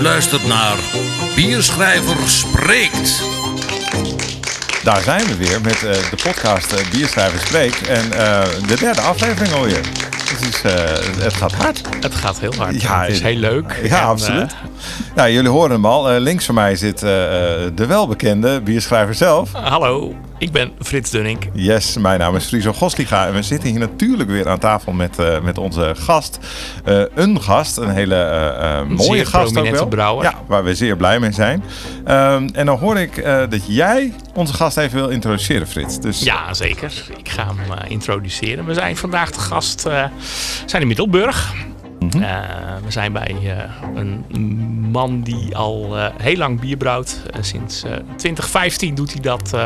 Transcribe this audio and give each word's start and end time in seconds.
u 0.00 0.02
luistert 0.02 0.46
naar 0.46 0.76
Bierschrijver 1.34 2.28
Spreekt. 2.28 3.22
Daar 4.82 5.02
zijn 5.02 5.26
we 5.26 5.36
weer 5.36 5.60
met 5.60 5.74
eh, 5.74 5.92
de 6.10 6.16
podcast 6.22 6.72
uh, 6.72 6.78
Bierschrijver 6.90 7.40
Spreekt. 7.40 7.86
En 7.86 8.12
eh, 8.12 8.42
de 8.66 8.76
derde 8.76 9.00
aflevering 9.00 9.54
alweer. 9.54 9.80
Het, 10.28 10.54
is, 10.54 10.62
het 11.22 11.34
gaat 11.34 11.52
hard. 11.52 11.80
Het 12.00 12.14
gaat 12.14 12.40
heel 12.40 12.54
hard. 12.56 12.82
Ja, 12.82 13.00
het 13.02 13.10
is 13.10 13.20
heel 13.20 13.36
leuk. 13.36 13.80
Ja, 13.82 14.00
absoluut. 14.00 14.54
Ja, 15.14 15.28
jullie 15.28 15.50
horen 15.50 15.70
hem 15.70 15.86
al. 15.86 16.18
links 16.18 16.44
van 16.44 16.54
mij 16.54 16.76
zit 16.76 16.98
de 16.98 17.84
welbekende 17.88 18.60
bierschrijver 18.60 19.14
zelf. 19.14 19.52
hallo. 19.52 20.14
Ik 20.38 20.52
ben 20.52 20.72
Frits 20.82 21.10
Dunning. 21.10 21.50
Yes, 21.52 21.96
mijn 21.96 22.18
naam 22.18 22.36
is 22.36 22.46
Friso 22.46 22.72
Gosliga. 22.72 23.26
En 23.26 23.32
we 23.34 23.42
zitten 23.42 23.68
hier 23.70 23.78
natuurlijk 23.78 24.30
weer 24.30 24.48
aan 24.48 24.58
tafel 24.58 24.92
met, 24.92 25.16
met 25.42 25.58
onze 25.58 25.94
gast. 25.98 26.38
Een 27.14 27.40
gast, 27.42 27.76
een 27.76 27.90
hele 27.90 28.84
mooie 28.88 29.02
zeer 29.02 29.26
gast 29.26 29.58
ook 29.58 29.70
wel. 29.70 29.86
brouwer. 29.88 30.24
Ja, 30.24 30.34
waar 30.46 30.64
we 30.64 30.74
zeer 30.74 30.96
blij 30.96 31.20
mee 31.20 31.32
zijn. 31.32 31.62
Um, 32.08 32.48
en 32.52 32.66
dan 32.66 32.78
hoor 32.78 32.98
ik 32.98 33.24
dat 33.24 33.60
jij 33.66 34.12
onze 34.34 34.52
gast 34.54 34.76
even 34.76 34.98
wil 34.98 35.08
introduceren, 35.08 35.66
Frits. 35.66 36.00
Dus... 36.00 36.20
Ja, 36.22 36.54
zeker. 36.54 36.92
Ik 37.16 37.28
ga 37.28 37.46
hem 37.46 37.78
introduceren. 37.88 38.64
We 38.64 38.74
zijn 38.74 38.96
vandaag 38.96 39.30
de 39.30 39.40
gast 39.40 39.80
zijn 40.66 40.82
in 40.82 40.86
Middelburg. 40.88 41.54
Mhm. 42.14 42.22
Eh, 42.22 42.38
we 42.84 42.90
zijn 42.90 43.12
bij 43.12 43.36
eh, 43.44 43.58
een 43.94 44.24
man 44.90 45.22
die 45.22 45.56
al 45.56 45.98
eh, 45.98 46.06
heel 46.16 46.36
lang 46.36 46.60
bier 46.60 46.76
brouwt. 46.76 47.22
sinds 47.40 47.84
2015 48.16 48.94
doet 48.94 49.12
hij 49.12 49.20
dat 49.20 49.56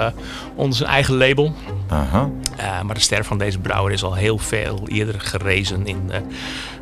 onder 0.54 0.76
zijn 0.76 0.90
eigen 0.90 1.16
label. 1.16 1.52
Maar 2.84 2.94
de 2.94 3.00
ster 3.00 3.24
van 3.24 3.38
deze 3.38 3.58
brouwer 3.58 3.92
is 3.92 4.02
al 4.02 4.14
heel 4.14 4.38
veel 4.38 4.88
eerder 4.88 5.20
gerezen 5.20 5.86
in 5.86 6.10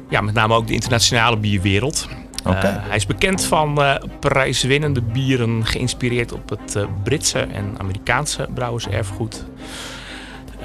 ja, 0.09 0.21
met 0.21 0.35
name 0.35 0.55
ook 0.55 0.67
de 0.67 0.73
internationale 0.73 1.37
bierwereld. 1.37 2.09
Okay. 2.45 2.81
hij 2.81 2.97
is 2.97 3.07
bekend 3.07 3.45
van 3.45 3.81
prijswinnende 4.21 5.03
bieren, 5.03 5.67
geïnspireerd 5.67 6.33
op 6.33 6.49
het 6.49 6.87
Britse 7.03 7.39
en 7.39 7.75
Amerikaanse 7.79 8.49
brouwerserfgoed. 8.55 9.45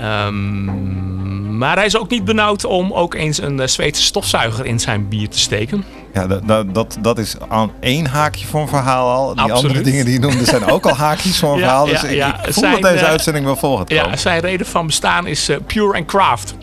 Um, 0.03 1.58
maar 1.58 1.76
hij 1.76 1.86
is 1.86 1.98
ook 1.98 2.09
niet 2.09 2.26
benauwd 2.26 2.66
om 2.66 2.94
ook 2.94 3.14
eens 3.14 3.42
een 3.42 3.59
uh, 3.59 3.67
Zweedse 3.67 4.03
stofzuiger 4.03 4.66
in 4.66 4.80
zijn 4.80 5.08
bier 5.08 5.30
te 5.30 5.40
steken. 5.40 5.84
Ja, 6.14 6.28
dat, 6.28 6.73
dat, 6.73 6.98
dat 7.02 7.17
is 7.17 7.36
aan 7.50 7.72
één 7.80 8.06
haakje 8.06 8.45
voor 8.45 8.62
een 8.62 8.68
verhaal 8.68 9.09
al. 9.09 9.36
Die 9.36 9.53
andere 9.53 9.81
dingen 9.81 10.06
die 10.06 10.14
je 10.14 10.20
noemde 10.20 10.45
zijn 10.45 10.66
ook 10.66 10.86
al 10.86 10.95
haakjes 11.06 11.40
voor 11.40 11.53
een 11.53 11.59
verhaal. 11.59 11.86
Dus 11.86 12.02
ja, 12.02 12.09
ja, 12.09 12.38
ik, 12.45 12.53
voel 12.53 12.64
zijn, 12.64 12.81
dat 12.81 12.92
deze 12.92 13.03
uh, 13.03 13.09
uitzending 13.09 13.45
wel 13.45 13.56
volgt. 13.56 13.90
Ja, 13.90 14.16
zijn 14.16 14.40
reden 14.40 14.66
van 14.66 14.86
bestaan 14.86 15.28
is 15.28 15.50
uh, 15.50 15.58
pure 15.66 15.98
and 15.98 16.06
craft. 16.06 16.56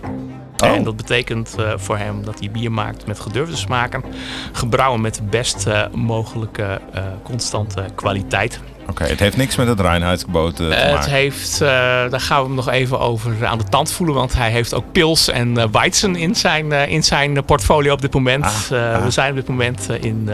Oh. 0.57 0.69
En 0.69 0.85
dat 0.85 0.97
betekent 0.97 1.55
uh, 1.59 1.73
voor 1.77 1.97
hem 1.97 2.25
dat 2.25 2.39
hij 2.39 2.51
bier 2.51 2.73
maakt 2.73 3.07
met 3.07 3.21
gedurfde 3.21 3.57
smaken. 3.57 4.05
Gebrouwen 4.53 5.01
met 5.01 5.15
de 5.15 5.23
best 5.23 5.67
mogelijke 5.93 6.81
constante 7.23 7.85
kwaliteit. 7.95 8.61
Oké, 8.89 9.05
het 9.05 9.21
heeft 9.21 9.37
niks 9.37 9.57
met 9.57 9.69
het 9.69 9.81
reinheidsgebod 9.81 10.57
te 10.57 10.63
maken. 10.63 10.97
Het 10.97 11.07
heeft, 11.07 11.55
uh, 11.55 11.69
daar 11.69 12.21
gaan 12.21 12.41
we 12.41 12.47
hem 12.47 12.55
nog 12.55 12.69
even 12.69 13.01
over 13.01 13.47
aan 13.47 13.59
de 13.59 13.65
tand 13.65 13.93
voelen. 13.93 14.15
Want 14.15 14.35
hij 14.35 14.51
heeft 14.51 14.75
ook 14.75 14.93
pils 14.93 15.29
en 15.29 15.59
uh, 15.59 15.65
weizen 15.73 16.17
in 16.17 16.35
zijn, 16.35 16.73
in 16.73 17.03
zijn 17.03 17.45
portfolio 17.45 17.93
op 17.93 18.01
dit 18.01 18.15
moment. 18.15 18.45
Ah, 18.45 18.95
ah. 18.95 19.03
We 19.03 19.11
zijn 19.11 19.31
op 19.31 19.37
dit 19.37 19.49
moment 19.49 19.89
in 20.01 20.31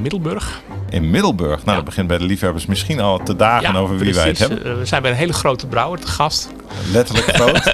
Middelburg. 0.00 0.60
In 0.88 1.10
Middelburg? 1.10 1.56
Nou, 1.56 1.68
ja. 1.68 1.74
dat 1.74 1.84
begint 1.84 2.06
bij 2.06 2.18
de 2.18 2.24
liefhebbers 2.24 2.66
misschien 2.66 3.00
al 3.00 3.22
te 3.22 3.36
dagen 3.36 3.74
over 3.76 3.98
wie 3.98 4.14
wij 4.14 4.26
het 4.26 4.38
hebben. 4.38 4.78
we 4.78 4.84
zijn 4.84 5.02
bij 5.02 5.10
een 5.10 5.16
hele 5.16 5.32
grote 5.32 5.66
brouwer 5.66 6.00
te 6.00 6.06
gast. 6.06 6.48
Letterlijk 6.92 7.34
groot. 7.34 7.72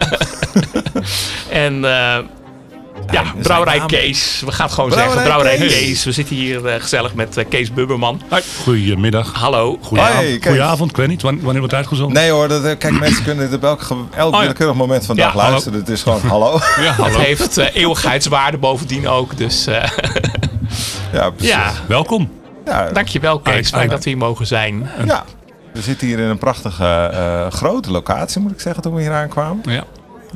en 1.65 1.85
ja, 3.11 3.23
Brouwerij 3.43 3.83
Kees. 3.87 4.43
We 4.45 4.53
gaan 4.53 4.67
het 4.67 4.75
gewoon 4.75 4.93
zeggen. 4.93 5.23
Brouwerij 5.23 5.57
Kees. 5.57 6.05
We 6.05 6.13
zitten 6.13 6.37
hier 6.37 6.65
uh, 6.65 6.75
gezellig 6.79 7.15
met 7.15 7.39
uh, 7.39 7.45
Kees 7.49 7.73
Bubberman. 7.73 8.21
Hoi. 8.29 8.43
Goedemiddag. 8.63 9.33
Hallo. 9.33 9.79
Goedenavond. 9.83 10.45
Goedenavond. 10.45 10.91
Ik 10.91 10.97
weet 10.97 11.09
niet, 11.09 11.23
wanneer 11.23 11.43
wordt 11.43 11.63
het 11.63 11.75
uitgezonden? 11.75 12.23
Nee 12.23 12.31
hoor, 12.31 12.49
dat, 12.49 12.63
kijk 12.63 12.99
mensen 13.01 13.25
kunnen 13.25 13.45
het 13.45 13.55
op 13.55 13.65
elk, 13.65 13.81
elk 14.17 14.35
oh, 14.35 14.41
willekeurig 14.41 14.77
moment 14.77 15.07
van 15.07 15.17
de 15.17 15.23
dag 15.23 15.35
ja, 15.35 15.39
luisteren. 15.39 15.79
Het 15.79 15.89
is 15.89 16.03
gewoon 16.03 16.21
hallo. 16.33 16.59
Ja, 16.81 16.93
hallo. 16.93 17.19
Het 17.19 17.27
heeft 17.27 17.59
uh, 17.59 17.75
eeuwigheidswaarde 17.75 18.59
bovendien 18.59 19.09
ook. 19.09 19.37
Dus 19.37 19.65
ja, 21.13 21.31
precies. 21.31 21.55
Ja. 21.55 21.73
Welkom. 21.87 22.31
Ja. 22.65 22.91
Dankjewel 22.91 23.39
Kees. 23.39 23.69
Fijn 23.69 23.89
dat 23.89 24.05
we 24.05 24.11
hier 24.11 24.19
mogen 24.19 24.47
zijn. 24.47 24.91
Ja. 25.07 25.25
We 25.73 25.83
zitten 25.83 26.07
hier 26.07 26.19
in 26.19 26.29
een 26.29 26.39
prachtige 26.39 27.49
grote 27.53 27.91
locatie 27.91 28.41
moet 28.41 28.53
ik 28.53 28.61
zeggen 28.61 28.83
toen 28.83 28.95
we 28.95 29.01
hier 29.01 29.13
aankwamen. 29.13 29.63
Ja. 29.67 29.85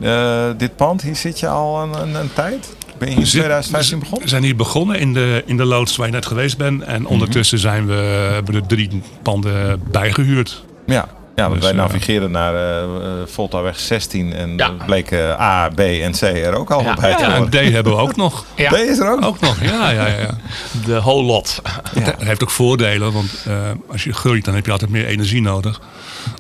Uh, 0.01 0.45
dit 0.57 0.77
pand, 0.77 1.03
hier 1.03 1.17
zit 1.17 1.41
je 1.41 1.49
al 1.49 1.83
een, 1.83 2.01
een, 2.01 2.15
een 2.15 2.33
tijd? 2.33 2.77
Ben 2.99 3.11
je 3.11 3.17
in 3.17 3.25
2015 3.25 3.99
begonnen? 3.99 4.23
We 4.23 4.29
zijn 4.29 4.43
hier 4.43 4.57
begonnen 4.57 4.99
in 4.99 5.13
de, 5.13 5.43
in 5.47 5.57
de 5.57 5.65
loods 5.65 5.97
waar 5.97 6.07
je 6.07 6.13
net 6.13 6.27
geweest 6.27 6.59
bent. 6.59 6.83
En 6.83 7.03
mhm. 7.03 7.13
ondertussen 7.13 7.59
zijn 7.59 7.87
we, 7.87 7.93
hebben 8.33 8.55
er 8.55 8.67
drie 8.67 9.03
panden 9.23 9.83
bijgehuurd. 9.91 10.65
Ja, 10.87 11.09
ja, 11.35 11.49
want 11.49 11.55
dus, 11.55 11.63
wij 11.63 11.73
uh, 11.73 11.79
navigeerden 11.79 12.31
naar 12.31 12.55
uh, 12.55 12.91
Voltaweg 13.27 13.79
16 13.79 14.33
en 14.33 14.57
ja. 14.57 14.71
bleek 14.87 15.13
A, 15.13 15.69
B 15.69 15.79
en 15.79 16.13
C 16.13 16.23
er 16.23 16.55
ook 16.55 16.71
al 16.71 16.83
ja. 16.83 16.95
bij 16.95 17.15
te 17.15 17.23
ja, 17.23 17.35
en 17.35 17.51
D 17.51 17.55
hebben 17.55 17.93
we 17.93 17.99
ook 17.99 18.17
nog. 18.17 18.45
Ja. 18.57 18.71
D 18.71 18.75
is 18.75 18.99
er 18.99 19.13
ook? 19.13 19.25
Ook 19.25 19.41
nog, 19.41 19.63
ja. 19.63 19.91
ja, 19.91 20.07
ja, 20.07 20.39
De 20.87 21.01
whole 21.01 21.23
lot. 21.23 21.63
Het 21.99 22.23
heeft 22.23 22.43
ook 22.43 22.51
voordelen, 22.51 23.13
want 23.13 23.47
als 23.91 24.05
je 24.05 24.13
groeit 24.13 24.45
dan 24.45 24.55
heb 24.55 24.67
je 24.67 24.73
altijd 24.73 24.91
meer 24.91 25.07
energie 25.07 25.41
nodig. 25.41 25.81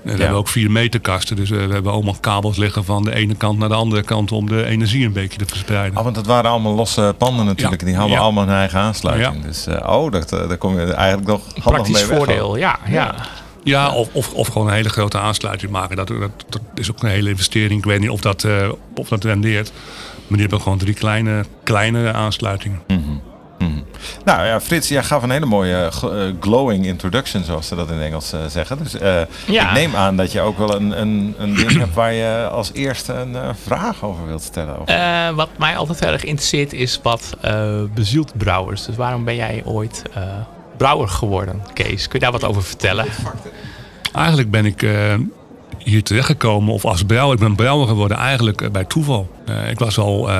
En 0.04 0.12
we 0.12 0.20
hebben 0.20 0.38
ook 0.38 0.48
vier 0.48 0.70
meterkasten, 0.70 1.36
dus 1.36 1.50
we 1.50 1.56
hebben 1.56 1.92
allemaal 1.92 2.16
kabels 2.20 2.56
liggen 2.56 2.84
van 2.84 3.02
de 3.02 3.14
ene 3.14 3.34
kant 3.34 3.58
naar 3.58 3.68
de 3.68 3.74
andere 3.74 4.02
kant 4.02 4.32
om 4.32 4.48
de 4.48 4.64
energie 4.64 5.06
een 5.06 5.12
beetje 5.12 5.38
te 5.38 5.46
verspreiden. 5.46 5.98
Oh, 5.98 6.04
want 6.04 6.14
dat 6.14 6.26
waren 6.26 6.50
allemaal 6.50 6.74
losse 6.74 7.14
panden 7.18 7.46
natuurlijk, 7.46 7.84
die 7.84 7.96
hadden 7.96 8.18
allemaal 8.18 8.46
hun 8.46 8.54
eigen 8.54 8.78
aansluiting. 8.78 9.44
Dus 9.44 9.66
oh, 9.86 10.12
dat, 10.12 10.28
daar 10.28 10.56
kom 10.56 10.80
je 10.80 10.92
eigenlijk 10.92 11.28
nog 11.28 11.40
handig 11.60 11.92
mee 11.92 12.06
weg. 12.06 12.16
voordeel, 12.16 12.56
ja. 12.56 12.78
ja. 12.88 13.14
Ja, 13.64 13.94
of, 13.94 14.08
of, 14.12 14.32
of 14.32 14.48
gewoon 14.48 14.66
een 14.66 14.74
hele 14.74 14.88
grote 14.88 15.18
aansluiting 15.18 15.72
maken. 15.72 15.96
Dat, 15.96 16.08
dat, 16.08 16.30
dat 16.48 16.62
is 16.74 16.90
ook 16.90 17.02
een 17.02 17.08
hele 17.08 17.30
investering. 17.30 17.80
Ik 17.80 17.84
weet 17.84 18.00
niet 18.00 18.10
of 18.10 18.20
dat, 18.20 18.44
uh, 18.44 18.68
of 18.94 19.08
dat 19.08 19.24
rendeert. 19.24 19.72
Maar 20.12 20.38
die 20.38 20.40
hebben 20.40 20.60
gewoon 20.60 20.78
drie 20.78 20.94
kleine, 20.94 21.44
kleine 21.62 22.12
aansluitingen. 22.12 22.82
Mm 22.86 23.04
-hmm. 23.04 23.20
Nou 24.24 24.46
ja, 24.46 24.60
Frits, 24.60 24.88
jij 24.88 25.02
gaf 25.02 25.22
een 25.22 25.30
hele 25.30 25.46
mooie 25.46 25.90
uh, 26.04 26.10
glowing 26.40 26.86
introduction, 26.86 27.44
zoals 27.44 27.66
ze 27.68 27.74
dat 27.74 27.90
in 27.90 28.00
Engels 28.00 28.34
uh, 28.34 28.40
zeggen. 28.48 28.78
Dus 28.78 28.92
ja. 29.46 29.68
ik 29.68 29.72
neem 29.72 29.94
aan 29.96 30.16
dat 30.16 30.32
je 30.32 30.40
ook 30.40 30.58
wel 30.58 30.74
een, 30.74 31.00
een, 31.00 31.34
een 31.38 31.54
ding 31.54 31.72
hebt 31.78 31.94
waar 31.94 32.12
je 32.12 32.48
als 32.52 32.72
eerste 32.72 33.12
een 33.12 33.36
vraag 33.64 34.04
over 34.04 34.26
wilt 34.26 34.42
stellen. 34.42 34.78
Over. 34.78 35.34
wat 35.34 35.48
mij 35.58 35.76
altijd 35.76 36.00
heel 36.00 36.12
erg 36.12 36.24
interesseert 36.24 36.72
is 36.72 37.00
wat 37.02 37.36
bezielt 37.94 38.36
brouwers. 38.36 38.84
Dus 38.84 38.96
waarom 38.96 39.24
ben 39.24 39.36
jij 39.36 39.62
ooit 39.64 40.02
brouwer 40.82 41.08
geworden, 41.08 41.62
Kees. 41.72 42.08
Kun 42.08 42.18
je 42.18 42.24
daar 42.24 42.32
wat 42.32 42.44
over 42.44 42.62
vertellen? 42.62 43.06
Eigenlijk 44.12 44.50
ben 44.50 44.66
ik 44.66 44.82
uh, 44.82 45.14
hier 45.78 46.02
terechtgekomen, 46.02 46.74
of 46.74 46.84
als 46.84 47.04
brouwer, 47.04 47.34
ik 47.34 47.40
ben 47.40 47.54
brouwer 47.54 47.86
geworden 47.86 48.16
eigenlijk 48.16 48.60
uh, 48.60 48.70
bij 48.70 48.84
toeval. 48.84 49.30
Uh, 49.48 49.70
ik 49.70 49.78
was 49.78 49.98
al 49.98 50.30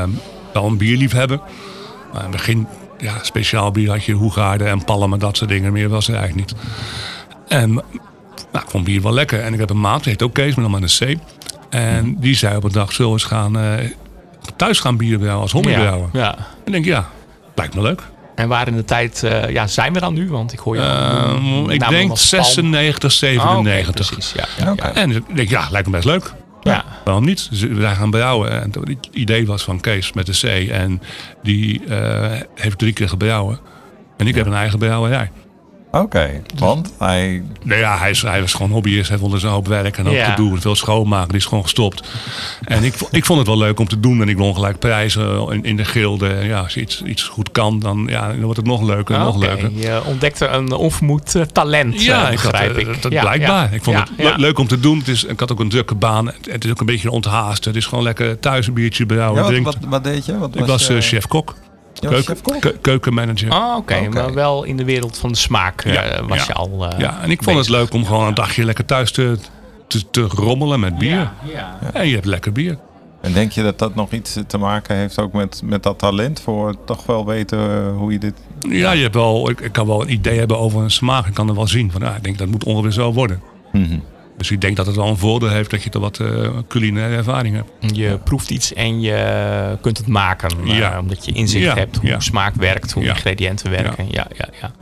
wel 0.53 0.65
een 0.65 0.77
bierliefhebber. 0.77 1.41
Maar 2.13 2.25
in 2.25 2.29
het 2.29 2.31
begin, 2.31 2.67
ja, 2.99 3.13
speciaal 3.23 3.71
bier 3.71 3.91
had 3.91 4.05
je 4.05 4.13
Hoegaarden 4.13 4.67
en 4.67 4.85
Palmen, 4.85 5.19
dat 5.19 5.37
soort 5.37 5.51
dingen. 5.51 5.73
Meer 5.73 5.89
was 5.89 6.09
er 6.09 6.15
eigenlijk 6.15 6.51
niet. 6.51 6.61
En 7.49 7.73
nou, 8.53 8.65
ik 8.65 8.71
vond 8.71 8.85
bier 8.85 9.03
wel 9.03 9.13
lekker. 9.13 9.41
En 9.41 9.53
ik 9.53 9.59
heb 9.59 9.71
een 9.71 9.81
maat, 9.81 10.03
die 10.03 10.13
heet 10.13 10.23
ook 10.23 10.35
Kees, 10.35 10.55
maar 10.55 10.71
dan 10.71 10.81
met 10.81 11.01
een 11.01 11.17
C. 11.17 11.19
En 11.71 12.17
die 12.21 12.35
zei 12.35 12.57
op 12.57 12.65
een 12.65 12.73
dag, 12.73 12.93
zullen 12.93 13.11
we 13.11 13.17
eens 13.17 13.27
gaan, 13.27 13.57
thuis 14.57 14.81
gaan 14.81 14.97
bier 14.97 15.19
brouwen 15.19 15.43
als 15.43 15.53
hobbybrouwer? 15.53 16.09
Ja, 16.13 16.21
ja. 16.21 16.37
En 16.37 16.45
ik 16.65 16.73
denk, 16.73 16.85
ja, 16.85 17.09
lijkt 17.55 17.75
me 17.75 17.83
leuk. 17.83 18.03
En 18.35 18.49
waar 18.49 18.69
in 18.69 18.77
de 18.77 18.85
tijd 18.85 19.23
uh, 19.25 19.51
ja, 19.51 19.67
zijn 19.67 19.93
we 19.93 20.01
dan 20.01 20.15
nu? 20.15 20.29
Want 20.29 20.53
ik 20.53 20.59
hoor 20.59 20.77
je. 20.77 20.83
Uh, 20.83 21.75
ik 21.75 21.89
denk 21.89 22.19
96, 22.19 23.13
97. 23.13 23.89
Oh, 23.89 23.95
precies, 23.95 24.33
ja. 24.33 24.75
En 24.95 25.11
ik 25.11 25.37
denk, 25.37 25.49
ja, 25.49 25.69
lijkt 25.71 25.87
me 25.87 25.93
best 25.93 26.05
leuk. 26.05 26.33
Ja. 26.63 26.85
Waarom 27.05 27.25
niet? 27.25 27.51
Dus 27.51 27.61
we 27.61 27.87
gaan 27.87 28.11
brouwen. 28.11 28.63
En 28.63 28.71
het 28.71 29.09
idee 29.11 29.47
was 29.47 29.63
van 29.63 29.81
Kees 29.81 30.13
met 30.13 30.27
de 30.27 30.67
C. 30.67 30.71
En 30.71 31.03
die 31.43 31.83
uh, 31.89 32.31
heeft 32.55 32.79
drie 32.79 32.93
keer 32.93 33.09
gebrouwen. 33.09 33.59
En 34.17 34.27
ik 34.27 34.35
heb 34.35 34.47
een 34.47 34.55
eigen 34.55 34.79
brouwerij. 34.79 35.31
Oké, 35.93 36.43
want 36.59 36.93
hij... 36.99 37.43
Nou 37.63 37.81
ja, 37.81 37.99
hij, 37.99 38.11
is, 38.11 38.23
hij 38.23 38.41
was 38.41 38.55
gewoon 38.55 38.71
hobbyist. 38.71 39.09
Hij 39.09 39.19
vond 39.19 39.33
er 39.33 39.41
zijn 39.41 39.53
hoop 39.53 39.67
werk 39.67 39.99
en 39.99 40.07
ook 40.07 40.15
te 40.15 40.33
doen. 40.37 40.61
Veel 40.61 40.75
schoonmaken, 40.75 41.29
die 41.29 41.39
is 41.39 41.45
gewoon 41.45 41.63
gestopt. 41.63 42.09
En 42.65 42.85
ik, 42.85 42.95
ik 43.11 43.25
vond 43.25 43.39
het 43.39 43.49
wel 43.49 43.59
leuk 43.59 43.81
om 43.81 43.89
te 43.89 44.01
doen. 44.01 44.21
En 44.21 44.29
ik 44.29 44.37
won 44.37 44.55
gelijk 44.55 44.79
prijzen 44.79 45.49
in, 45.51 45.65
in 45.65 45.77
de 45.77 45.85
gilde. 45.85 46.29
Ja, 46.43 46.61
als 46.61 46.75
je 46.75 46.81
iets, 46.81 47.03
iets 47.03 47.23
goed 47.23 47.53
kan, 47.53 47.79
dan, 47.79 48.07
ja, 48.11 48.29
dan 48.29 48.41
wordt 48.41 48.57
het 48.57 48.67
nog 48.67 48.83
leuker 48.83 49.15
en 49.15 49.21
nog 49.21 49.37
leuker. 49.37 49.71
Je 49.75 50.03
ontdekte 50.05 50.47
een 50.47 50.73
onvermoed 50.73 51.35
uh, 51.35 51.43
talent, 51.43 52.03
ja, 52.03 52.27
uh, 52.27 52.33
ik 52.33 52.39
had, 52.39 52.77
ik. 52.77 52.87
Dat, 52.87 53.03
dat 53.03 53.21
blijkbaar. 53.21 53.75
Ik 53.75 53.83
vond 53.83 53.99
het 53.99 54.37
leuk 54.37 54.59
om 54.59 54.67
te 54.67 54.81
doen. 54.81 54.99
Het 54.99 55.09
is, 55.09 55.25
ik 55.25 55.41
had 55.41 55.53
ook 55.53 55.61
een 55.61 55.69
drukke 55.69 55.95
baan. 55.95 56.27
Het 56.51 56.65
is 56.65 56.71
ook 56.71 56.81
een 56.81 56.87
beetje 56.87 57.11
onthaast. 57.11 57.65
Het 57.65 57.77
is 57.77 57.87
gewoon 57.87 58.05
lekker 58.05 58.39
thuis 58.39 58.67
een 58.67 58.75
biertje 58.75 59.07
brouwen. 59.07 59.43
Wat, 59.43 59.75
wat, 59.75 59.77
wat, 59.89 60.05
deed 60.05 60.27
je? 60.27 60.39
Wat 60.39 60.57
ik 60.57 60.65
was, 60.65 60.91
uh, 60.91 61.01
chef-kok. 61.01 61.55
Keuken, 62.09 62.81
keukenmanager. 62.81 63.51
Ah, 63.51 63.77
oké. 63.77 64.09
Maar 64.09 64.35
wel 64.35 64.65
in 64.65 64.77
de 64.77 64.85
wereld 64.85 65.19
van 65.19 65.33
de 65.33 65.39
smaak 65.39 65.85
uh, 65.85 66.01
was 66.27 66.47
je 66.47 66.53
al. 66.53 66.89
Uh, 66.93 66.99
ja, 66.99 67.21
en 67.23 67.31
ik 67.31 67.43
vond 67.43 67.59
het 67.59 67.69
leuk 67.69 67.93
om 67.93 68.07
gewoon 68.07 68.27
een 68.27 68.35
dagje 68.35 68.65
lekker 68.65 68.85
thuis 68.85 69.13
te, 69.13 69.39
te, 69.87 70.11
te 70.11 70.23
rommelen 70.23 70.81
met 70.81 70.99
bier. 70.99 71.31
Ja, 71.53 71.79
En 71.93 72.09
je 72.09 72.15
hebt 72.15 72.27
lekker 72.27 72.53
bier. 72.53 72.79
En 73.21 73.33
denk 73.33 73.53
je 73.53 73.63
dat 73.63 73.79
dat 73.79 73.95
nog 73.95 74.13
iets 74.13 74.39
te 74.47 74.59
maken 74.59 74.97
heeft 74.97 75.19
ook 75.19 75.33
met, 75.33 75.61
met 75.65 75.83
dat 75.83 75.99
talent 75.99 76.41
voor 76.41 76.75
toch 76.85 77.07
wel 77.07 77.27
weten 77.27 77.89
hoe 77.91 78.13
je 78.13 78.19
dit 78.19 78.35
Ja, 78.61 78.93
je 78.93 79.03
hebt 79.03 79.15
wel, 79.15 79.51
ik, 79.51 79.61
ik 79.61 79.73
kan 79.73 79.87
wel 79.87 80.03
een 80.03 80.13
idee 80.13 80.39
hebben 80.39 80.59
over 80.59 80.83
een 80.83 80.91
smaak. 80.91 81.27
Ik 81.27 81.35
kan 81.35 81.49
er 81.49 81.55
wel 81.55 81.67
zien 81.67 81.91
van, 81.91 82.01
ja, 82.01 82.17
ik 82.17 82.25
denk 82.25 82.39
dat 82.39 82.49
moet 82.49 82.65
ongeveer 82.65 82.93
zo 82.93 83.13
worden. 83.13 83.43
Dus 84.37 84.51
ik 84.51 84.61
denk 84.61 84.77
dat 84.77 84.87
het 84.87 84.97
wel 84.97 85.07
een 85.07 85.17
voordeel 85.17 85.49
heeft 85.49 85.71
dat 85.71 85.83
je 85.83 85.91
er 85.91 86.01
wat 86.01 86.19
uh, 86.19 86.49
culinaire 86.69 87.17
ervaring 87.17 87.55
hebt. 87.55 87.97
Je 87.97 88.19
proeft 88.25 88.51
iets 88.51 88.73
en 88.75 89.01
je 89.01 89.79
kunt 89.81 89.99
het 89.99 90.07
maken. 90.07 90.51
Ja. 90.65 90.99
omdat 91.01 91.25
je 91.25 91.33
inzicht 91.33 91.75
hebt 91.75 91.97
hoe 91.97 92.15
smaak 92.19 92.55
werkt, 92.55 92.93
hoe 92.93 93.05
ingrediënten 93.05 93.71
werken. 93.71 94.07
Ja. 94.11 94.27
Ja, 94.37 94.49
ja, 94.61 94.73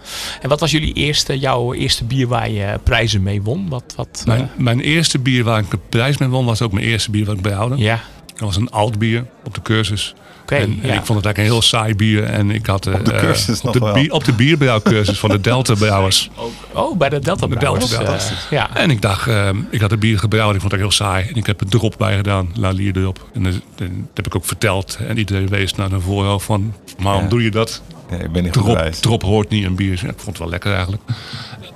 En 0.41 0.49
wat 0.49 0.61
was 0.61 0.71
jullie 0.71 0.93
eerste, 0.93 1.39
jouw 1.39 1.75
eerste 1.75 2.05
bier 2.05 2.27
waar 2.27 2.51
je 2.51 2.81
prijzen 2.85 3.23
mee 3.23 3.43
won? 3.43 3.69
Wat, 3.69 3.93
wat, 3.97 4.23
mijn, 4.27 4.41
uh... 4.41 4.47
mijn 4.57 4.81
eerste 4.81 5.19
bier 5.19 5.45
waar 5.45 5.59
ik 5.61 5.73
een 5.73 5.81
prijs 5.89 6.19
mee 6.19 6.29
won 6.29 6.45
was 6.45 6.63
ook 6.63 6.73
mijn 6.73 6.87
eerste 6.87 7.11
bier 7.11 7.25
wat 7.25 7.37
ik 7.37 7.43
bijhouden. 7.43 7.79
Ja. 7.79 8.01
Dat 8.27 8.41
was 8.41 8.57
een 8.57 8.71
oud 8.71 8.99
bier 8.99 9.27
op 9.45 9.55
de 9.55 9.63
cursus 9.63 10.15
en, 10.59 10.73
ik 10.73 10.81
vond 10.81 10.93
het 10.93 11.09
eigenlijk 11.09 11.39
een 11.39 11.45
heel 11.45 11.63
saai 11.63 11.95
bier. 11.95 12.25
En 12.25 12.51
ik 12.51 12.67
had, 12.67 12.87
op 12.87 13.05
de 13.05 13.13
eh, 13.13 13.21
cursus 13.21 13.61
op, 13.61 13.73
de 13.73 13.91
bier, 13.95 14.13
op 14.13 14.25
de 14.25 14.33
bierbrouwcursus 14.33 15.19
van 15.19 15.31
de 15.31 15.41
Delta 15.51 15.75
Brouwers. 15.75 16.31
Oh, 16.73 16.97
bij 16.97 17.09
de 17.09 17.19
Delta 17.19 17.47
Brouwers. 17.47 17.89
De 17.89 17.97
Delta, 17.97 18.15
uh, 18.15 18.21
ja. 18.51 18.77
En 18.77 18.91
ik 18.91 19.03
dacht, 19.03 19.29
uh, 19.29 19.49
ik 19.71 19.81
had 19.81 19.93
een 19.93 19.99
bier 19.99 20.19
gebrouwd. 20.19 20.55
Ik 20.55 20.61
vond 20.61 20.73
het 20.73 20.81
heel 20.81 20.91
saai. 20.91 21.29
En 21.29 21.35
ik 21.35 21.47
heb 21.47 21.61
een 21.61 21.69
drop 21.69 21.95
bij 21.99 22.17
gedaan. 22.17 22.51
La 22.55 22.71
Lier 22.71 22.97
erop. 22.97 23.27
En 23.33 23.43
dat, 23.43 23.55
heb 24.15 24.27
ik 24.27 24.37
ook 24.37 24.45
verteld. 24.45 24.99
En 25.09 25.19
iedereen 25.19 25.49
wees 25.49 25.75
naar 25.75 25.89
de 25.89 26.01
voorhoofd 26.01 26.47
van, 26.47 26.75
waarom 26.99 27.29
doe 27.29 27.43
je 27.43 27.51
dat? 27.51 27.83
Ja, 28.11 28.17
ik 28.17 28.33
ben 28.33 28.43
niet 28.43 28.53
drop, 28.53 28.79
drop 29.01 29.23
hoort 29.23 29.49
niet 29.49 29.65
een 29.65 29.75
bier. 29.75 29.93
ik 29.93 29.99
vond 29.99 30.27
het 30.27 30.39
wel 30.39 30.49
lekker 30.49 30.73
eigenlijk. 30.73 31.03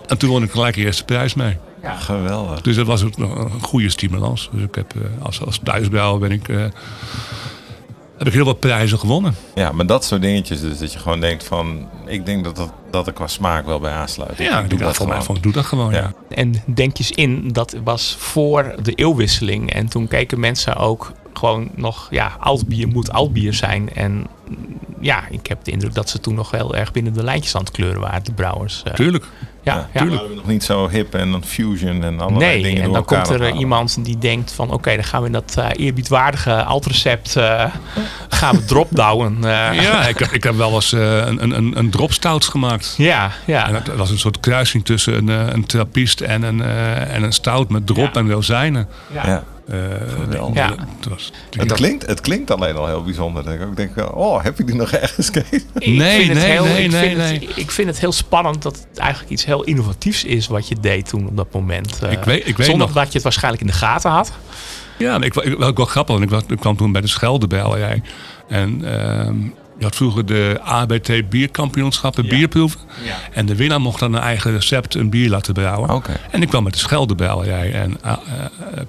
En 0.07 0.19
toen 0.19 0.29
won 0.29 0.43
ik 0.43 0.51
gelijk 0.51 0.75
de 0.75 0.81
eerste 0.81 1.05
prijs 1.05 1.35
mee. 1.35 1.57
Ja. 1.83 1.95
Geweldig. 1.95 2.61
Dus 2.61 2.77
dat 2.77 2.87
was 2.87 3.01
een 3.01 3.51
goede 3.61 3.89
stimulans. 3.89 4.49
Dus 4.53 4.63
ik 4.63 4.75
heb 4.75 4.95
als, 5.23 5.41
als 5.41 5.61
thuisbrouwer 5.63 6.21
ben 6.21 6.31
ik 6.31 6.49
heb 8.19 8.27
ik 8.27 8.33
heel 8.33 8.45
wat 8.45 8.61
prijzen 8.61 8.99
gewonnen. 8.99 9.35
Ja, 9.55 9.73
maar 9.73 9.87
dat 9.87 10.05
soort 10.05 10.23
dingetjes 10.23 10.61
dus. 10.61 10.79
Dat 10.79 10.93
je 10.93 10.99
gewoon 10.99 11.21
denkt 11.21 11.45
van... 11.45 11.89
Ik 12.07 12.27
denk 12.27 12.45
dat, 12.45 12.57
dat, 12.57 12.73
dat 12.91 13.07
er 13.07 13.13
qua 13.13 13.27
smaak 13.27 13.67
wel 13.67 13.81
bij 13.81 13.93
aansluit. 13.93 14.39
Ja, 14.39 14.61
ik 14.61 14.71
doe 14.71 14.79
dat, 14.79 14.97
voor 14.97 15.09
mij 15.09 15.23
van, 15.23 15.39
doe 15.41 15.53
dat 15.53 15.65
gewoon, 15.65 15.93
ja. 15.93 16.13
En 16.29 16.55
denk 16.67 16.99
eens 16.99 17.11
in, 17.11 17.49
dat 17.53 17.77
was 17.85 18.17
voor 18.19 18.75
de 18.83 18.93
eeuwwisseling. 18.93 19.73
En 19.73 19.89
toen 19.89 20.09
keken 20.09 20.41
mensen 20.41 20.77
ook 20.77 21.13
gewoon 21.33 21.71
nog... 21.75 22.09
Ja, 22.11 22.37
oud 22.39 22.67
bier 22.67 22.89
moet 22.89 23.13
oud 23.13 23.33
bier 23.33 23.55
zijn. 23.55 23.95
En 23.95 24.27
ja, 25.05 25.25
ik 25.31 25.47
heb 25.47 25.65
de 25.65 25.71
indruk 25.71 25.95
dat 25.95 26.09
ze 26.09 26.21
toen 26.21 26.35
nog 26.35 26.51
heel 26.51 26.77
erg 26.77 26.93
binnen 26.93 27.13
de 27.13 27.25
lijntjes 27.25 27.55
aan 27.55 27.61
het 27.61 27.71
kleuren 27.71 28.01
waren, 28.01 28.25
de 28.25 28.33
brouwers. 28.33 28.83
Eh. 28.85 28.93
Tuurlijk. 28.93 29.25
Ja, 29.63 29.89
ja, 29.93 30.01
tuurlijk. 30.01 30.29
We 30.29 30.35
nog 30.35 30.47
niet 30.47 30.65
zo 30.65 30.89
hip 30.89 31.15
en 31.15 31.31
dan 31.31 31.45
fusion 31.45 32.03
en 32.03 32.21
allerlei 32.21 32.53
nee, 32.53 32.63
dingen. 32.63 32.83
en 32.83 32.93
dan 32.93 33.05
komt 33.05 33.29
er 33.29 33.55
iemand 33.55 34.05
die 34.05 34.19
denkt 34.19 34.53
van 34.53 34.71
oké, 34.71 34.95
dan 34.95 35.05
gaan 35.05 35.21
we 35.21 35.27
in 35.27 35.33
dat 35.33 35.55
uh, 35.59 35.69
eerbiedwaardige 35.73 36.65
altrecept 36.65 37.37
uh, 37.37 37.65
gaan 38.29 38.57
we 38.57 38.65
dropdown. 38.65 39.37
Uh. 39.37 39.83
Ja, 39.83 40.07
ik, 40.07 40.21
ik 40.21 40.43
heb 40.43 40.57
wel 40.57 40.75
eens 40.75 40.93
een, 40.93 41.43
een, 41.43 41.79
een 41.79 41.91
drop 41.91 42.13
stouts 42.13 42.49
gemaakt. 42.49 42.95
Ja, 42.97 43.31
ja. 43.45 43.67
En 43.67 43.73
dat 43.73 43.97
was 43.97 44.11
een 44.11 44.19
soort 44.19 44.41
kruising 44.41 44.85
tussen 44.85 45.15
een, 45.15 45.55
een 45.55 45.67
trappist 45.67 46.21
en 46.21 46.43
een, 46.43 46.63
en 46.63 47.23
een 47.23 47.33
stout 47.33 47.71
met 47.71 47.87
drop 47.87 48.17
en 48.17 48.31
rozijnen. 48.31 48.89
ja. 49.13 49.45
Uh, 49.71 50.55
ja. 50.55 50.75
Het, 50.97 51.09
was, 51.09 51.33
het, 51.51 51.73
klinkt, 51.73 52.07
het 52.07 52.21
klinkt 52.21 52.51
alleen 52.51 52.77
al 52.77 52.87
heel 52.87 53.03
bijzonder. 53.03 53.63
Ik 53.63 53.77
denk, 53.77 54.15
oh, 54.15 54.34
heb 54.43 54.59
je 54.59 54.65
die 54.65 54.75
nog 54.75 54.93
ergens 54.93 55.27
gekeken? 55.27 55.63
Nee, 55.75 55.97
nee, 55.97 56.29
nee, 56.29 56.61
nee, 56.61 56.89
nee, 56.89 57.17
nee. 57.17 57.49
ik 57.55 57.71
vind 57.71 57.89
het 57.89 58.01
heel 58.01 58.13
spannend 58.13 58.63
dat 58.63 58.87
het 58.91 58.99
eigenlijk 58.99 59.31
iets 59.33 59.45
heel 59.45 59.65
innovatiefs 59.65 60.25
is 60.25 60.47
wat 60.47 60.69
je 60.69 60.77
deed 60.81 61.09
toen 61.09 61.29
op 61.29 61.37
dat 61.37 61.53
moment. 61.53 62.01
Uh, 62.05 62.13
ik 62.13 62.25
weet, 62.25 62.47
ik 62.47 62.57
weet 62.57 62.67
zonder 62.67 62.87
nog. 62.87 62.97
dat 62.97 63.07
je 63.07 63.13
het 63.13 63.23
waarschijnlijk 63.23 63.63
in 63.63 63.69
de 63.69 63.77
gaten 63.77 64.11
had. 64.11 64.33
Ja, 64.99 65.17
ik, 65.17 65.35
ik, 65.35 65.59
wel, 65.59 65.75
wel 65.75 65.87
grappig. 65.87 66.21
Ik, 66.21 66.31
ik 66.49 66.61
kwam 66.61 66.77
toen 66.77 66.93
bij 66.93 67.01
de 67.01 67.09
Schelde 67.09 67.47
bij 67.47 67.79
jij. 67.79 68.03
En 68.49 68.81
uh, 68.85 69.29
je 69.79 69.85
had 69.85 69.97
vroeger 69.97 70.27
de 70.27 70.59
ABT 70.63 71.29
bierkampioenschappen, 71.29 72.25
ja. 72.25 72.29
bierproeven. 72.29 72.81
Ja. 73.05 73.17
En 73.33 73.47
de 73.47 73.57
winnaar 73.57 73.81
mocht 73.81 74.01
dan 74.01 74.15
een 74.15 74.21
eigen 74.21 74.53
recept 74.53 74.95
een 74.95 75.11
bier 75.11 75.31
laten 75.31 75.55
brouwen. 75.55 75.91
Okay. 75.91 76.17
En 76.31 76.43
ik 76.43 76.49
kwam 76.49 76.63
met 76.65 76.73
de 76.73 76.79
Scheldebrouwerij. 76.79 77.73
En 77.73 77.99
uh, 78.05 78.13
uh, 78.13 78.17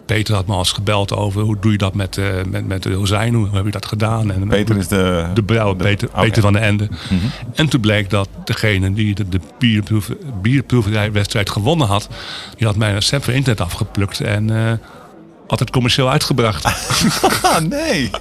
Peter 0.06 0.36
had 0.36 0.48
me 0.48 0.54
al 0.54 0.60
eens 0.60 0.72
gebeld 0.72 1.14
over 1.14 1.42
hoe 1.42 1.58
doe 1.60 1.72
je 1.72 1.78
dat 1.78 1.94
met, 1.94 2.18
uh, 2.18 2.26
met, 2.50 2.68
met 2.68 2.84
de 2.84 2.94
rozijn. 2.94 3.34
Hoe 3.34 3.50
heb 3.52 3.66
je 3.66 3.72
dat 3.72 3.86
gedaan? 3.86 4.32
En, 4.32 4.48
Peter 4.48 4.78
is 4.78 4.88
de... 4.88 5.26
De 5.34 5.44
brouwer, 5.44 5.76
Peter, 5.76 6.08
okay. 6.08 6.26
Peter 6.26 6.42
van 6.42 6.54
de 6.54 6.60
Ende. 6.60 6.88
Mm 6.90 7.20
-hmm. 7.20 7.32
En 7.54 7.70
toen 7.70 7.82
bleek 7.82 8.10
dat 8.10 8.30
degene 8.44 8.94
die 8.94 9.16
de, 9.16 9.30
de 9.30 9.40
bierproef, 9.60 10.10
bierproeverijwedstrijd 10.42 11.50
gewonnen 11.50 11.88
had... 11.88 12.10
die 12.58 12.68
had 12.68 12.76
mijn 12.76 12.94
recept 12.94 13.26
van 13.26 13.34
internet 13.34 13.62
afgeplukt. 13.62 14.22
En 14.22 14.80
altijd 15.48 15.70
commercieel 15.70 16.10
uitgebracht. 16.10 16.68
nee. 17.70 18.10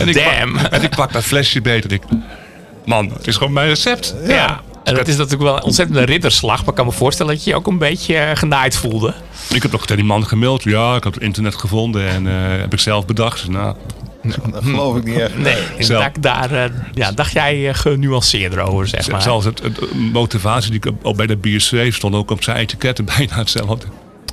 en 0.00 0.08
ik 0.08 0.14
Damn. 0.14 0.52
Pak, 0.52 0.72
en 0.72 0.82
ik 0.82 0.96
pak 0.96 1.12
dat 1.12 1.24
flesje 1.24 1.60
beter. 1.60 1.92
Ik, 1.92 2.02
man, 2.84 3.12
het 3.12 3.26
is 3.26 3.36
gewoon 3.36 3.52
mijn 3.52 3.68
recept. 3.68 4.14
Ja. 4.26 4.34
ja. 4.34 4.60
En 4.84 4.94
dat 4.94 5.08
is 5.08 5.16
natuurlijk 5.16 5.42
wel 5.42 5.56
een 5.56 5.62
ontzettende 5.62 6.04
ridderslag. 6.04 6.58
Maar 6.58 6.68
ik 6.68 6.74
kan 6.74 6.86
me 6.86 6.92
voorstellen 6.92 7.34
dat 7.34 7.44
je 7.44 7.50
je 7.50 7.56
ook 7.56 7.66
een 7.66 7.78
beetje 7.78 8.30
genaaid 8.34 8.76
voelde. 8.76 9.14
Ik 9.48 9.62
heb 9.62 9.72
nog 9.72 9.80
tegen 9.80 9.96
die 9.96 10.04
man 10.04 10.26
gemaild. 10.26 10.62
Ja, 10.62 10.96
ik 10.96 11.04
heb 11.04 11.14
het 11.14 11.22
internet 11.22 11.54
gevonden 11.54 12.08
en 12.08 12.26
uh, 12.26 12.32
heb 12.60 12.72
ik 12.72 12.78
zelf 12.78 13.06
bedacht. 13.06 13.48
Nou, 13.48 13.74
dat 14.50 14.64
geloof 14.64 14.96
ik 14.96 15.04
niet 15.04 15.18
echt. 15.18 15.38
Nee, 15.38 15.86
daar, 15.88 16.12
daar 16.20 16.52
uh, 16.52 16.64
ja, 16.92 17.12
dacht 17.12 17.32
jij 17.32 17.68
uh, 17.68 17.74
genuanceerder 17.74 18.60
over, 18.60 18.88
zeg 18.88 19.10
maar. 19.10 19.22
Zelfs 19.22 19.44
het, 19.44 19.62
het, 19.62 19.94
motivatie 19.94 20.70
die 20.70 20.80
ik 20.80 20.96
al 21.02 21.14
bij 21.14 21.26
de 21.26 21.36
bier 21.36 21.60
schreef... 21.60 21.96
stond 21.96 22.14
ook 22.14 22.30
op 22.30 22.42
zijn 22.42 22.56
etiketten 22.56 23.04
bijna 23.16 23.36
hetzelfde. 23.36 23.86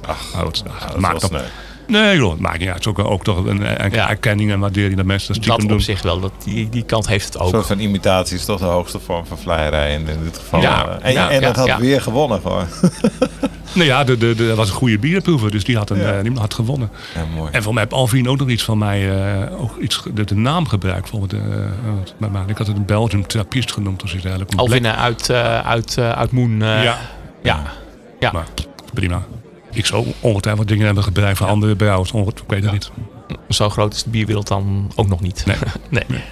Ach, 0.05 0.33
oh, 0.35 0.43
dat, 0.43 0.63
dat 0.87 0.99
maakt 0.99 1.19
toch... 1.19 1.41
Nee, 1.87 2.17
joh, 2.17 2.31
het 2.31 2.39
maakt 2.39 2.59
niet 2.59 2.67
uit. 2.67 2.85
Het 2.85 2.85
is 2.85 2.91
ook, 2.91 3.11
ook 3.11 3.23
toch 3.23 3.45
een, 3.45 3.83
een 3.83 3.91
ja. 3.91 4.09
erkenning 4.09 4.51
en 4.51 4.59
waardering 4.59 4.95
dat 4.95 5.05
mensen 5.05 5.33
dat 5.33 5.43
stiekem 5.43 5.67
dat 5.67 5.77
op 5.77 5.81
zich 5.83 6.01
wel. 6.01 6.19
Dat, 6.19 6.31
die, 6.43 6.69
die 6.69 6.83
kant 6.83 7.07
heeft 7.07 7.25
het 7.25 7.37
ook. 7.37 7.43
Een 7.43 7.53
soort 7.53 7.67
van 7.67 7.79
imitatie 7.79 8.37
is 8.37 8.45
toch 8.45 8.59
de 8.59 8.65
hoogste 8.65 8.99
vorm 8.99 9.25
van 9.25 9.37
vleierij 9.37 9.93
in 9.93 10.05
dit 10.23 10.37
geval. 10.37 10.61
Ja, 10.61 10.99
en 11.01 11.13
ja, 11.13 11.29
en 11.29 11.43
het 11.43 11.55
had 11.55 11.77
weer 11.77 12.01
gewonnen 12.01 12.41
gewoon. 12.41 12.65
nou 13.73 13.85
ja, 13.85 14.03
de, 14.03 14.17
de, 14.17 14.35
de, 14.35 14.55
was 14.55 14.69
een 14.69 14.75
goede 14.75 14.99
bierproever, 14.99 15.51
dus 15.51 15.63
die 15.63 15.77
had, 15.77 15.89
een, 15.89 15.99
uh, 15.99 16.21
die 16.21 16.39
had 16.39 16.53
gewonnen. 16.53 16.89
Ja, 17.15 17.25
mooi. 17.35 17.51
En 17.51 17.63
voor 17.63 17.73
mij 17.73 17.83
heb 17.83 17.93
Alvin 17.93 18.29
ook 18.29 18.37
nog 18.37 18.49
iets 18.49 18.63
van 18.63 18.77
mij, 18.77 19.17
uh, 19.41 19.61
ook 19.61 19.77
iets, 19.77 20.03
de, 20.13 20.23
de 20.23 20.35
naam 20.35 20.67
gebruikt. 20.67 21.09
Voor 21.09 21.27
uh, 21.33 21.41
maar 22.17 22.49
ik 22.49 22.57
had 22.57 22.67
het 22.67 22.77
een 22.77 22.85
Belgium 22.85 23.27
Trappist 23.27 23.71
genoemd. 23.71 24.01
Dus 24.01 24.13
eigenlijk 24.13 24.53
Alvin 24.55 24.87
uit, 24.87 25.31
uit, 25.31 25.97
uit 25.97 26.31
Moen. 26.31 26.59
ja. 26.59 26.97
Ja. 27.43 27.63
ja. 28.19 28.31
Maar, 28.31 28.45
prima. 28.93 29.25
Ik 29.77 29.85
zou 29.85 30.07
ongetwijfeld 30.19 30.67
dingen 30.67 30.85
hebben 30.85 31.03
gebruikt 31.03 31.37
van 31.37 31.47
andere 31.47 31.75
brouwers. 31.75 32.11
Ik 32.11 32.43
weet 32.47 32.63
het 32.63 32.71
niet. 32.71 32.91
Zo 33.49 33.69
groot 33.69 33.93
is 33.93 34.03
de 34.03 34.09
bierwereld 34.09 34.47
dan 34.47 34.91
ook 34.95 35.07
nog 35.07 35.21
niet. 35.21 35.45
Nee. 35.45 35.55
nee. 35.89 36.03
nee. 36.07 36.23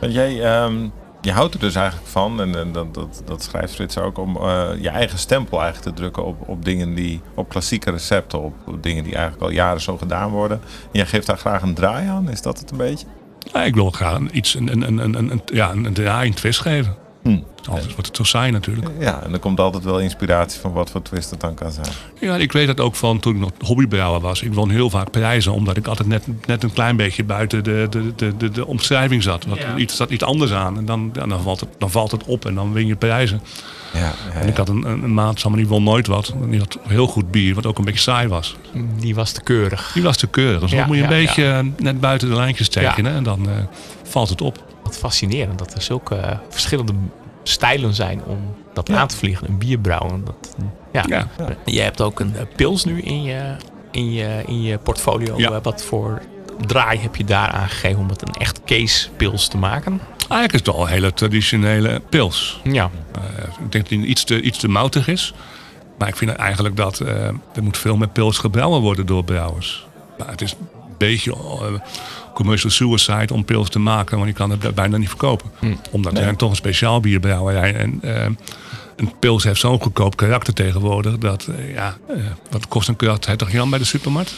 Want 0.00 0.12
jij, 0.12 0.62
um, 0.64 0.92
je 1.20 1.32
houdt 1.32 1.54
er 1.54 1.60
dus 1.60 1.74
eigenlijk 1.74 2.08
van, 2.08 2.40
en, 2.40 2.58
en 2.58 2.72
dat, 2.72 2.94
dat, 2.94 3.22
dat 3.24 3.42
schrijft 3.42 3.74
Frits 3.74 3.98
ook, 3.98 4.18
om 4.18 4.36
uh, 4.36 4.68
je 4.80 4.88
eigen 4.88 5.18
stempel 5.18 5.62
eigenlijk 5.62 5.96
te 5.96 6.02
drukken 6.02 6.24
op, 6.24 6.48
op 6.48 6.64
dingen 6.64 6.94
die, 6.94 7.20
op 7.34 7.48
klassieke 7.48 7.90
recepten, 7.90 8.42
op, 8.42 8.54
op, 8.66 8.82
dingen 8.82 9.04
die 9.04 9.14
eigenlijk 9.14 9.44
al 9.44 9.50
jaren 9.50 9.80
zo 9.80 9.96
gedaan 9.96 10.30
worden. 10.30 10.60
En 10.60 10.90
jij 10.92 11.06
geeft 11.06 11.26
daar 11.26 11.38
graag 11.38 11.62
een 11.62 11.74
draai 11.74 12.08
aan, 12.08 12.30
is 12.30 12.42
dat 12.42 12.58
het 12.58 12.70
een 12.70 12.76
beetje? 12.76 13.06
Ja, 13.38 13.62
ik 13.62 13.74
wil 13.74 13.90
graag 13.90 14.18
iets, 14.30 14.54
een, 14.54 14.82
een, 14.82 14.98
een, 14.98 15.14
een, 15.14 15.42
ja, 15.44 15.70
een 15.70 15.92
draai, 15.92 16.28
een 16.28 16.34
twist 16.34 16.60
geven. 16.60 16.96
Hm. 17.24 17.38
Anders 17.68 17.92
wordt 17.92 18.06
het 18.06 18.16
zo 18.16 18.22
saai 18.22 18.50
natuurlijk. 18.50 18.90
Ja, 18.98 19.22
en 19.22 19.32
er 19.32 19.38
komt 19.38 19.60
altijd 19.60 19.84
wel 19.84 20.00
inspiratie 20.00 20.60
van 20.60 20.72
wat 20.72 20.90
voor 20.90 21.02
twist 21.02 21.30
het 21.30 21.40
dan 21.40 21.54
kan 21.54 21.72
zijn. 21.72 21.86
Ja, 22.20 22.36
ik 22.36 22.52
weet 22.52 22.66
dat 22.66 22.80
ook 22.80 22.94
van 22.94 23.18
toen 23.18 23.34
ik 23.34 23.40
nog 23.40 23.50
hobbybrouwer 23.58 24.20
was. 24.20 24.42
Ik 24.42 24.54
won 24.54 24.70
heel 24.70 24.90
vaak 24.90 25.10
prijzen, 25.10 25.52
omdat 25.52 25.76
ik 25.76 25.86
altijd 25.86 26.08
net, 26.08 26.26
net 26.46 26.62
een 26.62 26.72
klein 26.72 26.96
beetje 26.96 27.24
buiten 27.24 27.64
de, 27.64 27.86
de, 27.90 28.14
de, 28.16 28.36
de, 28.36 28.50
de 28.50 28.66
omschrijving 28.66 29.22
zat. 29.22 29.44
Wat, 29.44 29.58
ja. 29.58 29.76
Iets 29.76 29.96
zat 29.96 30.10
iets 30.10 30.24
anders 30.24 30.52
aan 30.52 30.76
en 30.76 30.84
dan, 30.84 31.10
ja, 31.12 31.26
dan, 31.26 31.42
valt 31.42 31.60
het, 31.60 31.68
dan 31.78 31.90
valt 31.90 32.10
het 32.10 32.24
op 32.24 32.46
en 32.46 32.54
dan 32.54 32.72
win 32.72 32.86
je 32.86 32.96
prijzen. 32.96 33.40
Ja, 33.92 34.00
ja, 34.00 34.40
en 34.40 34.48
ik 34.48 34.56
had 34.56 34.68
een, 34.68 34.84
een, 34.84 35.14
maat 35.14 35.40
samen, 35.40 35.58
die 35.58 35.68
won 35.68 35.82
nooit 35.82 36.06
wat. 36.06 36.34
Die 36.48 36.58
had 36.58 36.78
heel 36.88 37.06
goed 37.06 37.30
bier, 37.30 37.54
wat 37.54 37.66
ook 37.66 37.78
een 37.78 37.84
beetje 37.84 38.00
saai 38.00 38.28
was. 38.28 38.56
Die 38.98 39.14
was 39.14 39.32
te 39.32 39.42
keurig. 39.42 39.90
Die 39.94 40.02
was 40.02 40.16
te 40.16 40.26
keurig. 40.26 40.60
Dus 40.60 40.70
dan 40.70 40.86
moet 40.86 40.96
je 40.96 41.02
een 41.02 41.08
beetje 41.08 41.64
net 41.76 42.00
buiten 42.00 42.28
de 42.28 42.34
lijntjes 42.34 42.68
tekenen 42.68 43.12
en 43.12 43.22
dan 43.22 43.48
uh, 43.48 43.54
valt 44.02 44.28
het 44.28 44.40
op. 44.40 44.73
Fascinerend 44.96 45.58
dat 45.58 45.74
er 45.74 45.82
zulke 45.82 46.16
uh, 46.16 46.30
verschillende 46.48 46.92
stijlen 47.42 47.94
zijn 47.94 48.24
om 48.24 48.38
dat 48.72 48.88
ja. 48.88 48.96
aan 48.96 49.08
te 49.08 49.16
vliegen. 49.16 49.48
Een 49.48 49.58
bier 49.58 49.78
brouwen. 49.78 50.24
Dat, 50.24 50.56
ja. 50.92 51.04
ja. 51.06 51.28
Je 51.64 51.80
hebt 51.80 52.00
ook 52.00 52.20
een 52.20 52.34
pils 52.56 52.84
nu 52.84 53.00
in 53.00 53.22
je, 53.22 53.56
in 53.90 54.12
je, 54.12 54.42
in 54.46 54.62
je 54.62 54.78
portfolio. 54.78 55.38
Ja. 55.38 55.60
Wat 55.60 55.84
voor 55.84 56.22
draai 56.66 56.98
heb 56.98 57.16
je 57.16 57.24
daar 57.24 57.48
aangegeven 57.48 58.00
om 58.00 58.08
het 58.08 58.22
een 58.22 58.34
echt 58.34 58.60
case 58.64 59.10
pils 59.10 59.48
te 59.48 59.56
maken? 59.56 60.00
Eigenlijk 60.28 60.52
is 60.52 60.58
het 60.58 60.68
al 60.68 60.82
een 60.82 60.92
hele 60.92 61.12
traditionele 61.12 62.02
pils. 62.08 62.60
Ja. 62.62 62.90
Uh, 63.16 63.44
ik 63.44 63.72
denk 63.72 63.72
dat 63.72 63.88
die 63.88 64.06
iets 64.06 64.24
te, 64.24 64.40
iets 64.40 64.58
te 64.58 64.68
moutig 64.68 65.08
is. 65.08 65.34
Maar 65.98 66.08
ik 66.08 66.16
vind 66.16 66.30
eigenlijk 66.30 66.76
dat 66.76 67.00
uh, 67.00 67.08
er 67.54 67.62
moet 67.62 67.78
veel 67.78 67.96
meer 67.96 68.08
pils 68.08 68.38
gebrouwen 68.38 68.80
worden 68.80 69.06
door 69.06 69.24
brouwers. 69.24 69.86
Maar 70.18 70.28
het 70.28 70.40
is 70.40 70.54
beetje 70.98 71.30
uh, 71.30 71.80
commercial 72.34 72.70
suicide 72.70 73.34
om 73.34 73.44
pils 73.44 73.68
te 73.68 73.78
maken, 73.78 74.16
want 74.16 74.28
je 74.28 74.34
kan 74.34 74.50
het 74.50 74.74
bijna 74.74 74.96
niet 74.96 75.08
verkopen. 75.08 75.50
Hm. 75.58 75.74
Omdat 75.90 76.12
nee. 76.12 76.22
er 76.22 76.36
toch 76.36 76.50
een 76.50 76.56
speciaal 76.56 77.00
bierbrouwerij 77.00 77.74
en 77.74 78.00
uh, 78.04 78.24
een 78.96 79.12
pils 79.18 79.44
heeft 79.44 79.60
zo'n 79.60 79.80
goedkoop 79.80 80.16
karakter 80.16 80.54
tegenwoordig 80.54 81.18
dat 81.18 81.46
uh, 81.50 81.74
ja, 81.74 81.96
uh, 82.10 82.16
wat 82.50 82.68
kost 82.68 82.88
een 82.88 82.96
karakter 82.96 83.36
toch 83.36 83.52
Jan 83.52 83.70
bij 83.70 83.78
de 83.78 83.84
supermarkt? 83.84 84.34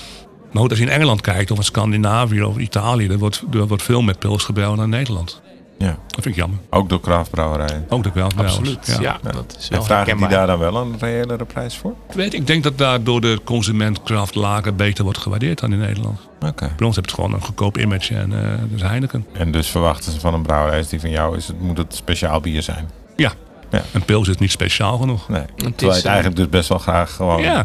Maar 0.53 0.63
goed, 0.63 0.71
als 0.71 0.79
je 0.81 0.87
in 0.87 0.93
Engeland 0.93 1.21
kijkt 1.21 1.51
of 1.51 1.59
in 1.59 1.65
Scandinavië 1.65 2.43
of 2.43 2.57
Italië, 2.57 3.09
er 3.09 3.19
wordt, 3.19 3.43
er 3.53 3.67
wordt 3.67 3.83
veel 3.83 4.03
meer 4.03 4.19
pils 4.19 4.45
gebrouwen 4.45 4.77
dan 4.77 4.87
in 4.87 4.99
Nederland. 4.99 5.41
Ja. 5.79 5.87
Dat 6.07 6.23
vind 6.23 6.27
ik 6.27 6.35
jammer. 6.35 6.59
Ook 6.71 6.89
door 6.89 7.01
craftbrouwerijen? 7.01 7.87
Ook 7.89 8.03
door 8.03 8.13
craftbrouwers. 8.13 8.59
Absoluut, 8.59 8.87
ja. 8.87 9.01
ja. 9.01 9.31
Dat 9.33 9.57
is 9.59 9.69
wel 9.69 9.79
en 9.79 9.85
vragen 9.85 10.17
die 10.17 10.29
daar 10.29 10.47
dan 10.47 10.59
wel 10.59 10.77
een 10.77 10.95
reëlere 10.99 11.45
prijs 11.45 11.77
voor? 11.77 11.95
Weet, 12.15 12.35
ik 12.35 12.47
denk 12.47 12.63
dat 12.63 12.79
daar 12.79 13.03
door 13.03 13.21
de 13.21 13.41
consument 13.45 14.03
craft 14.03 14.35
lager 14.35 14.75
beter 14.75 15.05
wordt 15.05 15.19
gewaardeerd 15.19 15.61
dan 15.61 15.73
in 15.73 15.79
Nederland. 15.79 16.19
Oké. 16.41 16.73
Bij 16.77 16.87
ons 16.87 16.97
heb 16.97 17.07
je 17.07 17.15
gewoon 17.15 17.33
een 17.33 17.43
goedkoop 17.43 17.79
image 17.79 18.15
en 18.15 18.31
uh, 18.31 18.39
dus 18.71 18.83
Heineken. 18.83 19.27
En 19.33 19.51
dus 19.51 19.69
verwachten 19.69 20.13
ze 20.13 20.21
van 20.21 20.35
een 20.35 20.43
brouwerij 20.43 20.85
die 20.89 21.01
van 21.01 21.11
jou 21.11 21.37
is, 21.37 21.47
het, 21.47 21.61
moet 21.61 21.79
het 21.79 21.95
speciaal 21.95 22.41
bier 22.41 22.63
zijn? 22.63 22.91
Ja, 23.17 23.33
ja. 23.77 23.85
Een 23.93 24.05
pils 24.05 24.29
is 24.29 24.37
niet 24.37 24.51
speciaal 24.51 24.99
genoeg. 24.99 25.29
Nee. 25.29 25.43
Terwijl 25.57 25.75
je 25.79 25.87
het 25.87 26.05
eigenlijk 26.05 26.37
dus 26.37 26.49
best 26.49 26.69
wel 26.69 26.79
graag 26.79 27.15
gewoon 27.15 27.43
ja. 27.43 27.65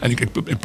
En 0.00 0.10
ik, 0.10 0.20
ik, 0.20 0.30
ik, 0.44 0.56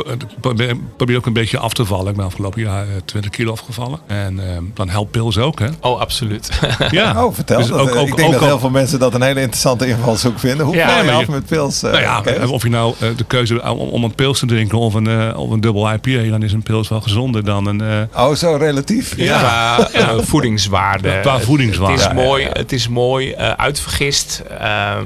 probeer 0.98 1.18
ook 1.18 1.26
een 1.26 1.34
beetje 1.34 1.58
af 1.58 1.74
te 1.74 1.86
vallen. 1.86 2.08
Ik 2.08 2.16
ben 2.16 2.26
afgelopen 2.26 2.62
jaar 2.62 2.86
20 3.06 3.32
eh, 3.32 3.38
kilo 3.38 3.52
afgevallen. 3.52 4.00
En 4.08 4.34
uh, 4.36 4.44
dan 4.74 4.90
helpt 4.90 5.12
pils 5.12 5.38
ook, 5.38 5.60
hè? 5.60 5.68
Oh, 5.82 6.00
absoluut. 6.00 6.50
ja. 6.92 7.26
Oh, 7.26 7.34
vertel. 7.34 7.60
Dus 7.60 7.72
ook, 7.72 7.96
ook, 7.96 8.08
ik 8.08 8.16
denk 8.16 8.34
ook 8.34 8.40
dat 8.40 8.44
heel 8.44 8.60
veel 8.60 8.70
mensen 8.70 9.00
dat 9.00 9.14
een 9.14 9.22
hele 9.22 9.40
interessante 9.40 9.88
invalshoek 9.88 10.40
vinden. 10.40 10.66
Hoe 10.66 10.76
ja, 10.76 11.02
je 11.02 11.12
af 11.12 11.28
met 11.28 11.46
pils? 11.46 11.84
Uh, 11.84 11.92
nou 11.92 12.04
ja, 12.04 12.48
of 12.48 12.64
je 12.64 12.70
nou 12.70 12.94
uh, 13.02 13.10
de 13.18 13.24
keuze 13.24 13.72
om, 13.72 13.78
om, 13.78 14.04
een 14.04 14.16
pils 14.16 14.40
te 14.40 14.46
drinken 14.46 14.78
of 14.78 14.94
een, 14.94 15.06
uh, 15.06 15.40
of 15.40 15.50
een 15.50 15.62
dubbel 15.62 15.92
IPA, 15.92 16.30
dan 16.30 16.44
is 16.44 16.54
een 16.54 16.64
pils 16.64 16.90
wel 16.90 17.02
gezonder 17.02 17.44
dan 17.46 17.66
een... 17.66 18.08
oh, 18.16 18.34
zo 18.34 18.56
relatief? 18.56 19.18
Ja. 19.18 19.88
Qua 19.92 20.22
voedingswaarde. 20.22 21.20
Qua 21.22 21.40
voedingswaarde. 21.40 22.02
Het 22.02 22.12
is 22.12 22.24
mooi, 22.24 22.48
het 22.54 22.72
is 22.72 22.88
mooi 22.88 23.36
uitvergist. 23.36 24.44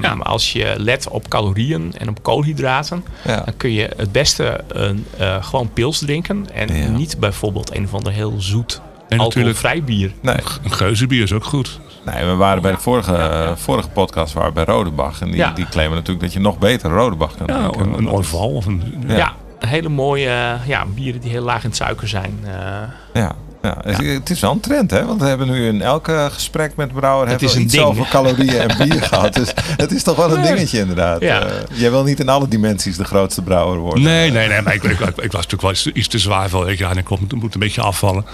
Um, 0.04 0.22
als 0.22 0.52
je 0.52 0.74
let 0.76 1.08
op 1.08 1.28
calorieën 1.28 1.94
en 1.98 2.08
op 2.08 2.22
koolhydraten, 2.22 3.04
dan 3.24 3.56
kun 3.56 3.72
je 3.72 3.90
het 3.96 4.12
beste 4.12 4.60
een, 4.68 5.06
uh, 5.20 5.42
gewoon 5.44 5.70
pils 5.72 5.98
drinken. 5.98 6.46
En 6.52 6.94
niet 6.94 7.18
bijvoorbeeld 7.18 7.76
een 7.76 7.88
van 7.88 8.04
de 8.04 8.10
heel 8.10 8.34
zoet 8.38 8.80
en 9.08 9.18
alcoholvrij 9.18 9.84
bier. 9.84 10.12
Nee. 10.20 10.36
Een 10.62 10.72
geuzenbier 10.72 11.22
is 11.22 11.32
ook 11.32 11.44
goed. 11.44 11.80
Nee, 12.04 12.24
we 12.24 12.34
waren 12.34 12.62
bij 12.62 12.72
de 12.72 12.78
vorige, 12.78 13.52
vorige 13.56 13.88
podcast 13.88 14.32
waren 14.32 14.54
bij 14.54 14.64
Rodebach. 14.64 15.20
En 15.20 15.30
die, 15.30 15.52
die 15.52 15.68
claimen 15.68 15.96
natuurlijk 15.96 16.24
dat 16.24 16.32
je 16.32 16.40
nog 16.40 16.58
beter 16.58 16.90
Rodebach 16.90 17.36
kan 17.36 17.46
ja, 17.46 17.68
drinken. 17.68 17.92
Een, 17.92 17.98
een 17.98 18.08
Orval 18.08 18.50
of 18.50 18.66
een... 18.66 19.04
Ja. 19.06 19.32
hele 19.58 19.88
mooie 19.88 20.56
ja, 20.66 20.86
bieren 20.94 21.20
die 21.20 21.30
heel 21.30 21.42
laag 21.42 21.64
in 21.64 21.72
suiker 21.72 22.08
zijn. 22.08 22.38
Uh, 22.44 22.50
ja. 23.12 23.34
Ja, 23.62 23.76
Het 23.84 24.30
is 24.30 24.40
wel 24.40 24.52
een 24.52 24.60
trend, 24.60 24.90
hè? 24.90 25.04
Want 25.04 25.20
we 25.20 25.26
hebben 25.26 25.46
nu 25.50 25.66
in 25.66 25.82
elke 25.82 26.28
gesprek 26.32 26.76
met 26.76 26.92
brouwer 26.92 27.28
het 27.28 27.42
is 27.42 27.56
iets 27.56 27.72
ding. 27.72 27.84
over 27.84 28.06
calorieën 28.08 28.58
en 28.58 28.88
bier 28.88 29.02
gehad. 29.08 29.34
Dus 29.34 29.52
het 29.76 29.92
is 29.92 30.02
toch 30.02 30.16
wel 30.16 30.36
een 30.36 30.42
dingetje, 30.42 30.78
inderdaad. 30.78 31.20
Ja. 31.20 31.46
Uh, 31.46 31.52
jij 31.72 31.90
wil 31.90 32.02
niet 32.02 32.20
in 32.20 32.28
alle 32.28 32.48
dimensies 32.48 32.96
de 32.96 33.04
grootste 33.04 33.42
brouwer 33.42 33.78
worden. 33.78 34.02
Nee, 34.02 34.30
nee, 34.30 34.48
nee. 34.48 34.62
Maar 34.62 34.74
ik, 34.74 34.82
ik, 34.82 35.00
ik, 35.00 35.32
was 35.32 35.46
natuurlijk 35.46 35.62
wel 35.62 35.92
iets, 35.94 36.08
te 36.08 36.18
zwaar 36.18 36.48
voor. 36.48 36.76
Je, 36.76 36.84
en 36.84 36.96
ik 36.96 37.08
moet, 37.08 37.32
moet 37.32 37.54
een 37.54 37.60
beetje 37.60 37.80
afvallen. 37.80 38.24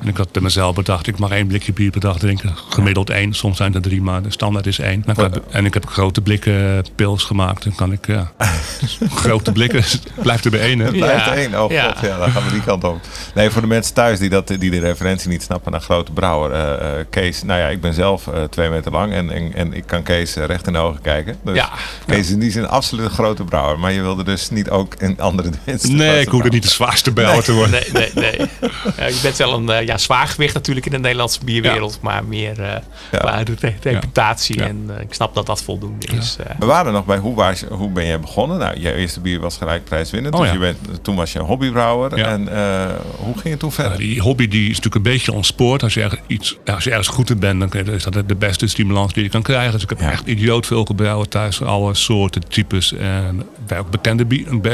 En 0.00 0.08
ik 0.08 0.16
had 0.16 0.32
bij 0.32 0.42
mezelf 0.42 0.74
bedacht, 0.74 1.06
ik 1.06 1.18
mag 1.18 1.30
één 1.30 1.46
blikje 1.46 1.72
bier 1.72 1.90
per 1.90 2.00
dag 2.00 2.18
drinken. 2.18 2.54
Gemiddeld 2.68 3.10
één. 3.10 3.32
Soms 3.32 3.56
zijn 3.56 3.74
er 3.74 3.82
drie, 3.82 4.02
maar 4.02 4.22
de 4.22 4.30
standaard 4.30 4.66
is 4.66 4.78
één. 4.78 5.04
en 5.50 5.64
ik 5.64 5.74
heb 5.74 5.86
grote 5.86 6.20
blikken 6.20 6.84
pils 6.94 7.24
gemaakt. 7.24 7.64
Dan 7.64 7.74
kan 7.74 7.92
ik, 7.92 8.06
ja. 8.06 8.32
grote 9.24 9.52
blikken, 9.52 9.84
blijft 10.22 10.44
er 10.44 10.50
bij 10.50 10.60
één, 10.60 10.78
hè? 10.78 10.90
Blijft 10.90 11.26
er 11.26 11.32
één. 11.32 11.54
Oh 11.54 11.60
god, 11.60 11.70
ja. 11.70 12.18
dan 12.18 12.30
gaan 12.30 12.44
we 12.44 12.50
die 12.50 12.62
kant 12.62 12.84
op. 12.84 13.00
Nee, 13.34 13.50
voor 13.50 13.60
de 13.60 13.68
mensen 13.68 13.94
thuis 13.94 14.18
die, 14.18 14.28
dat, 14.28 14.48
die 14.58 14.70
de 14.80 14.86
referentie 14.86 15.28
niet 15.28 15.42
snappen 15.42 15.72
naar 15.72 15.80
grote 15.80 16.12
brouwer. 16.12 16.50
Uh, 16.50 17.04
Kees, 17.10 17.42
nou 17.42 17.60
ja, 17.60 17.66
ik 17.66 17.80
ben 17.80 17.94
zelf 17.94 18.26
uh, 18.26 18.42
twee 18.42 18.68
meter 18.68 18.92
lang 18.92 19.12
en, 19.12 19.30
en, 19.30 19.54
en, 19.54 19.72
ik 19.72 19.86
kan 19.86 20.02
Kees 20.02 20.34
recht 20.34 20.66
in 20.66 20.72
de 20.72 20.78
ogen 20.78 21.00
kijken. 21.00 21.36
Dus 21.44 21.56
ja. 21.56 21.70
Kees 22.06 22.18
is 22.18 22.30
in 22.30 22.38
die 22.38 22.50
zin 22.50 22.68
absoluut 22.68 23.04
een 23.04 23.10
grote 23.10 23.44
brouwer. 23.44 23.78
Maar 23.78 23.92
je 23.92 24.00
wilde 24.00 24.24
dus 24.24 24.50
niet 24.50 24.70
ook 24.70 24.94
in 24.94 25.20
andere 25.20 25.50
mensen. 25.64 25.96
Nee, 25.96 26.20
ik 26.20 26.28
hoefde 26.28 26.48
niet 26.48 26.62
de 26.62 26.68
zwaarste 26.68 27.12
brouwer 27.12 27.44
te 27.44 27.52
worden. 27.52 27.82
Nee, 27.92 28.10
nee, 28.14 28.34
nee. 28.36 28.48
je 28.96 29.18
bent 29.22 29.36
wel 29.36 29.54
een 29.54 29.86
ja, 29.86 29.98
zwaargewicht 29.98 30.54
natuurlijk 30.54 30.86
in 30.86 30.92
de 30.92 30.98
Nederlandse 30.98 31.44
bierwereld. 31.44 31.98
Maar 32.00 32.24
meer 32.24 32.60
uh, 32.60 32.74
qua 33.10 33.42
reputatie. 33.82 34.62
En 34.62 34.90
ik 35.00 35.14
snap 35.14 35.34
dat 35.34 35.46
dat 35.46 35.62
voldoende 35.62 36.06
is. 36.06 36.36
We 36.58 36.66
waren 36.66 36.92
nog 36.92 37.04
bij 37.04 37.18
hoe, 37.18 37.34
was, 37.34 37.64
hoe 37.70 37.90
ben 37.90 38.04
je 38.04 38.18
begonnen? 38.18 38.58
Nou, 38.58 38.80
je 38.80 38.94
eerste 38.94 39.20
bier 39.20 39.40
was 39.40 39.56
gelijk 39.56 39.84
prijswinnend. 39.84 40.34
Oh, 40.34 40.40
dus 40.40 40.52
je 40.52 40.58
bent, 40.58 40.78
toen 41.02 41.16
was 41.16 41.32
je 41.32 41.38
een 41.38 41.44
hobbybrouwer. 41.44 42.12
En 42.12 42.48
hoe 43.16 43.38
ging 43.38 43.50
het 43.50 43.58
toen 43.58 43.72
verder? 43.72 43.98
die 43.98 44.20
hobby 44.20 44.48
die 44.48 44.61
is 44.70 44.76
natuurlijk 44.76 44.94
een 44.94 45.12
beetje 45.12 45.32
ontspoord. 45.32 45.82
Als 45.82 45.94
je, 45.94 46.02
ergens, 46.02 46.20
iets, 46.26 46.58
als 46.64 46.84
je 46.84 46.90
ergens 46.90 47.08
goed 47.08 47.30
in 47.30 47.38
bent, 47.38 47.72
dan 47.72 47.86
is 47.86 48.02
dat 48.04 48.28
de 48.28 48.34
beste 48.34 48.66
stimulans 48.66 49.12
die 49.12 49.22
je 49.22 49.28
kan 49.28 49.42
krijgen. 49.42 49.72
Dus 49.72 49.82
ik 49.82 49.88
heb 49.88 50.00
echt 50.00 50.26
idioot 50.26 50.66
veel 50.66 50.84
gebrouwen 50.84 51.28
thuis. 51.28 51.62
Alle 51.62 51.94
soorten, 51.94 52.48
types. 52.48 52.92
En 52.92 53.42
wij 53.66 53.78
ook, 53.78 53.90
bekende, 53.90 54.26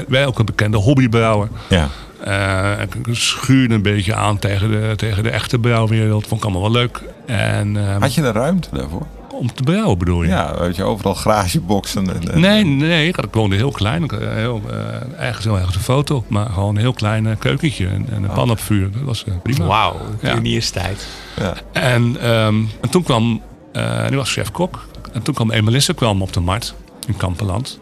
wij 0.08 0.26
ook 0.26 0.38
een 0.38 0.44
bekende 0.44 0.76
hobbybrouwer. 0.76 1.48
Ja. 1.68 1.88
Uh, 2.26 2.80
ik 2.80 3.14
schuurde 3.14 3.74
een 3.74 3.82
beetje 3.82 4.14
aan 4.14 4.38
tegen 4.38 4.70
de, 4.70 4.92
tegen 4.96 5.22
de 5.22 5.30
echte 5.30 5.58
brouwwereld. 5.58 6.26
Vond 6.26 6.40
ik 6.40 6.46
allemaal 6.46 6.70
wel 6.70 6.80
leuk. 6.80 7.02
En, 7.26 7.74
uh, 7.74 7.96
Had 7.96 8.14
je 8.14 8.22
een 8.22 8.32
ruimte 8.32 8.68
daarvoor? 8.72 9.06
Om 9.38 9.54
te 9.54 9.62
brouwen 9.62 9.98
bedoel 9.98 10.22
je? 10.22 10.28
Ja, 10.28 10.58
weet 10.58 10.76
je, 10.76 10.82
overal 10.82 11.14
garageboxen. 11.14 12.14
En, 12.14 12.32
en, 12.32 12.40
nee, 12.40 12.64
nee, 12.64 13.08
ik 13.08 13.16
woonde 13.30 13.56
heel 13.56 13.70
klein. 13.70 14.04
Ik, 14.04 14.10
heel, 14.10 14.62
uh, 14.70 15.26
ergens 15.26 15.44
heel 15.44 15.56
ergens 15.56 15.74
een 15.74 15.82
foto, 15.82 16.24
maar 16.28 16.50
gewoon 16.50 16.74
een 16.74 16.80
heel 16.80 16.92
klein 16.92 17.38
keukentje 17.38 17.86
en, 17.86 18.06
en 18.10 18.22
een 18.22 18.28
oh. 18.28 18.34
pan 18.34 18.50
op 18.50 18.60
vuur. 18.60 18.90
Dat 18.92 19.02
was 19.02 19.24
uh, 19.28 19.34
prima. 19.42 19.66
Wauw, 19.66 19.96
pionierstijd. 20.20 21.06
Ja. 21.36 21.54
En, 21.72 22.30
um, 22.30 22.70
en 22.80 22.90
toen 22.90 23.02
kwam, 23.02 23.42
uh, 23.72 24.08
nu 24.08 24.16
was 24.16 24.32
chef-kok. 24.32 24.86
En 25.12 25.22
toen 25.22 25.34
kwam 25.34 25.50
Emelisse 25.50 25.94
kwam 25.94 26.22
op 26.22 26.32
de 26.32 26.40
markt 26.40 26.74
in 27.06 27.16
Kampenland. 27.16 27.80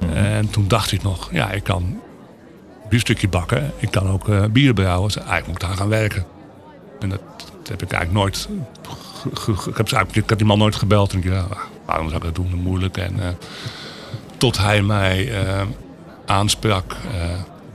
Mm 0.00 0.08
-hmm. 0.08 0.16
En 0.16 0.50
toen 0.50 0.64
dacht 0.68 0.92
ik 0.92 1.02
nog, 1.02 1.28
ja, 1.32 1.50
ik 1.50 1.64
kan 1.64 2.00
bierstukje 2.88 3.28
bakken. 3.28 3.72
Ik 3.76 3.90
kan 3.90 4.08
ook 4.08 4.28
uh, 4.28 4.44
bier 4.44 4.74
brouwen. 4.74 5.06
Dus 5.06 5.16
eigenlijk 5.16 5.46
moet 5.46 5.62
ik 5.62 5.68
daar 5.68 5.76
gaan 5.76 5.88
werken. 5.88 6.24
En 7.00 7.08
dat, 7.08 7.20
dat 7.36 7.68
heb 7.68 7.82
ik 7.82 7.92
eigenlijk 7.92 8.12
nooit 8.24 8.48
ik, 9.66 9.76
heb, 9.76 10.12
ik 10.12 10.28
had 10.28 10.38
die 10.38 10.46
man 10.46 10.58
nooit 10.58 10.76
gebeld. 10.76 11.12
En 11.12 11.18
ik 11.18 11.30
dacht, 11.30 11.48
ja, 11.48 11.56
waarom 11.84 12.08
zou 12.08 12.16
ik 12.16 12.22
dat 12.22 12.34
doen? 12.34 12.60
Moeilijk. 12.62 12.96
En, 12.96 13.16
uh, 13.18 13.24
tot 14.36 14.58
hij 14.58 14.82
mij 14.82 15.44
uh, 15.44 15.62
aansprak 16.26 16.96
uh, 17.14 17.22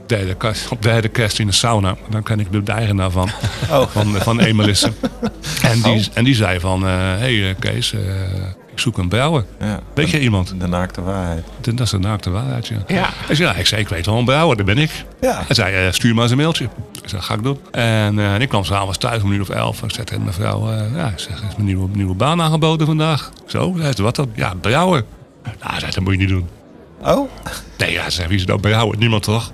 derde 0.06 0.34
kerst, 0.34 0.68
op 0.68 0.82
derde 0.92 1.08
kerst 1.08 1.38
in 1.38 1.46
de 1.46 1.52
sauna. 1.52 1.96
Dan 2.10 2.22
ken 2.22 2.40
ik 2.40 2.66
de 2.66 2.72
eigenaar 2.72 3.10
van, 3.10 3.30
oh. 3.70 3.86
van, 3.86 4.06
van 4.06 4.40
Emelisse. 4.40 4.92
en, 5.70 5.82
die, 5.82 5.98
oh. 5.98 6.04
en 6.14 6.24
die 6.24 6.34
zei 6.34 6.60
van, 6.60 6.82
hé 6.82 7.42
hey, 7.42 7.54
Kees, 7.58 7.94
ik 8.72 8.78
zoek 8.78 8.98
een 8.98 9.08
brouwer. 9.08 9.44
Ja, 9.60 9.80
weet 9.94 10.10
je 10.10 10.20
iemand? 10.20 10.54
De 10.60 10.66
naakte 10.66 11.02
waarheid. 11.02 11.44
Dat 11.60 11.80
is 11.80 11.90
de 11.90 11.98
naakte 11.98 12.30
waarheid, 12.30 12.66
ja. 12.66 12.76
ja. 12.86 13.08
Hij 13.12 13.34
zei, 13.34 13.48
ja, 13.48 13.54
ik 13.54 13.66
zei, 13.66 13.80
ik 13.80 13.88
weet 13.88 14.06
wel 14.06 14.18
een 14.18 14.24
brouwer, 14.24 14.56
dat 14.56 14.66
ben 14.66 14.78
ik. 14.78 15.04
Ja. 15.20 15.42
Hij 15.46 15.54
zei, 15.54 15.86
uh, 15.86 15.92
stuur 15.92 16.14
maar 16.14 16.22
eens 16.22 16.32
een 16.32 16.38
mailtje. 16.38 16.64
Ik 17.02 17.08
zei, 17.08 17.22
ga 17.22 17.34
ik 17.34 17.42
doen. 17.42 17.58
En, 17.70 18.18
uh, 18.18 18.34
en 18.34 18.40
ik 18.40 18.48
kwam 18.48 18.64
s'avonds 18.64 18.98
thuis 18.98 19.22
om 19.22 19.28
een 19.28 19.34
uur 19.34 19.40
of 19.40 19.48
elf. 19.48 19.82
Ik 19.82 19.90
zei 19.90 20.04
tegen 20.04 20.22
mijn 20.22 20.34
vrouw, 20.34 20.72
uh, 20.72 20.96
ja, 20.96 21.08
ik 21.08 21.18
zeg, 21.18 21.34
is 21.34 21.54
mijn 21.54 21.64
nieuwe, 21.64 21.88
nieuwe 21.92 22.14
baan 22.14 22.40
aangeboden 22.40 22.86
vandaag. 22.86 23.32
Zo, 23.46 23.74
zei 23.76 23.94
ze, 23.94 24.02
wat 24.02 24.16
dan? 24.16 24.30
Ja, 24.34 24.54
brouwer. 24.60 25.04
Nou, 25.42 25.78
zei, 25.78 25.92
dat 25.92 26.02
moet 26.02 26.12
je 26.12 26.18
niet 26.18 26.28
doen. 26.28 26.48
Oh? 27.00 27.30
Nee, 27.78 27.92
ja, 27.92 28.10
zei, 28.10 28.28
wie 28.28 28.36
is 28.36 28.44
nou 28.44 28.60
brouwer? 28.60 28.98
Niemand 28.98 29.22
toch? 29.22 29.52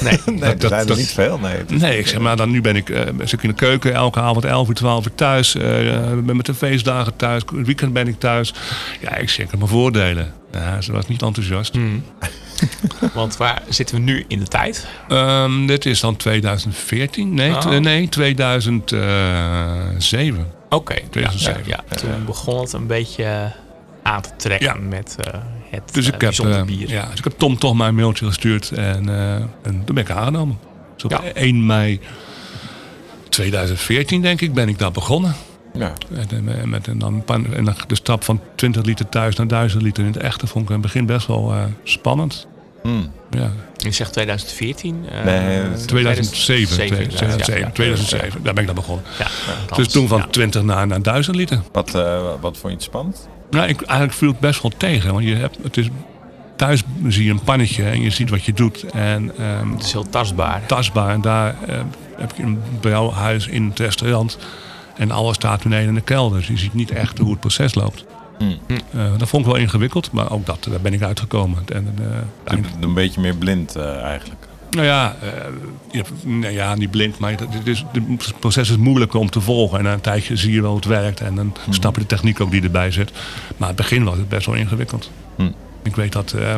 Nee, 0.00 0.18
nee 0.26 0.56
dat, 0.56 0.70
zijn 0.70 0.88
er 0.88 0.96
niet 0.96 1.12
veel. 1.12 1.38
Nee, 1.38 1.56
nee 1.68 1.98
ik 1.98 2.06
zeg 2.06 2.20
maar, 2.20 2.36
dan, 2.36 2.50
nu 2.50 2.60
ben 2.60 2.76
ik, 2.76 2.88
uh, 2.88 3.00
zit 3.18 3.32
ik 3.32 3.42
in 3.42 3.48
de 3.48 3.54
keuken 3.54 3.94
elke 3.94 4.20
avond 4.20 4.44
11 4.44 4.68
uur, 4.68 4.74
12 4.74 5.04
uur 5.04 5.14
thuis. 5.14 5.54
Uh, 5.54 5.62
ben 6.24 6.36
met 6.36 6.46
de 6.46 6.54
feestdagen 6.54 7.16
thuis. 7.16 7.42
Het 7.54 7.66
weekend 7.66 7.92
ben 7.92 8.08
ik 8.08 8.18
thuis. 8.18 8.54
Ja, 9.00 9.16
ik 9.16 9.30
zeker 9.30 9.58
mijn 9.58 9.70
voordelen. 9.70 10.32
Ja, 10.52 10.80
ze 10.80 10.92
was 10.92 11.06
niet 11.06 11.22
enthousiast. 11.22 11.74
Hmm. 11.74 12.04
Want 13.14 13.36
waar 13.36 13.62
zitten 13.68 13.96
we 13.96 14.02
nu 14.02 14.24
in 14.28 14.38
de 14.38 14.46
tijd? 14.46 14.86
Um, 15.08 15.66
dit 15.66 15.86
is 15.86 16.00
dan 16.00 16.16
2014. 16.16 17.34
Nee, 17.34 17.50
oh. 17.50 17.66
nee 17.66 18.08
2007. 18.08 20.46
Oké, 20.68 20.76
okay. 20.76 21.04
ja, 21.10 21.30
ja, 21.64 21.84
toen 21.96 22.24
begon 22.24 22.60
het 22.60 22.72
een 22.72 22.86
beetje 22.86 23.52
aan 24.02 24.22
te 24.22 24.30
trekken 24.36 24.88
met... 24.88 25.16
Uh, 25.26 25.34
het 25.80 25.94
dus 25.94 26.06
ik 26.06 26.22
uh, 26.22 26.56
heb, 26.56 26.66
bier. 26.66 26.88
Ja, 26.88 27.06
dus 27.10 27.18
ik 27.18 27.24
heb 27.24 27.32
Tom 27.38 27.58
toch 27.58 27.74
mijn 27.74 27.94
mailtje 27.94 28.26
gestuurd 28.26 28.70
en, 28.70 29.08
uh, 29.08 29.34
en 29.34 29.50
toen 29.62 29.94
ben 29.94 30.04
ik 30.04 30.10
aangenomen. 30.10 30.58
Dus 30.94 31.04
op 31.04 31.10
ja. 31.10 31.22
1 31.32 31.66
mei 31.66 32.00
2014 33.28 34.22
denk 34.22 34.40
ik 34.40 34.54
ben 34.54 34.68
ik 34.68 34.78
daar 34.78 34.92
begonnen. 34.92 35.34
Ja. 35.74 35.92
En, 36.30 36.70
met, 36.70 36.88
en 36.88 36.98
dan, 36.98 37.24
en 37.26 37.64
de 37.86 37.94
stap 37.94 38.24
van 38.24 38.40
20 38.54 38.84
liter 38.84 39.08
thuis 39.08 39.36
naar 39.36 39.46
1000 39.46 39.82
liter 39.82 40.04
in 40.04 40.12
het 40.12 40.22
echte 40.22 40.46
vond 40.46 40.64
ik 40.64 40.70
in 40.70 40.76
het 40.76 40.84
begin 40.84 41.06
best 41.06 41.26
wel 41.26 41.52
uh, 41.52 41.64
spannend. 41.84 42.46
Hmm. 42.82 43.10
Ja. 43.30 43.52
Je 43.76 43.92
zegt 43.92 44.12
2014? 44.12 45.06
Uh, 45.12 45.24
nee, 45.24 45.84
2007. 45.86 46.76
2007, 46.76 47.58
ja, 47.58 47.70
2007. 47.70 48.42
Daar 48.42 48.54
ben 48.54 48.62
ik 48.62 48.66
dan 48.66 48.74
begonnen. 48.74 49.04
Ja, 49.18 49.76
dus 49.76 49.88
toen 49.88 50.08
van 50.08 50.30
20 50.30 50.62
naar, 50.62 50.86
naar 50.86 51.02
1000 51.02 51.36
liter. 51.36 51.60
Wat, 51.72 51.94
uh, 51.94 52.22
wat 52.40 52.58
vond 52.58 52.62
je 52.62 52.68
het 52.68 52.82
spannend? 52.82 53.28
Nou, 53.52 53.68
ik, 53.68 53.80
eigenlijk 53.80 54.18
viel 54.18 54.28
het 54.28 54.40
best 54.40 54.62
wel 54.62 54.72
tegen. 54.76 55.12
Want 55.12 55.24
je 55.24 55.34
hebt, 55.34 55.58
het 55.62 55.76
is, 55.76 55.88
thuis 56.56 56.82
zie 57.08 57.24
je 57.24 57.30
een 57.30 57.42
pannetje 57.42 57.84
en 57.84 58.00
je 58.00 58.10
ziet 58.10 58.30
wat 58.30 58.44
je 58.44 58.52
doet. 58.52 58.84
En, 58.90 59.32
um, 59.40 59.72
het 59.72 59.84
is 59.84 59.92
heel 59.92 60.08
tastbaar. 60.08 60.66
Tastbaar. 60.66 61.10
En 61.10 61.20
daar 61.20 61.54
uh, 61.68 61.80
heb 62.16 62.32
je 62.36 62.42
een 62.42 62.60
brouwhuis 62.80 63.46
in 63.46 63.64
het 63.68 63.78
restaurant. 63.78 64.38
En 64.96 65.10
alles 65.10 65.34
staat 65.34 65.62
beneden 65.62 65.88
in 65.88 65.94
de 65.94 66.00
kelder. 66.00 66.38
Dus 66.38 66.48
je 66.48 66.58
ziet 66.58 66.74
niet 66.74 66.90
echt 66.90 67.18
hoe 67.18 67.30
het 67.30 67.40
proces 67.40 67.74
loopt. 67.74 68.04
Hmm. 68.38 68.58
Uh, 68.94 69.18
dat 69.18 69.28
vond 69.28 69.46
ik 69.46 69.52
wel 69.52 69.60
ingewikkeld, 69.60 70.12
maar 70.12 70.30
ook 70.30 70.46
dat, 70.46 70.66
daar 70.70 70.80
ben 70.80 70.92
ik 70.92 71.02
uitgekomen. 71.02 71.64
En, 71.66 71.96
uh, 72.00 72.58
een 72.80 72.94
beetje 72.94 73.20
meer 73.20 73.36
blind 73.36 73.76
uh, 73.76 74.02
eigenlijk. 74.02 74.41
Nou 74.74 74.86
ja, 74.86 75.16
uh, 76.24 76.52
ja, 76.52 76.74
niet 76.74 76.90
blind, 76.90 77.18
maar 77.18 77.30
het, 77.30 77.48
is, 77.64 77.84
het 77.92 78.38
proces 78.38 78.70
is 78.70 78.76
moeilijker 78.76 79.20
om 79.20 79.30
te 79.30 79.40
volgen. 79.40 79.78
En 79.78 79.84
na 79.84 79.92
een 79.92 80.00
tijdje 80.00 80.36
zie 80.36 80.52
je 80.52 80.60
wel 80.60 80.70
hoe 80.70 80.78
het 80.78 80.88
werkt 80.88 81.20
en 81.20 81.34
dan 81.34 81.54
hmm. 81.64 81.72
snap 81.72 81.94
je 81.94 82.00
de 82.00 82.06
techniek 82.06 82.40
ook 82.40 82.50
die 82.50 82.62
erbij 82.62 82.90
zit. 82.90 83.12
Maar 83.56 83.68
het 83.68 83.76
begin 83.76 84.04
was 84.04 84.16
het 84.16 84.28
best 84.28 84.46
wel 84.46 84.54
ingewikkeld. 84.54 85.10
Hmm. 85.36 85.54
Ik 85.82 85.96
weet 85.96 86.12
dat 86.12 86.34
uh, 86.36 86.54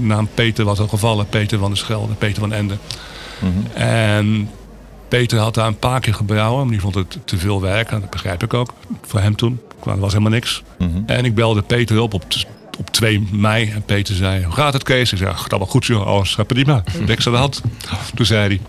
naam 0.00 0.28
Peter 0.34 0.64
was 0.64 0.78
al 0.78 0.88
gevallen, 0.88 1.28
Peter 1.28 1.58
van 1.58 1.68
der 1.68 1.78
Schelde, 1.78 2.14
Peter 2.14 2.40
van 2.40 2.52
Ende. 2.52 2.76
Hmm. 3.38 3.66
En 3.72 4.50
Peter 5.08 5.38
had 5.38 5.54
daar 5.54 5.66
een 5.66 5.78
paar 5.78 6.00
keer 6.00 6.14
gebrouwen, 6.14 6.62
maar 6.62 6.72
die 6.72 6.80
vond 6.80 6.94
het 6.94 7.18
te 7.24 7.36
veel 7.36 7.60
werk. 7.60 7.90
En 7.90 8.00
dat 8.00 8.10
begrijp 8.10 8.42
ik 8.42 8.54
ook, 8.54 8.72
voor 9.02 9.20
hem 9.20 9.36
toen. 9.36 9.60
Er 9.86 9.98
was 9.98 10.12
helemaal 10.12 10.32
niks. 10.32 10.62
En 11.06 11.24
ik 11.24 11.34
belde 11.34 11.62
Peter 11.62 12.00
op 12.00 12.14
op 12.14 12.24
op 12.78 12.90
2 12.90 13.28
mei. 13.30 13.70
En 13.70 13.82
Peter 13.82 14.14
zei, 14.14 14.44
hoe 14.44 14.54
gaat 14.54 14.72
het 14.72 14.82
Kees? 14.82 15.12
Ik 15.12 15.18
zei, 15.18 15.34
gaat 15.34 15.50
allemaal 15.50 15.68
goed 15.68 15.86
joh. 15.86 16.06
Oh, 16.06 16.24
gaat 16.24 16.46
prima. 16.46 16.82
Niks 17.06 17.26
aan 17.26 17.32
de 17.32 17.38
hand. 17.38 17.62
Toen 18.14 18.26
zei 18.26 18.40
hij, 18.40 18.60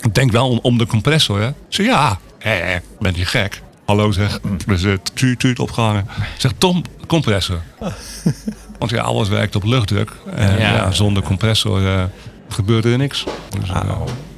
ik 0.00 0.14
denk 0.14 0.32
wel 0.32 0.48
om, 0.48 0.58
om 0.62 0.78
de 0.78 0.86
compressor 0.86 1.40
hè. 1.40 1.48
Ik 1.48 1.54
zei, 1.68 1.88
ja. 1.88 2.18
Hé, 2.38 2.78
ben 2.98 3.12
je 3.16 3.24
gek? 3.24 3.62
Hallo 3.84 4.12
zeg. 4.12 4.40
Dus 4.66 4.82
het 4.82 5.10
tuut, 5.14 5.38
tuut 5.38 5.58
opgehangen. 5.58 6.06
Zeg, 6.38 6.52
Tom, 6.58 6.82
compressor. 7.06 7.62
Want 8.78 8.90
ja, 8.90 9.02
alles 9.02 9.28
werkt 9.28 9.56
op 9.56 9.64
luchtdruk. 9.64 10.12
En 10.34 10.58
ja. 10.58 10.90
zonder 10.90 11.22
compressor 11.22 11.82
uh, 11.82 12.02
gebeurde 12.48 12.90
er 12.90 12.98
niks. 12.98 13.24
Dus, 13.58 13.68
uh, 13.68 13.82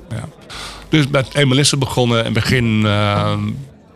ja. 0.08 0.28
dus 0.88 1.08
met 1.08 1.34
Emelisse 1.34 1.76
begonnen. 1.76 2.18
In 2.18 2.24
het 2.24 2.34
begin 2.34 2.64
uh, 2.64 3.32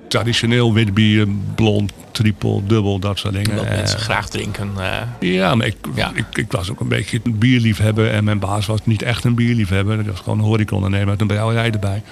traditioneel 0.08 0.73
wit 0.73 0.94
bier, 0.94 1.28
blond, 1.54 1.92
triple, 2.11 2.61
dubbel, 2.66 2.99
dat 2.99 3.18
soort 3.18 3.34
dingen. 3.34 3.56
Dat 3.56 3.68
mensen 3.68 3.99
graag 3.99 4.28
drinken. 4.28 4.70
Uh... 4.78 5.00
Ja, 5.20 5.54
maar 5.54 5.66
ik, 5.66 5.76
Ik, 6.14 6.26
ik, 6.32 6.52
was 6.52 6.70
ook 6.70 6.80
een 6.80 6.88
beetje 6.88 7.20
een 7.25 7.38
bierliefhebber. 7.38 8.11
En 8.11 8.25
mijn 8.25 8.38
baas 8.38 8.66
was 8.66 8.80
niet 8.84 9.02
echt 9.02 9.25
een 9.25 9.34
bierliefhebber. 9.34 9.96
Dat 9.96 10.06
was 10.06 10.20
gewoon 10.20 10.38
een 10.38 10.44
horecaondernemer 10.44 11.06
met 11.06 11.20
een 11.20 11.26
brouwerij 11.26 11.70
erbij. 11.70 12.02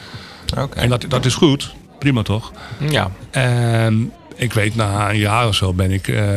Okay. 0.59 0.83
En 0.83 0.89
dat, 0.89 1.05
dat 1.09 1.25
is 1.25 1.35
goed. 1.35 1.75
Prima 1.99 2.23
toch? 2.23 2.53
Ja. 2.91 3.11
En 3.31 4.13
ik 4.37 4.53
weet, 4.53 4.75
na 4.75 5.11
een 5.11 5.19
jaar 5.19 5.47
of 5.47 5.55
zo 5.55 5.73
ben 5.73 5.91
ik... 5.91 6.09
Uh, 6.09 6.37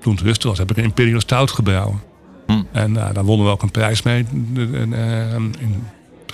toen 0.00 0.12
het 0.12 0.22
rustig 0.22 0.48
was, 0.48 0.58
heb 0.58 0.70
ik 0.70 0.76
een 0.76 0.84
Imperial 0.84 1.20
Stout 1.20 1.50
gebrouwen. 1.50 2.00
Hm. 2.46 2.62
En 2.72 2.94
uh, 2.94 3.08
daar 3.12 3.24
wonnen 3.24 3.46
we 3.46 3.52
ook 3.52 3.62
een 3.62 3.70
prijs 3.70 4.02
mee. 4.02 4.26
In 4.54 5.84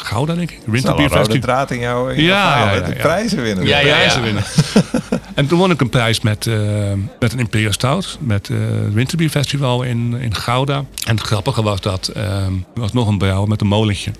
Gouda, 0.02 0.34
denk 0.34 0.50
ik. 0.50 0.58
Winterbier 0.64 1.10
Festival. 1.10 1.40
draad 1.40 1.70
in 1.70 1.78
jouw 1.78 2.08
in 2.08 2.22
ja, 2.22 2.58
ja, 2.58 2.72
ja, 2.74 2.80
prijzen 2.80 3.42
winnen. 3.42 3.66
Ja, 3.66 3.78
ja, 3.78 3.94
prijzen 3.94 4.22
winnen. 4.22 4.44
en 5.34 5.46
toen 5.46 5.58
won 5.58 5.70
ik 5.70 5.80
een 5.80 5.88
prijs 5.88 6.20
met, 6.20 6.46
uh, 6.46 6.56
met 7.18 7.32
een 7.32 7.38
Imperial 7.38 7.72
Stout. 7.72 8.18
Met 8.20 8.48
uh, 8.48 8.58
het 8.84 8.94
Winterbier 8.94 9.30
Festival 9.30 9.82
in, 9.82 10.14
in 10.20 10.34
Gouda. 10.34 10.84
En 11.06 11.16
het 11.16 11.20
grappige 11.20 11.62
was 11.62 11.80
dat 11.80 12.10
uh, 12.16 12.22
er 12.22 12.52
was 12.74 12.92
nog 12.92 13.08
een 13.08 13.18
brouwer 13.18 13.48
met 13.48 13.60
een 13.60 13.66
molentje. 13.66 14.10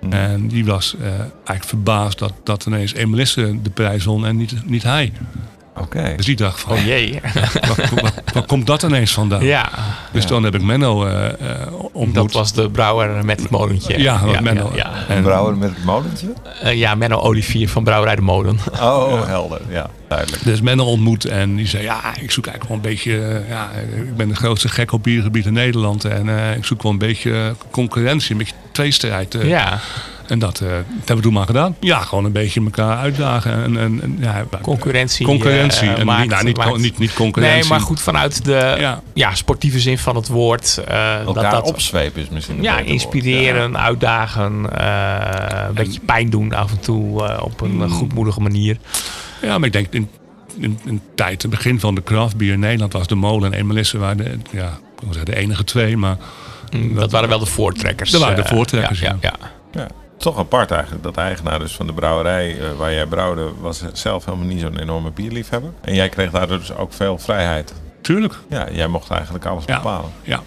Hmm. 0.00 0.12
En 0.12 0.48
die 0.48 0.64
was 0.64 0.96
eigenlijk 1.34 1.64
verbaasd 1.64 2.18
dat, 2.18 2.32
dat 2.44 2.66
ineens 2.66 2.94
Emelisse 2.94 3.62
de 3.62 3.70
prijs 3.70 4.04
won 4.04 4.26
en 4.26 4.36
niet, 4.36 4.54
niet 4.64 4.82
hij. 4.82 5.12
Oké. 5.80 6.12
Dus 6.16 6.26
die 6.26 6.36
dacht 6.36 6.60
van, 6.60 6.72
oh 6.72 6.84
jee, 6.84 7.20
waar, 8.32 8.46
komt 8.46 8.66
dat 8.66 8.82
ineens 8.82 9.12
vandaan? 9.12 9.44
Ja. 9.44 9.68
Dus 10.12 10.22
ja. 10.22 10.28
toen 10.28 10.42
heb 10.42 10.54
ik 10.54 10.62
Menno 10.62 11.06
uh, 11.06 11.28
ontmoet. 11.92 12.14
Dat 12.14 12.32
was 12.32 12.52
de 12.52 12.70
brouwer 12.70 13.24
met 13.24 13.40
het 13.40 13.50
molentje. 13.50 13.98
Ja, 13.98 14.20
ja 14.26 14.40
Menno. 14.40 14.72
Ja, 14.74 14.92
En, 15.08 15.22
brouwer 15.22 15.56
met 15.56 15.70
het 15.74 15.84
molentje? 15.84 16.32
Uh, 16.64 16.74
ja, 16.74 16.94
Menno 16.94 17.18
Olivier 17.18 17.68
van 17.68 17.84
Brouwerij 17.84 18.16
de 18.16 18.22
Molen. 18.22 18.58
Oh, 18.72 19.26
helder. 19.26 19.60
Ja, 19.68 19.90
duidelijk. 20.08 20.44
Dus 20.44 20.60
Menno 20.60 20.84
ontmoet 20.84 21.24
en 21.24 21.56
die 21.56 21.66
zei, 21.66 21.82
ja, 21.82 22.14
ik 22.20 22.30
zoek 22.30 22.46
eigenlijk 22.46 22.68
wel 22.68 22.76
een 22.76 22.96
beetje... 22.96 23.42
ja, 23.48 23.70
ik 23.96 24.16
ben 24.16 24.28
de 24.28 24.34
grootste 24.36 24.68
gek 24.68 24.92
op 24.92 25.02
biergebied 25.02 25.46
in 25.46 25.52
Nederland. 25.52 26.04
En 26.04 26.28
ik 26.56 26.64
zoek 26.64 26.82
wel 26.82 26.92
een 26.92 26.98
beetje 26.98 27.54
concurrentie, 27.70 28.30
een 28.30 28.38
beetje 28.38 28.54
tweestrijd. 28.72 29.36
ja. 29.42 29.80
En 30.28 30.38
dat, 30.38 30.60
uh, 30.60 30.68
dat 30.68 30.84
hebben 30.96 31.16
we 31.16 31.22
toen 31.22 31.32
maar 31.32 31.46
gedaan. 31.46 31.76
Ja, 31.80 31.98
gewoon 31.98 32.24
een 32.24 32.32
beetje 32.32 32.60
elkaar 32.60 32.96
uitdagen. 32.96 33.62
En, 33.62 33.78
en, 33.78 34.16
ja, 34.20 34.44
concurrentie. 34.62 35.26
Concurrentie. 35.26 35.88
Uh, 35.88 35.98
en 35.98 36.06
maakt, 36.06 36.28
nou, 36.28 36.44
niet, 36.44 36.56
maakt, 36.56 36.76
niet, 36.76 36.98
niet 36.98 37.12
concurrentie. 37.12 37.60
Nee, 37.60 37.68
maar 37.68 37.80
goed 37.80 38.00
vanuit 38.00 38.44
de 38.44 38.74
ja. 38.78 39.02
ja 39.14 39.34
sportieve 39.34 39.80
zin 39.80 39.98
van 39.98 40.16
het 40.16 40.28
woord. 40.28 40.80
Uh, 40.88 41.14
elkaar 41.14 41.42
dat, 41.42 41.52
dat, 41.52 41.68
opzwepen 41.68 42.22
is 42.22 42.28
misschien 42.28 42.62
Ja, 42.62 42.78
inspireren, 42.78 43.72
ja. 43.72 43.78
uitdagen. 43.78 44.52
een 45.68 45.74
beetje 45.74 46.00
pijn 46.00 46.30
doen 46.30 46.54
af 46.54 46.70
en 46.70 46.80
toe 46.80 47.40
op 47.42 47.60
een 47.60 47.74
mm. 47.74 47.88
goedmoedige 47.88 48.40
manier. 48.40 48.76
Ja, 49.42 49.58
maar 49.58 49.66
ik 49.66 49.72
denk 49.72 49.86
in, 49.90 50.08
in, 50.58 50.78
in 50.84 51.00
tijd, 51.14 51.42
het 51.42 51.50
begin 51.50 51.80
van 51.80 51.94
de 51.94 52.02
craft 52.02 52.36
beer 52.36 52.52
in 52.52 52.60
Nederland 52.60 52.92
was 52.92 53.06
de 53.06 53.14
molen 53.14 53.52
en 53.52 53.58
Emelisse 53.58 53.98
waren 53.98 54.16
de, 54.16 54.38
ja, 54.50 54.78
de 55.24 55.36
enige 55.36 55.64
twee. 55.64 55.96
Maar 55.96 56.16
mm, 56.70 56.94
dat 56.94 57.10
waren 57.10 57.28
wel 57.28 57.38
de 57.38 57.46
voortrekkers. 57.46 58.10
Dat 58.10 58.20
waren 58.20 58.36
de 58.36 58.48
voortrekkers, 58.48 59.00
ja. 59.00 59.16
ja. 59.20 59.32
ja 59.72 59.88
toch 60.16 60.38
apart 60.38 60.70
eigenlijk. 60.70 61.02
Dat 61.02 61.14
de 61.14 61.20
eigenaar 61.20 61.58
dus 61.58 61.76
van 61.76 61.86
de 61.86 61.92
brouwerij 61.92 62.58
uh, 62.58 62.72
waar 62.72 62.92
jij 62.92 63.06
brouwde, 63.06 63.50
was 63.60 63.84
zelf 63.92 64.24
helemaal 64.24 64.46
niet 64.46 64.60
zo'n 64.60 64.78
enorme 64.78 65.10
bierliefhebber. 65.10 65.70
En 65.80 65.94
jij 65.94 66.08
kreeg 66.08 66.30
daardoor 66.30 66.58
dus 66.58 66.76
ook 66.76 66.92
veel 66.92 67.18
vrijheid. 67.18 67.74
Tuurlijk. 68.00 68.34
Ja, 68.48 68.70
jij 68.70 68.86
mocht 68.86 69.10
eigenlijk 69.10 69.46
alles 69.46 69.64
ja. 69.66 69.76
bepalen. 69.76 70.10
Ja, 70.22 70.42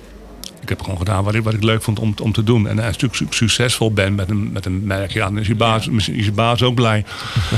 ik 0.62 0.69
heb 0.69 0.82
gewoon 0.82 0.98
gedaan 0.98 1.24
wat 1.24 1.36
ik, 1.36 1.43
wat 1.43 1.54
ik 1.54 1.63
leuk 1.63 1.82
vond 1.82 2.00
om, 2.00 2.13
om 2.22 2.32
te 2.32 2.43
doen. 2.43 2.67
En 2.67 2.80
als 2.80 2.95
je 2.98 3.10
succesvol 3.30 3.93
bent 3.93 4.15
met 4.15 4.30
een, 4.30 4.52
met 4.52 4.65
een 4.65 4.84
merk, 4.84 5.12
ja, 5.12 5.26
dan 5.26 5.38
is 5.38 5.48
je 5.48 5.56
baas, 5.56 5.88
is 5.88 6.26
je 6.26 6.32
baas 6.32 6.63
ook 6.63 6.76
blij. 6.76 7.06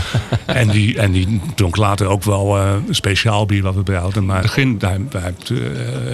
en, 0.45 0.67
die, 0.67 0.99
en 0.99 1.11
die 1.11 1.41
dronk 1.55 1.75
later 1.75 2.07
ook 2.07 2.23
wel 2.23 2.57
uh, 2.57 2.73
speciaal 2.89 3.45
bier 3.45 3.63
wat 3.63 3.75
we 3.75 3.83
brouwden. 3.83 4.25
Maar 4.25 4.41
begin, 4.41 4.77
hij, 4.79 4.99
hij, 5.11 5.33
uh, 5.51 5.59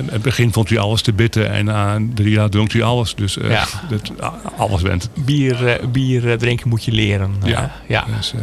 het 0.05 0.21
begin 0.21 0.53
vond 0.53 0.69
hij 0.69 0.79
alles 0.79 1.01
te 1.01 1.13
bitter. 1.13 1.45
En 1.45 1.65
na 1.65 1.99
drie 2.13 2.31
jaar 2.31 2.49
dronk 2.49 2.71
hij 2.71 2.83
alles. 2.83 3.15
Dus 3.15 3.37
uh, 3.37 3.49
ja. 3.49 3.65
dat, 3.89 4.11
alles 4.57 4.81
went. 4.81 5.09
Bier, 5.25 5.79
bier 5.91 6.37
drinken 6.37 6.69
moet 6.69 6.85
je 6.85 6.91
leren. 6.91 7.31
ja. 7.43 7.71
ja. 7.87 8.05
Dus, 8.17 8.33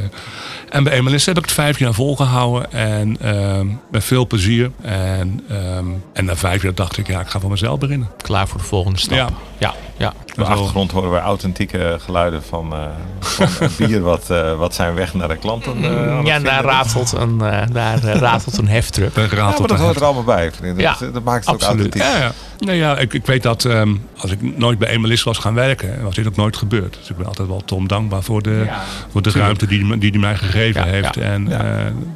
en 0.74 0.84
bij 0.84 0.92
Emelis 0.92 1.26
heb 1.26 1.36
ik 1.36 1.42
het 1.42 1.52
vijf 1.52 1.78
jaar 1.78 1.94
volgehouden. 1.94 2.72
En 2.72 3.16
ehm, 3.20 3.66
met 3.90 4.04
veel 4.04 4.26
plezier. 4.26 4.70
En, 4.82 5.40
um, 5.50 6.02
en 6.12 6.24
na 6.24 6.36
vijf 6.36 6.62
jaar 6.62 6.74
dacht 6.74 6.98
ik, 6.98 7.06
ja, 7.06 7.20
ik 7.20 7.26
ga 7.26 7.40
voor 7.40 7.50
mezelf 7.50 7.78
beginnen. 7.78 8.08
Klaar 8.16 8.48
voor 8.48 8.58
de 8.58 8.66
volgende 8.66 8.98
stap. 8.98 9.16
Ja. 9.16 9.28
ja, 9.58 9.74
ja. 9.96 10.12
Op 10.38 10.44
de 10.44 10.50
achtergrond 10.50 10.90
horen 10.90 11.10
we 11.10 11.18
authentieke 11.18 11.96
geluiden 12.00 12.42
van, 12.42 12.72
uh, 12.72 12.86
van 13.20 13.68
bier 13.86 14.00
wat, 14.00 14.28
uh, 14.30 14.58
wat 14.58 14.74
zijn 14.74 14.94
weg 14.94 15.14
naar 15.14 15.28
de 15.28 15.36
klanten. 15.36 15.84
Uh, 15.84 16.20
ja, 16.24 16.38
daar 16.38 16.64
ratelt, 16.64 17.12
een, 17.12 17.38
daar 17.72 18.00
ratelt 18.00 18.58
een 18.58 18.68
heftruck. 18.68 19.16
Ja, 19.16 19.44
maar 19.58 19.66
dat 19.66 19.78
hoort 19.78 19.96
er 19.96 20.04
allemaal 20.04 20.24
bij. 20.24 20.50
Dat, 20.62 20.80
ja, 20.80 20.96
dat 21.12 21.24
maakt 21.24 21.46
het 21.46 21.54
absoluut. 21.54 21.86
ook 21.86 22.00
authentiek. 22.00 22.02
Ja, 22.02 22.18
ja. 22.18 22.32
Nou 22.58 22.76
ja, 22.76 22.98
ik, 22.98 23.12
ik 23.12 23.26
weet 23.26 23.42
dat 23.42 23.64
um, 23.64 24.06
als 24.16 24.30
ik 24.30 24.58
nooit 24.58 24.78
bij 24.78 24.88
Emelis 24.88 25.22
was 25.22 25.38
gaan 25.38 25.54
werken, 25.54 26.02
was 26.02 26.14
dit 26.14 26.26
ook 26.26 26.36
nooit 26.36 26.56
gebeurd. 26.56 26.96
Dus 27.00 27.10
ik 27.10 27.16
ben 27.16 27.26
altijd 27.26 27.48
wel 27.48 27.62
Tom 27.64 27.88
dankbaar 27.88 28.22
voor 28.22 28.42
de, 28.42 28.62
ja, 28.66 28.82
voor 29.10 29.22
de 29.22 29.30
ruimte 29.30 29.66
die 29.66 29.86
hij 29.86 29.98
die, 29.98 30.10
die 30.10 30.20
mij 30.20 30.36
gegeven 30.36 30.88
heeft. 30.88 31.16
En 31.16 31.44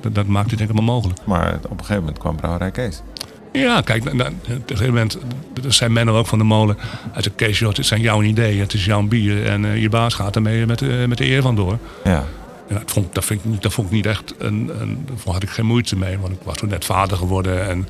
dat, 0.01 0.15
dat 0.15 0.27
maakt 0.27 0.51
het 0.51 0.59
denk 0.59 0.71
ik 0.71 0.77
allemaal 0.77 0.95
mogelijk. 0.95 1.21
Maar 1.25 1.55
op 1.55 1.71
een 1.71 1.79
gegeven 1.79 1.99
moment 1.99 2.19
kwam 2.19 2.37
Brouwerij 2.37 2.71
Kees. 2.71 3.03
Ja, 3.61 3.81
kijk, 3.81 4.05
op 4.05 4.13
een 4.13 4.35
gegeven 4.67 4.87
moment 4.87 5.19
zijn 5.67 5.93
men 5.93 6.09
er 6.09 6.15
ook 6.15 6.27
van 6.27 6.39
de 6.39 6.45
molen. 6.45 6.77
Hij 7.13 7.23
zegt, 7.23 7.37
Kees, 7.37 7.61
het 7.61 7.87
zijn 7.87 8.01
jouw 8.01 8.23
ideeën, 8.23 8.61
het 8.61 8.75
is 8.75 8.85
jouw 8.85 9.03
bier. 9.03 9.47
En 9.47 9.65
uh, 9.65 9.81
je 9.81 9.89
baas 9.89 10.15
gaat 10.15 10.37
ermee 10.37 10.67
met, 10.67 10.81
uh, 10.81 11.05
met 11.05 11.19
de 11.19 11.31
eer 11.31 11.43
vandoor. 11.43 11.79
Ja. 12.05 12.25
Ja, 12.69 12.75
dat, 12.75 12.91
vond, 12.91 13.15
dat, 13.15 13.25
vind 13.25 13.45
ik, 13.45 13.63
dat 13.63 13.73
vond 13.73 13.87
ik 13.87 13.93
niet 13.93 14.07
echt, 14.07 14.35
een, 14.39 14.71
een, 14.81 15.07
daar 15.07 15.35
had 15.35 15.43
ik 15.43 15.51
geen 15.51 15.67
moeite 15.67 15.97
mee. 15.97 16.19
Want 16.19 16.33
ik 16.33 16.39
was 16.43 16.57
toen 16.57 16.69
net 16.69 16.85
vader 16.85 17.17
geworden. 17.17 17.69
En 17.69 17.89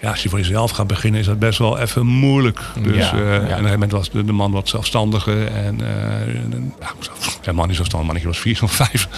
ja, 0.00 0.10
als 0.10 0.22
je 0.22 0.28
voor 0.28 0.38
jezelf 0.38 0.70
gaat 0.70 0.86
beginnen, 0.86 1.20
is 1.20 1.26
dat 1.26 1.38
best 1.38 1.58
wel 1.58 1.78
even 1.78 2.06
moeilijk. 2.06 2.60
Dus 2.82 3.10
ja, 3.10 3.14
uh, 3.14 3.20
ja. 3.20 3.32
en 3.32 3.36
op 3.36 3.42
een 3.42 3.48
gegeven 3.48 3.72
moment 3.72 3.92
was 3.92 4.10
de, 4.10 4.24
de 4.24 4.32
man 4.32 4.52
wat 4.52 4.68
zelfstandiger. 4.68 5.46
En 5.46 5.80
uh, 5.80 5.88
helemaal 7.40 7.66
niet 7.66 7.76
zelfstandig, 7.76 8.08
man, 8.08 8.16
ik 8.16 8.24
was 8.24 8.38
vier 8.38 8.58
of 8.62 8.72
vijf. 8.72 9.08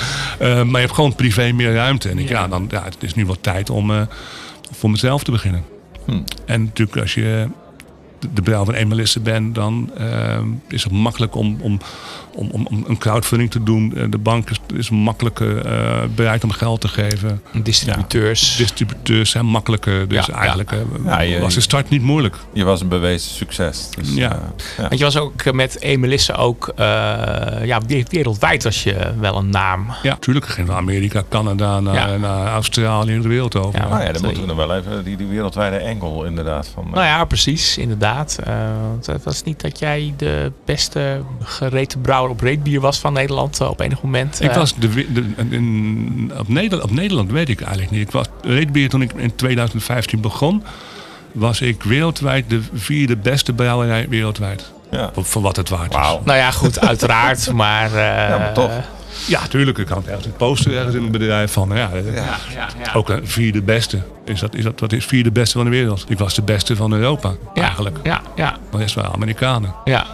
Uh, 0.40 0.54
maar 0.62 0.80
je 0.80 0.86
hebt 0.86 0.94
gewoon 0.94 1.14
privé 1.14 1.52
meer 1.52 1.72
ruimte. 1.74 2.08
En 2.08 2.18
ik, 2.18 2.28
ja. 2.28 2.48
dan, 2.48 2.66
ja, 2.70 2.84
het 2.84 2.96
is 3.00 3.14
nu 3.14 3.26
wat 3.26 3.38
tijd 3.40 3.70
om 3.70 4.08
voor 4.72 4.90
mezelf 4.90 5.24
te 5.24 5.30
beginnen. 5.30 5.64
Hm. 6.08 6.20
En 6.44 6.62
natuurlijk 6.62 6.98
als 6.98 7.14
je 7.14 7.48
de 8.34 8.42
brouw 8.42 8.64
van 8.64 8.74
Emelisse 8.74 9.20
bent, 9.20 9.54
dan 9.54 9.90
uh, 9.98 10.38
is 10.68 10.84
het 10.84 10.92
makkelijk 10.92 11.34
om, 11.34 11.56
om, 11.60 11.78
om, 12.38 12.50
om 12.68 12.84
een 12.86 12.98
crowdfunding 12.98 13.50
te 13.50 13.62
doen. 13.62 14.06
De 14.10 14.18
bank 14.18 14.50
is, 14.50 14.60
is 14.76 14.90
makkelijker 14.90 15.66
uh, 15.66 15.96
bereid 16.14 16.44
om 16.44 16.50
geld 16.50 16.80
te 16.80 16.88
geven. 16.88 17.42
Distributeurs. 17.62 18.52
Ja, 18.52 18.58
distributeurs 18.58 19.30
zijn 19.30 19.46
makkelijker. 19.46 20.08
Dus 20.08 20.26
ja, 20.26 20.34
eigenlijk 20.34 20.70
ja. 21.04 21.24
Uh, 21.24 21.40
was 21.40 21.54
de 21.54 21.60
start 21.60 21.88
niet 21.88 22.02
moeilijk. 22.02 22.36
Je 22.52 22.64
was 22.64 22.80
een 22.80 22.88
bewezen 22.88 23.30
succes. 23.30 23.88
Dus, 23.90 24.14
ja. 24.14 24.40
Want 24.76 24.98
je 24.98 25.04
was 25.04 25.16
ook 25.16 25.52
met 25.52 25.80
Emelisse 25.80 26.34
ook, 26.34 26.72
ja, 26.76 27.80
wereldwijd 28.08 28.62
was 28.62 28.82
je 28.82 29.12
wel 29.20 29.36
een 29.36 29.50
naam. 29.50 29.86
Ja, 30.02 30.10
natuurlijk. 30.10 30.46
Ging 30.46 30.66
van 30.66 30.76
Amerika, 30.76 31.22
Canada, 31.28 31.80
naar, 31.80 32.20
naar 32.20 32.46
Australië, 32.46 33.20
de 33.20 33.28
wereld 33.28 33.56
over. 33.56 33.80
Ja, 33.80 33.88
nou 33.88 34.02
ja, 34.02 34.12
dan 34.12 34.22
moeten 34.22 34.40
we 34.40 34.46
nog 34.46 34.56
wel 34.56 34.76
even 34.76 35.04
die, 35.04 35.16
die 35.16 35.26
wereldwijde 35.26 35.76
engel 35.76 36.24
inderdaad. 36.24 36.70
Van, 36.74 36.90
nou 36.90 37.04
ja, 37.04 37.24
precies, 37.24 37.78
inderdaad. 37.78 38.38
Uh, 38.48 38.54
het 39.06 39.24
was 39.24 39.42
niet 39.42 39.60
dat 39.60 39.78
jij 39.78 40.14
de 40.16 40.52
beste 40.64 41.22
gereten 41.40 42.00
brouwer 42.00 42.27
op 42.28 42.40
reetbier 42.40 42.80
was 42.80 42.98
van 42.98 43.12
Nederland 43.12 43.60
uh, 43.60 43.68
op 43.68 43.80
enig 43.80 44.02
moment. 44.02 44.42
Ik 44.42 44.50
was 44.50 44.74
de, 44.74 45.12
de, 45.12 45.24
in, 45.50 46.32
op, 46.38 46.48
Nederland, 46.48 46.90
op 46.90 46.96
Nederland 46.96 47.30
weet 47.30 47.48
ik 47.48 47.60
eigenlijk 47.60 47.90
niet. 47.90 48.00
Ik 48.00 48.10
was 48.10 48.26
reetbier 48.42 48.88
toen 48.88 49.02
ik 49.02 49.12
in 49.12 49.34
2015 49.34 50.20
begon. 50.20 50.62
Was 51.32 51.60
ik 51.60 51.82
wereldwijd 51.82 52.50
de 52.50 52.60
vierde 52.74 53.16
beste 53.16 53.52
brouwerij 53.52 54.06
wereldwijd. 54.08 54.72
Ja. 54.90 55.10
Voor, 55.16 55.42
wat 55.42 55.56
het 55.56 55.68
waard 55.68 55.92
is. 55.92 55.98
Nou 56.24 56.38
ja, 56.38 56.50
goed, 56.50 56.80
uiteraard. 56.80 57.52
maar, 57.62 57.90
uh, 57.90 57.98
ja, 57.98 58.38
maar 58.38 58.52
toch. 58.52 58.70
Ja, 59.26 59.46
tuurlijk. 59.46 59.78
Ik 59.78 59.86
kan 59.86 60.02
ergens 60.06 60.26
een 60.26 60.36
poster 60.36 60.76
ergens 60.76 60.94
in 60.94 61.02
het 61.02 61.12
bedrijf 61.12 61.52
van. 61.52 61.68
Ja, 61.68 61.90
ja, 62.14 62.36
ja, 62.54 62.92
Ook 62.94 63.08
een 63.08 63.26
vierde 63.26 63.62
beste. 63.62 64.02
Is 64.24 64.40
dat, 64.40 64.54
is 64.54 64.64
dat, 64.64 64.80
wat 64.80 64.92
is 64.92 65.04
vierde 65.04 65.32
beste 65.32 65.56
van 65.56 65.64
de 65.64 65.70
wereld? 65.70 66.04
Ik 66.08 66.18
was 66.18 66.34
de 66.34 66.42
beste 66.42 66.76
van 66.76 66.92
Europa, 66.92 67.32
eigenlijk. 67.54 67.98
Ja, 68.02 68.22
ja. 68.36 68.56
Maar 68.70 68.80
is 68.80 68.94
wel 68.94 69.12
Amerikanen. 69.12 69.74
Ja. 69.84 70.06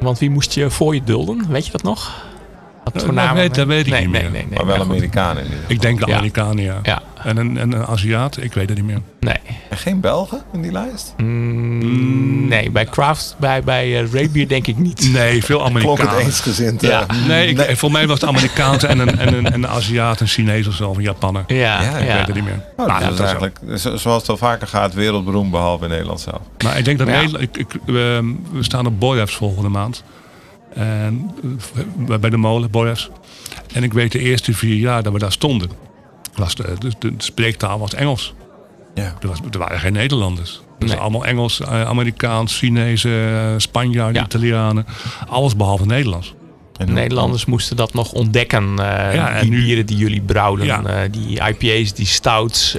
Want 0.00 0.18
wie 0.18 0.30
moest 0.30 0.54
je 0.54 0.70
voor 0.70 0.94
je 0.94 1.04
dulden? 1.04 1.46
Weet 1.48 1.66
je 1.66 1.72
dat 1.72 1.82
nog? 1.82 2.28
Dat, 2.84 3.14
dat, 3.14 3.32
weet, 3.34 3.54
dat 3.54 3.66
weet 3.66 3.86
ik 3.86 3.98
niet 3.98 4.10
meer. 4.10 4.30
Nee, 4.30 4.30
nee, 4.30 4.46
maar 4.54 4.66
wel 4.66 4.80
Amerikanen. 4.80 5.46
Ik 5.66 5.80
denk 5.80 5.98
de 5.98 6.14
Amerikanen, 6.14 6.64
ja. 6.82 7.02
En, 7.24 7.36
een, 7.36 7.58
en 7.58 7.72
een 7.72 7.86
Aziat, 7.86 8.42
ik 8.42 8.52
weet 8.52 8.68
het 8.68 8.78
niet 8.78 8.86
meer. 8.86 9.00
Nee. 9.20 9.36
En 9.68 9.76
geen 9.76 10.00
Belgen 10.00 10.42
in 10.52 10.62
die 10.62 10.72
lijst? 10.72 11.14
Mm, 11.16 12.48
nee, 12.48 12.70
bij 12.70 12.84
Craft, 12.84 13.36
bij, 13.38 13.62
bij 13.62 14.02
uh, 14.02 14.48
denk 14.48 14.66
ik 14.66 14.78
niet. 14.78 15.12
Nee, 15.12 15.44
veel 15.44 15.64
Amerikanen. 15.64 15.96
Klonk 15.96 16.10
het 16.10 16.26
eensgezind. 16.26 16.80
Ja. 16.80 17.06
Uh, 17.12 17.26
nee, 17.26 17.48
ik, 17.48 17.56
nee, 17.56 17.76
voor 17.76 17.90
mij 17.90 18.06
was 18.06 18.20
het 18.20 18.28
Amerikaans 18.28 18.82
en 18.82 18.98
een, 18.98 19.18
en, 19.18 19.34
een, 19.34 19.46
en 19.46 19.54
een 19.54 19.68
Aziat, 19.68 20.20
een 20.20 20.26
Chinees 20.26 20.66
of 20.66 20.74
zo, 20.74 20.88
of 20.88 20.96
een 20.96 21.02
Japaner. 21.02 21.44
Ja, 21.46 21.82
ja, 21.82 21.98
ik 21.98 22.06
weet 22.06 22.26
het 22.26 22.34
niet 22.34 22.44
meer. 22.44 22.64
Oh, 22.76 22.86
nou, 22.86 23.04
dat 23.04 23.12
is 23.12 23.18
eigenlijk, 23.18 23.58
zoals 23.74 24.20
het 24.20 24.28
al 24.28 24.36
vaker 24.36 24.66
gaat, 24.66 24.94
wereldberoemd, 24.94 25.50
behalve 25.50 25.84
in 25.84 25.90
Nederland 25.90 26.20
zelf. 26.20 26.40
Maar 26.64 26.78
ik 26.78 26.84
denk 26.84 26.98
dat 26.98 27.06
Nederland, 27.06 27.42
ik, 27.42 27.56
ik, 27.56 27.66
we, 27.86 28.34
we 28.52 28.62
staan 28.62 28.86
op 28.86 29.00
Boyefs 29.00 29.34
volgende 29.34 29.68
maand. 29.68 30.02
En, 30.74 31.30
uh, 32.08 32.16
bij 32.16 32.30
de 32.30 32.36
molen, 32.36 32.70
Boyefs. 32.70 33.10
En 33.72 33.82
ik 33.82 33.92
weet 33.92 34.12
de 34.12 34.18
eerste 34.18 34.54
vier 34.54 34.76
jaar 34.76 35.02
dat 35.02 35.12
we 35.12 35.18
daar 35.18 35.32
stonden, 35.32 35.70
was 36.34 36.54
de, 36.54 36.74
de, 36.78 36.90
de 36.98 37.12
spreektaal 37.16 37.78
was 37.78 37.94
Engels. 37.94 38.34
Ja. 38.94 39.14
Er, 39.20 39.28
was, 39.28 39.38
er 39.50 39.58
waren 39.58 39.78
geen 39.78 39.92
Nederlanders. 39.92 40.60
Dus 40.78 40.96
allemaal 40.96 41.24
Engels, 41.24 41.60
eh, 41.60 41.82
Amerikaans, 41.82 42.58
Chinezen, 42.58 43.28
eh, 43.28 43.54
Spanjaarden, 43.56 44.22
Italianen. 44.22 44.86
Alles 45.28 45.56
behalve 45.56 45.86
Nederlands. 45.86 46.34
En 46.76 46.92
Nederlanders 46.92 47.44
moesten 47.44 47.76
dat 47.76 47.94
nog 47.94 48.12
ontdekken. 48.12 48.70
Uh, 48.70 49.14
ja, 49.14 49.40
die 49.40 49.50
nu, 49.50 49.62
bieren 49.62 49.86
die 49.86 49.96
jullie 49.96 50.20
brouwden. 50.20 50.66
Ja. 50.66 51.08
die 51.08 51.40
IPA's, 51.48 51.94
die 51.94 52.06
stouts. 52.06 52.78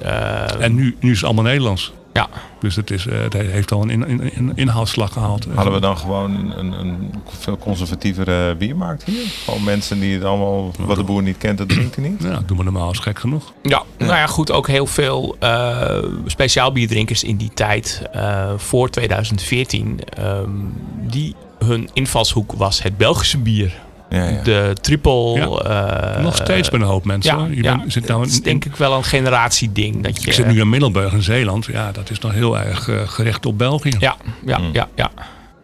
en 0.60 0.76
nu, 0.76 0.96
nu 1.00 1.10
is 1.12 1.16
het 1.16 1.26
allemaal 1.26 1.44
Nederlands. 1.44 1.94
Ja. 2.14 2.30
Dus 2.60 2.76
het, 2.76 2.92
is, 2.92 3.06
het 3.06 3.34
heeft 3.34 3.72
al 3.72 3.82
een, 3.82 4.08
in, 4.08 4.34
in, 4.34 4.52
inhoudsslag 4.56 5.14
gehaald. 5.14 5.48
Hadden 5.54 5.74
we 5.74 5.80
dan 5.80 5.98
gewoon 5.98 6.52
een, 6.52 6.72
een 6.72 7.14
veel 7.40 7.58
conservatievere 7.58 8.56
biermarkt 8.56 9.04
hier? 9.04 9.26
Gewoon 9.26 9.64
mensen 9.64 10.00
die 10.00 10.14
het 10.14 10.24
allemaal, 10.24 10.72
wat 10.80 10.96
de 10.96 11.04
boer 11.04 11.22
niet 11.22 11.38
kent, 11.38 11.58
dat 11.58 11.70
drinken 11.70 12.02
niet? 12.02 12.24
Ja, 12.24 12.30
dat 12.30 12.48
doen 12.48 12.58
we 12.58 12.64
normaal 12.64 12.88
als 12.88 13.00
gek 13.00 13.20
genoeg. 13.20 13.54
Ja, 13.62 13.84
nou 13.98 14.12
ja, 14.12 14.28
goed. 14.28 14.52
Ook 14.52 14.68
heel 14.68 14.86
veel 14.86 15.36
uh, 15.44 15.98
speciaal 16.26 16.72
bierdrinkers 16.72 17.24
in 17.24 17.36
die 17.36 17.52
tijd, 17.54 18.02
uh, 18.16 18.52
voor 18.58 18.90
2014, 18.90 20.00
um, 20.20 20.74
die 21.08 21.36
hun 21.66 21.90
invalshoek 21.94 22.52
was 22.52 22.84
het 22.84 22.98
Belgische 22.98 23.38
bier. 23.38 23.82
Ja, 24.12 24.28
ja. 24.28 24.42
De 24.42 24.76
triple. 24.82 25.34
Ja. 25.34 26.16
Uh, 26.18 26.24
Nog 26.24 26.36
steeds 26.36 26.70
bij 26.70 26.80
een 26.80 26.86
hoop 26.86 27.06
mensen. 27.06 27.38
Ja, 27.38 27.48
je 27.52 27.62
bent, 27.62 27.94
zit 27.94 28.08
nou 28.08 28.26
is 28.26 28.42
denk 28.42 28.66
ik 28.66 28.76
wel 28.76 28.94
een 28.94 29.04
generatieding. 29.04 30.04
Dat 30.04 30.22
je, 30.22 30.28
ik 30.28 30.34
zit 30.34 30.48
nu 30.48 30.60
in 30.60 30.70
Middelburg 30.70 31.14
in 31.14 31.22
Zeeland. 31.22 31.66
Ja, 31.66 31.92
dat 31.92 32.10
is 32.10 32.20
nog 32.20 32.32
heel 32.32 32.60
erg 32.60 32.88
uh, 32.88 33.02
gericht 33.06 33.46
op 33.46 33.58
België. 33.58 33.96
Ja, 34.00 34.16
ja, 34.46 34.58
mm. 34.58 34.70
ja, 34.74 34.88
ja. 34.96 35.12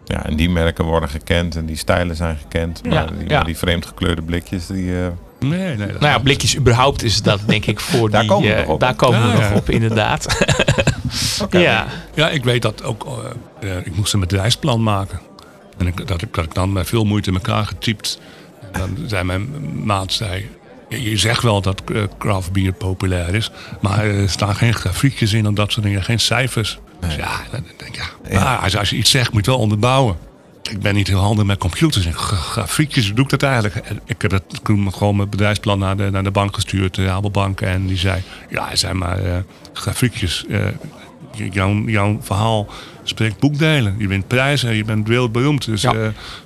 Ja, 0.05 0.25
en 0.25 0.35
die 0.35 0.49
merken 0.49 0.85
worden 0.85 1.09
gekend 1.09 1.55
en 1.55 1.65
die 1.65 1.75
stijlen 1.75 2.15
zijn 2.15 2.37
gekend. 2.37 2.83
Maar 2.89 3.17
die, 3.17 3.29
ja. 3.29 3.43
die 3.43 3.57
vreemd 3.57 3.85
gekleurde 3.85 4.21
blikjes, 4.21 4.67
die... 4.67 4.83
Uh, 4.83 5.07
nee, 5.39 5.75
nee. 5.75 5.87
nou 5.87 6.05
ja, 6.05 6.19
blikjes 6.19 6.57
überhaupt 6.57 7.03
is 7.03 7.21
dat 7.21 7.39
denk 7.45 7.65
ik 7.65 7.79
voor 7.79 8.09
daar 8.11 8.21
die... 8.21 8.29
Komen 8.29 8.55
we 8.55 8.71
op, 8.71 8.79
daar 8.79 8.95
komen 8.95 9.21
we 9.21 9.37
nog 9.37 9.51
op, 9.51 9.69
inderdaad. 9.69 10.37
okay. 11.43 11.61
ja. 11.61 11.85
ja, 12.13 12.29
ik 12.29 12.43
weet 12.43 12.61
dat 12.61 12.83
ook... 12.83 13.07
ik 13.83 13.95
moest 13.95 14.13
een 14.13 14.19
bedrijfsplan 14.19 14.83
maken. 14.83 15.19
En 15.77 15.87
ik, 15.87 16.07
dat, 16.07 16.21
ik, 16.21 16.33
dat 16.33 16.45
ik 16.45 16.53
dan 16.53 16.71
met 16.71 16.87
veel 16.87 17.03
moeite 17.03 17.29
in 17.29 17.35
elkaar 17.35 17.65
getypt 17.65 18.19
dan 18.71 18.97
zei 19.05 19.23
mijn 19.23 19.49
maat, 19.83 20.13
zei, 20.13 20.49
je 20.89 21.17
zegt 21.17 21.43
wel 21.43 21.61
dat 21.61 21.81
uh, 21.91 22.03
craft 22.17 22.51
bier 22.51 22.73
populair 22.73 23.35
is, 23.35 23.51
maar 23.81 24.05
er 24.05 24.29
staan 24.29 24.55
geen 24.55 24.73
grafiekjes 24.73 25.33
in 25.33 25.45
en 25.45 25.53
dat 25.53 25.71
soort 25.71 25.85
dingen, 25.85 26.03
geen 26.03 26.19
cijfers. 26.19 26.79
Dus 26.99 27.15
ja, 27.15 27.41
dan 27.51 27.63
denk 27.77 27.95
ik, 27.95 28.15
ja. 28.29 28.55
als, 28.55 28.77
als, 28.77 28.89
je 28.89 28.95
iets 28.95 29.11
zegt, 29.11 29.33
moet 29.33 29.45
je 29.45 29.51
wel 29.51 29.59
onderbouwen. 29.59 30.17
Ik 30.69 30.79
ben 30.79 30.95
niet 30.95 31.07
heel 31.07 31.19
handig 31.19 31.45
met 31.45 31.57
computers 31.57 32.05
en 32.05 32.13
grafiekjes, 32.13 33.13
doe 33.13 33.23
ik 33.23 33.29
dat 33.29 33.43
eigenlijk? 33.43 33.75
Ik 34.05 34.21
heb 34.21 34.39
toen 34.63 34.93
gewoon 34.93 35.15
mijn 35.15 35.29
bedrijfsplan 35.29 35.79
naar 35.79 35.97
de, 35.97 36.09
naar 36.11 36.23
de 36.23 36.31
bank 36.31 36.55
gestuurd, 36.55 36.95
de 36.95 37.05
Rabobank, 37.05 37.61
en 37.61 37.87
die 37.87 37.97
zei, 37.97 38.21
ja, 38.49 38.75
zijn 38.75 38.97
maar 38.97 39.25
uh, 39.25 39.37
grafiekjes. 39.73 40.45
Uh, 40.49 40.65
jouw, 41.37 41.83
jouw 41.85 42.17
verhaal 42.21 42.67
spreekt 43.03 43.39
boekdelen. 43.39 43.95
Je 43.97 44.07
wint 44.07 44.27
prijzen, 44.27 44.75
je 44.75 44.83
bent 44.83 45.07
wereldberoemd. 45.07 45.65
Dus 45.65 45.83
uh, 45.83 45.91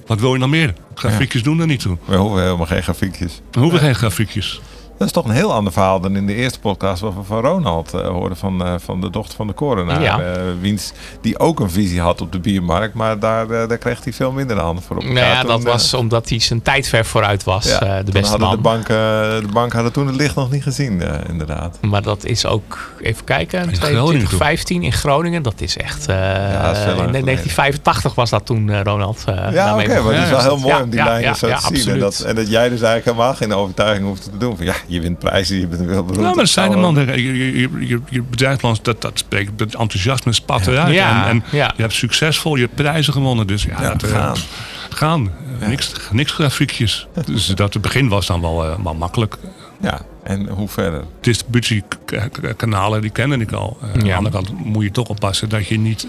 wat 0.08 0.20
wil 0.20 0.34
je 0.34 0.40
nog 0.40 0.50
meer? 0.50 0.74
Grafiekjes 0.94 1.44
doen 1.44 1.60
er 1.60 1.68
niet 1.68 1.80
toe. 1.80 1.98
We 2.06 2.16
hoeven 2.16 2.44
helemaal 2.44 2.66
geen 2.66 2.84
grafiekjes. 2.84 3.42
We 3.52 3.60
hoeven 3.60 3.80
geen 3.80 3.96
grafiekjes. 3.96 4.62
Dat 5.02 5.10
is 5.10 5.16
toch 5.16 5.26
een 5.26 5.38
heel 5.38 5.54
ander 5.54 5.74
verhaal 5.74 6.00
dan 6.00 6.16
in 6.16 6.26
de 6.26 6.36
eerste 6.36 6.60
podcast 6.60 7.02
waar 7.02 7.16
we 7.16 7.24
van 7.24 7.42
Ronald 7.42 7.94
uh, 7.94 8.08
hoorden 8.08 8.38
van, 8.38 8.68
uh, 8.68 8.74
van 8.78 9.02
de 9.02 9.10
dochter 9.10 9.36
van 9.36 9.48
de 9.48 9.54
korenaar. 9.54 10.02
Ja. 10.02 10.20
Uh, 10.20 10.26
wiens, 10.60 10.92
die 11.22 11.40
ook 11.40 11.60
een 11.60 11.70
visie 11.70 12.02
had 12.02 12.22
op 12.22 12.32
de 12.32 12.40
biermarkt, 12.40 12.94
maar 12.94 13.20
daar, 13.20 13.48
daar 13.48 13.78
kreeg 13.78 14.04
hij 14.04 14.14
veel 14.14 14.32
minder 14.32 14.56
de 14.56 14.62
handen 14.62 14.84
voor 14.84 14.96
op. 14.96 15.04
Nou 15.04 15.16
ja, 15.16 15.44
dat 15.44 15.64
was 15.64 15.94
omdat 15.94 16.30
hij 16.30 16.40
zijn 16.40 16.62
tijd 16.62 16.88
ver 16.88 17.06
vooruit 17.06 17.44
was, 17.44 17.66
ja, 17.66 18.04
de 18.04 18.12
beste 18.12 18.38
man. 18.38 18.56
De 18.56 18.62
banken, 18.62 18.96
de 19.42 19.50
bank 19.54 19.74
hadden 19.74 19.92
toen 19.92 20.08
het 20.08 20.16
licht 20.16 20.36
nog 20.36 20.52
niet 20.52 20.64
gezien, 20.64 21.02
inderdaad. 21.28 21.78
Maar 21.82 22.02
dat 22.02 22.26
is 22.26 22.46
ook, 22.46 22.78
even 23.02 23.24
kijken, 23.24 23.70
in 23.70 23.74
2015 23.74 24.84
in 24.84 24.94
Groningen. 24.94 25.44
Dat 25.44 25.62
is 25.62 25.78
echt, 25.78 26.06
ja, 26.06 26.72
is 26.72 26.80
in 26.80 26.86
1985 26.86 28.16
was 28.16 28.30
dat 28.30 28.46
toen, 28.46 28.84
Ronald. 28.84 29.24
ja, 29.26 29.74
oké, 29.74 29.84
okay, 29.84 30.02
maar 30.02 30.14
het 30.14 30.24
is 30.24 30.30
wel 30.30 30.42
heel 30.42 30.58
mooi 30.58 30.84
om 30.84 30.90
die 30.90 31.04
lijnen 31.04 31.36
zo 31.36 31.48
te 31.48 31.78
zien. 31.78 31.94
En 31.94 32.00
dat, 32.00 32.20
en 32.20 32.36
dat 32.36 32.50
jij 32.50 32.70
dus 32.70 32.82
eigenlijk 32.82 33.06
helemaal 33.06 33.34
geen 33.34 33.54
overtuiging 33.54 34.08
hoeft 34.08 34.24
te 34.24 34.38
doen 34.38 34.58
van 34.58 34.66
ja, 34.66 34.74
je 34.92 35.02
wint 35.02 35.20
prijzen, 35.20 35.60
je 35.60 35.68
bent 35.68 35.82
wel 35.82 36.04
beroemd. 36.04 36.22
Nou, 36.22 36.36
maar 36.36 36.44
er 36.44 36.50
zijn 36.50 36.72
er 36.72 36.78
man, 36.78 36.96
je, 36.96 37.38
je, 37.38 37.88
je, 37.88 38.00
je 38.10 38.22
bedrijfsplan, 38.22 38.78
dat, 38.82 39.02
dat 39.02 39.18
spreekt, 39.18 39.58
dat 39.58 39.76
enthousiasme 39.76 40.34
spat 40.34 40.68
eruit. 40.68 40.94
Ja, 40.94 41.28
en, 41.28 41.30
en 41.30 41.44
ja. 41.58 41.74
je 41.76 41.82
hebt 41.82 41.94
succesvol, 41.94 42.56
je 42.56 42.62
hebt 42.62 42.76
prijzen 42.76 43.14
gewonnen. 43.14 43.48
Dus 43.48 43.64
ja, 43.64 43.82
ja 43.82 43.90
dat, 43.96 44.10
gaan. 44.10 44.36
Uh, 44.36 44.42
gaan. 44.90 45.32
Niks, 45.68 45.94
niks 46.12 46.32
grafiekjes. 46.32 47.08
dus 47.26 47.46
dat 47.46 47.74
het 47.74 47.82
begin 47.82 48.08
was 48.08 48.26
dan 48.26 48.42
wel, 48.42 48.66
uh, 48.66 48.76
wel 48.84 48.94
makkelijk. 48.94 49.38
Ja, 49.82 50.02
en 50.24 50.48
hoe 50.48 50.68
verder? 50.68 51.04
Distributiekanalen, 51.22 53.02
die 53.02 53.12
kende 53.12 53.38
ik 53.38 53.52
al. 53.52 53.78
Uh, 53.82 53.94
aan 53.94 54.00
de 54.00 54.14
andere 54.14 54.36
kant 54.36 54.66
moet 54.66 54.84
je 54.84 54.92
toch 54.92 55.08
oppassen 55.08 55.50
dat 55.50 55.68
je 55.68 55.80
niet 55.80 56.08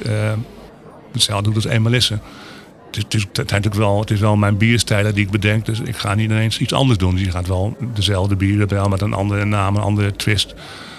hetzelfde 1.13 1.45
doet 1.45 1.55
als 1.55 1.65
Emelissen 1.65 2.21
het, 2.97 3.15
is, 3.15 3.27
het, 3.33 3.77
wel, 3.77 4.01
het 4.01 4.11
is 4.11 4.21
wel 4.21 4.37
mijn 4.37 4.57
bierstijlen 4.57 5.15
die 5.15 5.25
ik 5.25 5.31
bedenk. 5.31 5.67
Dus 5.67 5.81
ik 5.81 5.97
ga 5.97 6.15
niet 6.15 6.31
ineens 6.31 6.59
iets 6.59 6.73
anders 6.73 6.99
doen. 6.99 7.15
Dus 7.15 7.25
je 7.25 7.31
gaat 7.31 7.47
wel 7.47 7.77
dezelfde 7.95 8.37
bieren 8.37 8.67
brouwen 8.67 8.91
met 8.91 9.01
een 9.01 9.13
andere 9.13 9.45
naam, 9.45 9.77
een 9.77 9.83
andere 9.83 10.17
twist. 10.17 10.55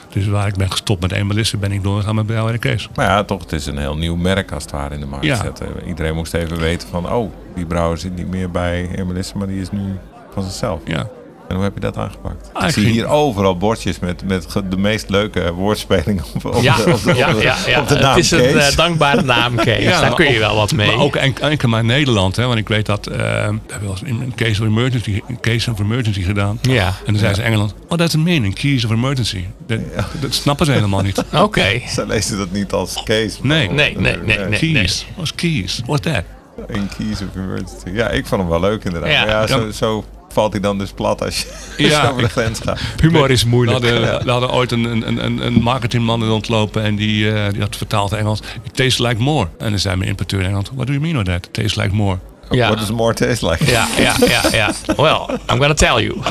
Dus 0.10 0.28
waar 0.28 0.48
ik 0.48 0.56
ben 0.56 0.72
gestopt 0.72 1.02
met 1.02 1.12
Emelisse, 1.12 1.58
ben 1.58 1.72
ik 1.72 1.84
doorgegaan 1.84 2.16
met 2.16 2.26
Brouwerij 2.26 2.60
Kees. 2.60 2.90
Maar 2.96 3.06
ja, 3.06 3.24
toch, 3.24 3.42
het 3.42 3.52
is 3.52 3.66
een 3.66 3.78
heel 3.78 3.98
nieuw 3.98 4.16
merk 4.16 4.52
als 4.52 4.64
het 4.64 4.72
ware 4.72 4.94
in 4.94 5.00
de 5.00 5.06
markt 5.06 5.38
zetten. 5.38 5.68
Iedereen 5.88 6.16
moest 6.16 6.34
even 6.34 6.60
weten 6.60 6.88
van, 6.88 7.12
oh, 7.12 7.34
die 7.56 7.66
brouwer 7.66 7.98
zit 7.98 8.16
niet 8.16 8.30
meer 8.30 8.52
bij 8.52 8.90
Emelisse, 8.96 9.38
maar 9.38 9.48
die 9.48 9.62
is 9.62 9.72
nu 9.72 9.98
van 10.34 10.44
zichzelf. 10.44 10.82
Ja, 10.86 11.10
en 11.48 11.56
hoe 11.56 11.64
heb 11.64 11.74
je 11.74 11.80
dat 11.80 11.98
aangepakt? 11.98 12.50
Ah, 12.54 12.68
ik 12.68 12.74
zie 12.74 12.86
hier 12.86 13.08
overal 13.08 13.58
bordjes 13.58 14.00
met, 14.00 14.24
met 14.28 14.48
de 14.70 14.78
meest 14.78 15.10
leuke 15.10 15.54
woordspelingen 15.54 16.24
op, 16.44 16.58
ja, 16.62 16.76
de, 16.76 16.92
op, 16.92 17.16
ja, 17.16 17.30
ja, 17.30 17.56
ja. 17.68 17.82
de 17.82 17.96
naam 17.96 18.16
Het 18.16 18.24
is 18.24 18.32
een 18.32 18.56
uh, 18.56 18.76
dankbare 18.76 19.22
naam, 19.36 19.56
Kees. 19.56 19.84
ja, 19.84 20.02
Daar 20.02 20.14
kun 20.14 20.32
je 20.32 20.40
wel 20.40 20.56
wat 20.56 20.72
mee. 20.72 20.88
Maar 20.88 21.06
ook 21.06 21.16
enkel 21.16 21.70
maar 21.70 21.84
Nederland. 21.84 22.36
Hè, 22.36 22.46
want 22.46 22.60
ik 22.60 22.68
weet 22.68 22.86
dat... 22.86 23.10
Uh, 23.10 23.16
we 23.16 23.24
hebben 23.24 23.60
wel 23.82 23.98
een 24.04 24.34
case 24.36 24.62
of 24.62 24.68
emergency, 24.68 25.22
case 25.42 25.72
of 25.72 25.80
emergency 25.80 26.22
gedaan. 26.22 26.60
Ja. 26.62 26.86
En 26.86 27.14
dan 27.14 27.18
zei 27.18 27.34
ze 27.34 27.42
Engeland... 27.42 27.74
Oh, 27.88 27.98
dat 27.98 28.08
is 28.08 28.14
een 28.14 28.24
meaning. 28.24 28.56
Case 28.56 28.86
of 28.86 28.92
emergency. 28.92 29.46
Dat, 29.68 29.80
dat 30.22 30.34
snappen 30.34 30.66
ze 30.66 30.72
helemaal 30.72 31.02
niet. 31.02 31.18
Oké. 31.34 31.42
Okay. 31.42 31.84
Ze 31.88 32.06
lezen 32.08 32.38
dat 32.38 32.52
niet 32.52 32.72
als 32.72 33.04
case. 33.04 33.38
Nee. 33.42 33.70
Nee, 33.70 33.98
nee, 33.98 34.18
nee. 34.18 34.38
nee, 34.38 34.60
keys. 34.60 35.06
What's 35.16 35.36
keys? 35.36 35.82
What's 35.86 36.12
that? 36.12 36.24
Een 36.68 36.90
keys 36.98 37.22
of 37.22 37.36
emergency. 37.36 37.90
Ja, 37.90 38.10
ik 38.10 38.26
vond 38.26 38.42
hem 38.42 38.50
wel 38.50 38.60
leuk 38.60 38.84
inderdaad. 38.84 39.12
Ja, 39.12 39.26
ja 39.26 39.48
zo... 39.48 39.72
zo 39.72 40.06
valt 40.34 40.52
hij 40.52 40.62
dan 40.62 40.78
dus 40.78 40.92
plat 40.92 41.22
als 41.26 41.46
je 41.78 41.88
ja, 41.88 42.10
over 42.10 42.22
de 42.22 42.30
grens 42.30 42.60
gaat. 42.60 42.80
Humor 43.02 43.30
is 43.30 43.46
moeilijk. 43.46 43.80
We 43.80 43.92
hadden, 43.92 44.26
we 44.26 44.32
hadden 44.32 44.52
ooit 44.52 44.72
een, 44.72 44.84
een, 44.84 45.26
een, 45.26 45.46
een 45.46 45.62
marketingman 45.62 46.26
rondlopen 46.26 46.84
en 46.84 46.96
die, 46.96 47.26
uh, 47.26 47.50
die 47.50 47.62
had 47.62 47.76
vertaald 47.76 48.12
Engels. 48.12 48.40
It 48.64 48.76
tastes 48.76 49.08
like 49.08 49.22
more. 49.22 49.48
En 49.58 49.70
dan 49.70 49.80
zei 49.80 49.96
mijn 49.96 50.10
importeur 50.10 50.42
in 50.42 50.48
Engels, 50.48 50.70
what 50.74 50.88
do 50.88 50.94
you 50.94 51.06
mean 51.06 51.18
with 51.18 51.26
that? 51.26 51.46
It 51.46 51.54
tastes 51.54 51.76
like 51.76 51.96
more. 51.96 52.18
Ja. 52.50 52.68
What 52.68 52.80
does 52.80 52.92
more 52.92 53.14
taste 53.14 53.50
like? 53.50 53.72
Ja, 53.72 53.88
ja, 53.98 54.16
ja, 54.28 54.42
ja. 54.52 54.72
Well, 54.96 55.40
I'm 55.50 55.60
gonna 55.60 55.74
tell 55.74 56.02
you. 56.02 56.18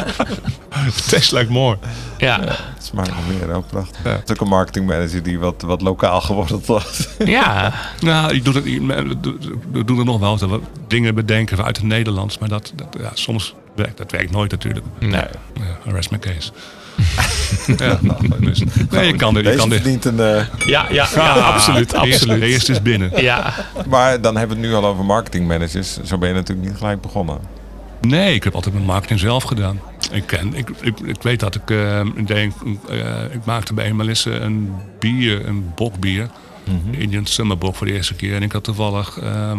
It 0.86 1.08
tastes 1.08 1.30
like 1.30 1.50
more. 1.50 1.78
Ja. 2.18 2.40
ja 2.40 2.48
het 2.48 2.84
smaakt 2.84 3.08
nog 3.08 3.28
meer, 3.28 3.54
ook 3.54 3.66
prachtig. 3.66 4.04
Ja. 4.04 4.10
Het 4.10 4.30
is 4.30 4.34
ook 4.34 4.40
een 4.40 4.48
marketingmanager 4.48 5.22
die 5.22 5.38
wat, 5.38 5.62
wat 5.62 5.82
lokaal 5.82 6.20
geworden 6.20 6.62
was. 6.66 7.08
Ja. 7.24 7.72
nou, 8.00 8.34
ik 8.34 8.44
doe 8.44 8.54
het, 8.54 8.64
ik 8.64 9.86
doe 9.86 9.98
er 9.98 10.04
nog 10.04 10.18
wel 10.18 10.32
eens 10.32 10.44
dingen 10.88 11.14
bedenken 11.14 11.56
vanuit 11.56 11.76
het 11.76 11.86
Nederlands. 11.86 12.38
Maar 12.38 12.48
dat, 12.48 12.72
dat 12.74 12.96
ja, 13.00 13.10
soms 13.14 13.54
werkt, 13.76 13.96
dat 13.98 14.10
werkt 14.10 14.30
nooit 14.30 14.50
natuurlijk. 14.50 14.86
Nee. 14.98 15.10
Ja, 15.10 15.92
rest 15.92 16.10
my 16.10 16.18
case. 16.18 16.50
ja, 17.76 17.98
dus, 18.38 18.62
nee, 18.90 19.06
je 19.06 19.16
kan 19.16 19.36
er, 19.36 19.50
je 19.50 19.56
kan 19.56 19.70
er, 19.72 19.74
verdient 19.74 20.04
een... 20.04 20.20
eh, 20.20 20.44
Ja, 20.66 20.86
ja, 20.90 21.06
ja 21.14 21.32
absoluut. 21.32 21.94
Absoluut. 21.94 22.42
eerst 22.42 22.68
is 22.68 22.82
binnen. 22.82 23.22
Ja, 23.22 23.54
maar 23.88 24.20
dan 24.20 24.36
hebben 24.36 24.56
we 24.56 24.62
het 24.62 24.72
nu 24.72 24.78
al 24.78 24.86
over 24.86 25.04
marketingmanagers. 25.04 25.98
Zo 26.02 26.18
ben 26.18 26.28
je 26.28 26.34
natuurlijk 26.34 26.68
niet 26.68 26.76
gelijk 26.76 27.00
begonnen. 27.00 27.38
Nee, 28.00 28.34
ik 28.34 28.44
heb 28.44 28.54
altijd 28.54 28.74
mijn 28.74 28.86
marketing 28.86 29.20
zelf 29.20 29.42
gedaan. 29.42 29.80
Ik, 30.12 30.26
ken, 30.26 30.54
ik, 30.54 30.68
ik, 30.80 31.00
ik 31.00 31.22
weet 31.22 31.40
dat 31.40 31.54
ik, 31.54 31.70
eh, 31.70 32.00
ik 32.14 32.26
denk, 32.26 32.52
eh, 32.88 32.98
ik 33.30 33.44
maakte 33.44 33.74
bij 33.74 33.92
Melisse 33.92 34.30
een 34.30 34.72
bier, 34.98 35.46
een 35.46 35.72
bokbier. 35.74 36.28
Indian 36.90 37.26
Summer 37.26 37.58
Bok 37.58 37.74
voor 37.74 37.86
de 37.86 37.92
eerste 37.92 38.14
keer. 38.14 38.34
En 38.34 38.42
ik 38.42 38.52
had 38.52 38.64
toevallig 38.64 39.18
ehm, 39.18 39.58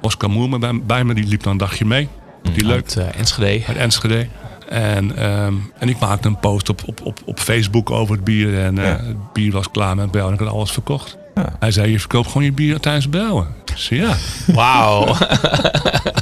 Oscar 0.00 0.30
Moerman 0.30 0.60
bij, 0.60 0.80
bij 0.84 1.04
me, 1.04 1.14
die 1.14 1.26
liep 1.26 1.42
dan 1.42 1.52
een 1.52 1.58
dagje 1.58 1.84
mee. 1.84 2.08
Die 2.52 2.64
leuk, 2.64 2.74
uit 2.74 2.96
uh, 2.98 3.18
Enschede. 3.18 3.66
uit 3.66 3.76
Enschede. 3.76 4.26
En, 4.68 5.16
ehm, 5.16 5.54
en 5.78 5.88
ik 5.88 5.98
maakte 5.98 6.28
een 6.28 6.38
post 6.38 6.68
op, 6.68 6.82
op, 6.86 7.00
op, 7.04 7.18
op 7.24 7.38
Facebook 7.40 7.90
over 7.90 8.14
het 8.14 8.24
bier. 8.24 8.58
En 8.60 8.78
eh, 8.78 8.84
Ja. 8.84 8.96
het 8.96 9.32
bier 9.32 9.52
was 9.52 9.70
klaar 9.70 9.96
met 9.96 10.10
brouwen 10.10 10.34
en 10.36 10.40
ik 10.40 10.46
had 10.46 10.56
alles 10.56 10.72
verkocht. 10.72 11.16
Ja. 11.34 11.56
Hij 11.58 11.70
zei, 11.70 11.90
je 11.90 12.00
verkoopt 12.00 12.26
gewoon 12.26 12.44
je 12.44 12.52
bier 12.52 12.80
tijdens 12.80 13.04
het 13.04 13.14
brouwen. 13.14 13.46
Ja. 13.76 14.14
Wauw. 14.46 15.06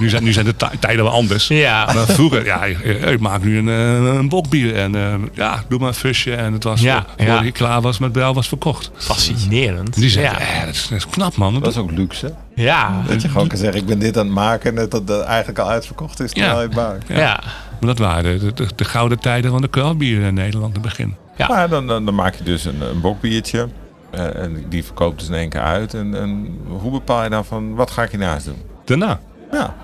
Nu 0.01 0.09
zijn, 0.09 0.25
nu 0.25 0.33
zijn 0.33 0.45
de 0.45 0.57
tij- 0.57 0.77
tijden 0.81 1.05
wel 1.05 1.13
anders. 1.13 1.49
Ja. 1.49 1.85
Maar 1.95 2.07
vroeger, 2.07 2.45
ja, 2.45 2.65
ik, 2.65 2.79
ik 2.79 3.21
maak 3.21 3.43
nu 3.45 3.59
een, 3.59 3.69
eh, 3.69 4.15
een 4.15 4.29
bokbier. 4.29 4.75
En 4.77 4.95
eh, 4.95 5.15
ja, 5.35 5.63
doe 5.69 5.79
maar 5.79 5.89
een 5.89 5.95
fusje. 5.95 6.35
En 6.35 6.53
het 6.53 6.65
was, 6.65 6.81
Ja, 6.81 6.95
ja, 6.95 7.05
voordat 7.17 7.39
ja. 7.39 7.43
ik 7.43 7.53
klaar 7.53 7.81
was 7.81 7.99
met 7.99 8.13
brouwen, 8.13 8.37
was 8.37 8.49
verkocht. 8.49 8.91
Fascinerend. 8.97 9.95
Die 9.95 10.11
zei, 10.11 10.25
ja. 10.25 10.39
eh, 10.39 10.61
dat, 10.65 10.75
is, 10.75 10.89
dat 10.89 10.99
is 10.99 11.07
knap 11.07 11.37
man. 11.37 11.55
Dat 11.61 11.67
is 11.67 11.77
ook 11.77 11.91
luxe. 11.91 12.35
Ja. 12.55 13.03
Dat 13.07 13.23
je 13.23 13.29
gewoon 13.29 13.49
kan 13.49 13.59
zeggen, 13.59 13.81
ik 13.81 13.87
ben 13.87 13.99
dit 13.99 14.19
aan 14.19 14.25
het 14.27 14.35
maken. 14.35 14.71
En 14.79 14.89
dat 14.89 15.07
dat 15.07 15.25
eigenlijk 15.25 15.59
al 15.59 15.69
uitverkocht 15.71 16.21
is 16.21 16.31
Ja. 16.33 16.61
Ja. 16.71 16.97
Ja. 17.09 17.41
Maar 17.81 17.89
dat 17.89 17.99
waren 17.99 18.39
de, 18.41 18.53
de, 18.53 18.67
de 18.77 18.85
gouden 18.85 19.19
tijden 19.19 19.51
van 19.51 19.61
de 19.61 19.71
craftbier 19.71 20.21
in 20.23 20.35
Nederland 20.35 20.75
in 20.77 20.81
het 20.81 20.89
begin. 20.89 21.15
Ja. 21.37 21.49
Maar 21.49 21.69
dan, 21.69 21.87
dan, 21.87 22.05
dan 22.05 22.15
maak 22.15 22.35
je 22.35 22.45
dus 22.45 22.65
een, 22.65 22.81
een 22.81 23.01
bokbiertje. 23.01 23.69
Eh, 24.13 24.43
en 24.43 24.65
die 24.69 24.85
verkoopt 24.85 25.19
dus 25.19 25.29
in 25.29 25.35
één 25.35 25.49
keer 25.49 25.61
uit. 25.61 25.95
En, 25.95 26.15
en 26.15 26.59
hoe 26.67 26.91
bepaal 26.91 27.23
je 27.23 27.31
dan 27.31 27.45
van, 27.45 27.75
wat 27.75 27.91
ga 27.91 28.03
ik 28.03 28.11
hiernaast 28.11 28.45
doen? 28.45 28.63
Daarna. 28.85 29.21
Ja. 29.53 29.77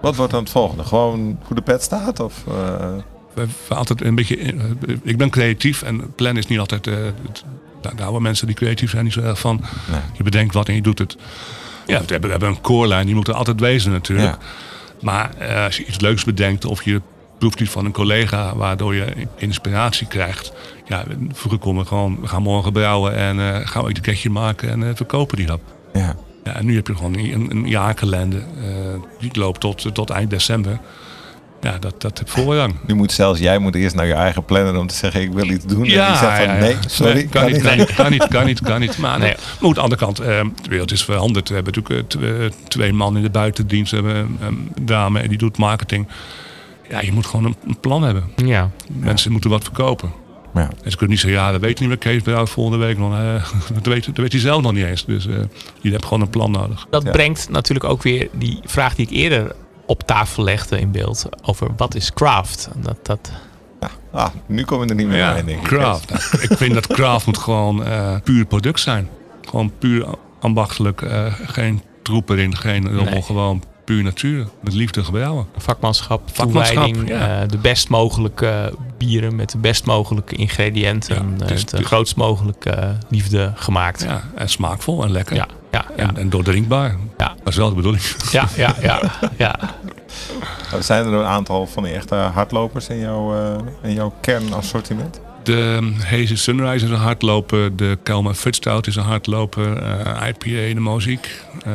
Wat 0.00 0.16
wordt 0.16 0.32
dan 0.32 0.42
het 0.42 0.50
volgende? 0.52 0.84
Gewoon 0.84 1.38
hoe 1.46 1.56
de 1.56 1.62
pet 1.62 1.82
staat? 1.82 2.20
Of, 2.20 2.44
We, 3.34 3.46
we 3.68 3.74
altijd 3.74 4.02
een 4.02 4.14
beetje, 4.14 4.36
eh, 4.36 4.52
ik 5.02 5.18
ben 5.18 5.30
creatief 5.30 5.82
en 5.82 6.14
plan 6.14 6.36
is 6.36 6.46
niet 6.46 6.58
altijd. 6.58 6.84
het, 6.84 7.44
daar 7.80 7.92
houden 7.98 8.22
mensen 8.22 8.46
die 8.46 8.56
creatief 8.56 8.90
zijn 8.90 9.04
niet 9.04 9.12
zo 9.12 9.20
erg 9.20 9.40
van. 9.40 9.64
Nee. 9.90 10.00
Je 10.12 10.22
bedenkt 10.22 10.54
wat 10.54 10.68
en 10.68 10.74
je 10.74 10.82
doet 10.82 10.98
het. 10.98 11.16
Ja, 11.86 12.00
we 12.00 12.04
hebben, 12.06 12.20
we 12.20 12.30
hebben 12.30 12.48
een 12.48 12.60
core-lijn, 12.60 13.06
die 13.06 13.14
moet 13.14 13.28
er 13.28 13.34
altijd 13.34 13.60
wezen 13.60 13.92
natuurlijk. 13.92 14.28
Ja. 14.28 14.38
Maar 15.00 15.30
als 15.64 15.76
je 15.76 15.84
iets 15.84 16.00
leuks 16.00 16.24
bedenkt 16.24 16.64
of 16.64 16.84
je 16.84 17.00
proeft 17.38 17.60
iets 17.60 17.70
van 17.70 17.84
een 17.84 17.92
collega 17.92 18.56
waardoor 18.56 18.94
je 18.94 19.06
inspiratie 19.36 20.06
krijgt. 20.06 20.52
Ja, 20.86 21.04
vroeger 21.32 21.60
konden 21.60 21.82
we 21.82 21.88
gewoon, 21.88 22.18
we 22.20 22.26
gaan 22.28 22.42
morgen 22.42 22.72
brouwen 22.72 23.16
en 23.16 23.38
eh, 23.40 23.66
gaan 23.66 23.82
we 23.82 23.88
een 23.88 23.96
etiketje 23.96 24.30
maken 24.30 24.68
en 24.70 24.82
eh, 24.82 24.90
verkopen 24.94 25.36
die 25.36 25.46
dat. 25.46 25.60
ja. 25.92 26.16
Ja, 26.44 26.54
en 26.56 26.64
nu 26.66 26.74
heb 26.74 26.86
je 26.86 26.94
gewoon 26.96 27.14
een, 27.18 27.46
een 27.50 27.68
jaarkalender. 27.68 28.38
eh, 28.40 28.66
die 29.20 29.30
loopt 29.38 29.60
tot, 29.60 29.94
tot 29.94 30.10
eind 30.10 30.30
december. 30.30 30.78
Ja, 31.60 31.78
dat, 31.78 32.00
dat 32.00 32.18
heb 32.18 32.28
voorrang. 32.30 32.74
Nu 32.86 32.94
moet 32.94 33.12
zelfs 33.12 33.40
jij 33.40 33.58
moet 33.58 33.74
eerst 33.74 33.94
naar 33.94 34.06
je 34.06 34.12
eigen 34.12 34.44
planner 34.44 34.78
om 34.78 34.86
te 34.86 34.94
zeggen, 34.94 35.20
ik 35.22 35.32
wil 35.32 35.44
iets 35.50 35.64
doen. 35.64 35.76
en 35.78 35.82
die 35.84 35.92
zegt 35.94 36.44
van, 36.44 36.58
nee, 36.58 36.76
sorry, 36.86 37.12
Nee, 37.14 37.28
kan, 37.28 37.44
niet, 37.46 37.52
niet. 37.54 37.62
Nee, 37.62 37.86
kan 37.94 38.10
niet, 38.10 38.28
kan 38.28 38.46
niet, 38.46 38.60
kan 38.60 38.80
niet. 38.80 38.98
Maar, 39.04 39.18
Nee. 39.18 39.34
maar 39.60 39.68
aan 39.68 39.74
de 39.74 39.80
andere 39.80 40.00
kant, 40.00 40.18
eh, 40.20 40.26
de 40.62 40.68
wereld 40.68 40.92
is 40.92 41.04
veranderd. 41.04 41.48
We 41.48 41.54
hebben 41.54 41.72
natuurlijk 41.74 42.08
tw- 42.08 42.68
twee 42.68 42.92
man 42.92 43.16
in 43.16 43.22
de 43.22 43.30
buitendienst. 43.30 43.90
We 43.90 43.96
hebben 43.96 44.36
een 44.40 44.70
dame 44.80 45.20
en 45.20 45.28
die 45.28 45.38
doet 45.38 45.58
marketing. 45.58 46.08
Ja, 46.90 47.00
je 47.00 47.12
moet 47.12 47.26
gewoon 47.26 47.44
een, 47.44 47.56
een 47.66 47.80
plan 47.80 48.02
hebben. 48.02 48.24
Ja. 48.36 48.70
Mensen 48.92 49.32
moeten 49.32 49.50
wat 49.50 49.64
verkopen. 49.64 50.12
Ja. 50.56 50.68
En 50.82 50.90
ze 50.90 50.96
kunnen 50.96 51.08
niet 51.16 51.20
zeggen, 51.20 51.40
ja, 51.40 51.52
we 51.52 51.58
weten 51.58 51.80
niet 51.80 51.88
meer 51.88 52.12
Kees 52.12 52.22
Brouw 52.22 52.46
volgende 52.46 52.86
week. 52.86 52.98
nog. 52.98 53.12
Eh, 53.14 53.50
dat, 53.74 53.86
weet, 53.86 54.06
dat 54.06 54.16
weet 54.16 54.32
hij 54.32 54.40
zelf 54.40 54.62
nog 54.62 54.72
niet 54.72 54.84
eens. 54.84 55.04
Dus 55.04 55.26
eh, 55.26 55.34
je 55.80 55.90
hebt 55.90 56.04
gewoon 56.04 56.20
een 56.20 56.30
plan 56.30 56.50
nodig. 56.50 56.86
Dat 56.90 57.02
Ja. 57.02 57.10
brengt 57.10 57.48
natuurlijk 57.50 57.84
ook 57.90 58.02
weer 58.02 58.28
die 58.32 58.60
vraag 58.64 58.94
die 58.94 59.06
ik 59.06 59.12
eerder 59.12 59.54
op 59.86 60.02
tafel 60.02 60.42
legde 60.44 60.80
in 60.80 60.90
beeld. 60.90 61.26
Over 61.42 61.68
wat 61.76 61.94
is 61.94 62.12
craft? 62.12 62.68
Dat, 62.76 62.96
dat, 63.02 63.30
Ah, 64.12 64.28
nu 64.46 64.64
kom 64.64 64.82
je 64.82 64.88
er 64.88 64.94
niet 64.94 65.06
meer 65.06 65.16
Ja, 65.16 65.32
bij, 65.32 65.44
denk 65.44 65.58
ik. 65.60 65.64
craft. 65.66 66.08
Nou, 66.10 66.22
ik 66.42 66.56
vind 66.56 66.74
dat 66.74 66.86
craft 66.86 67.26
moet 67.26 67.38
gewoon 67.38 67.84
eh, 67.84 68.14
puur 68.24 68.44
product 68.44 68.80
zijn. 68.80 69.08
Gewoon 69.48 69.72
puur 69.78 70.06
ambachtelijk. 70.40 71.02
eh, 71.02 71.32
geen 71.46 71.82
troep 72.02 72.28
erin, 72.30 72.56
geen 72.56 72.84
rommel. 72.86 73.04
Nee. 73.12 73.22
Gewoon 73.22 73.62
puur 73.86 74.02
natuur. 74.02 74.46
Met 74.60 74.72
liefde 74.74 75.04
gebrouwen. 75.04 75.46
vakmanschap, 75.56 76.22
Vakmanschap, 76.32 76.74
toewijding, 76.74 77.08
ja. 77.08 77.42
eh, 77.42 77.48
de 77.48 77.58
best 77.58 77.88
mogelijke 77.88 78.74
bieren 78.98 79.36
met 79.36 79.50
de 79.50 79.58
best 79.58 79.84
mogelijke 79.84 80.34
ingrediënten. 80.36 81.14
Ja, 81.14 81.44
eh, 81.44 81.48
dus- 81.48 81.60
het 81.60 81.70
de 81.70 81.76
dus- 81.76 81.86
grootst 81.86 82.16
mogelijke 82.16 82.70
eh, 82.70 82.88
liefde 83.08 83.52
gemaakt. 83.54 84.02
Ja, 84.02 84.22
en 84.34 84.48
smaakvol 84.48 85.02
en 85.04 85.10
lekker. 85.10 85.36
ja, 85.36 85.46
ja. 85.70 85.84
ja, 85.96 86.02
En, 86.08 86.16
en 86.16 86.30
doordrinkbaar. 86.30 86.96
Ja. 87.18 87.34
Dat 87.38 87.48
is 87.48 87.56
wel 87.56 87.68
de 87.68 87.74
bedoeling. 87.74 88.04
ja, 88.30 88.48
ja, 88.56 88.74
ja, 88.80 89.00
ja. 89.36 89.58
Zijn 90.80 91.06
er 91.06 91.12
een 91.12 91.24
aantal 91.24 91.66
van 91.66 91.82
die 91.82 91.92
echte 91.92 92.14
hardlopers 92.14 92.88
in 92.88 92.98
jouw, 92.98 93.34
eh, 93.34 93.58
in 93.82 93.92
jouw 93.92 94.12
kernassortiment? 94.20 95.20
De 95.46 95.92
Hazy 96.04 96.36
Sunrise 96.36 96.84
is 96.84 96.90
een 96.90 96.96
hardloper. 96.96 97.76
De 97.76 97.98
Kelma 98.02 98.34
Futstout 98.34 98.86
is 98.86 98.96
een 98.96 99.02
hardloper. 99.02 99.76
eh, 99.76 100.28
IPA, 100.28 100.74
de 100.74 100.80
Moziek. 100.80 101.40
eh, 101.64 101.70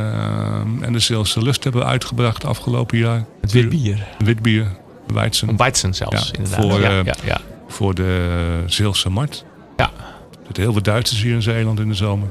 en 0.81 0.93
de 0.93 0.99
Zeelse 0.99 1.41
Lust 1.41 1.63
hebben 1.63 1.81
we 1.81 1.87
uitgebracht 1.87 2.45
afgelopen 2.45 2.97
jaar. 2.97 3.25
Het 3.41 3.51
wit 3.51 3.69
bier. 3.69 4.07
Witbier. 4.23 4.67
Weizen. 5.13 5.49
Een 5.49 5.57
Weizen 5.57 5.93
zelfs, 5.93 6.27
Ja, 6.29 6.37
inderdaad. 6.37 6.61
voor, 6.71 6.79
ja, 6.81 6.89
eh, 7.03 7.13
ja. 7.25 7.41
Voor 7.67 7.95
de 7.95 8.63
Zeelse 8.65 9.09
Markt. 9.09 9.45
Ja. 9.77 9.91
Er 10.31 10.37
zitten 10.45 10.63
heel 10.63 10.71
veel 10.73 10.81
Duitsers 10.81 11.21
hier 11.21 11.33
in 11.33 11.41
Zeeland 11.41 11.79
in 11.79 11.87
de 11.87 11.93
zomer. 11.95 12.27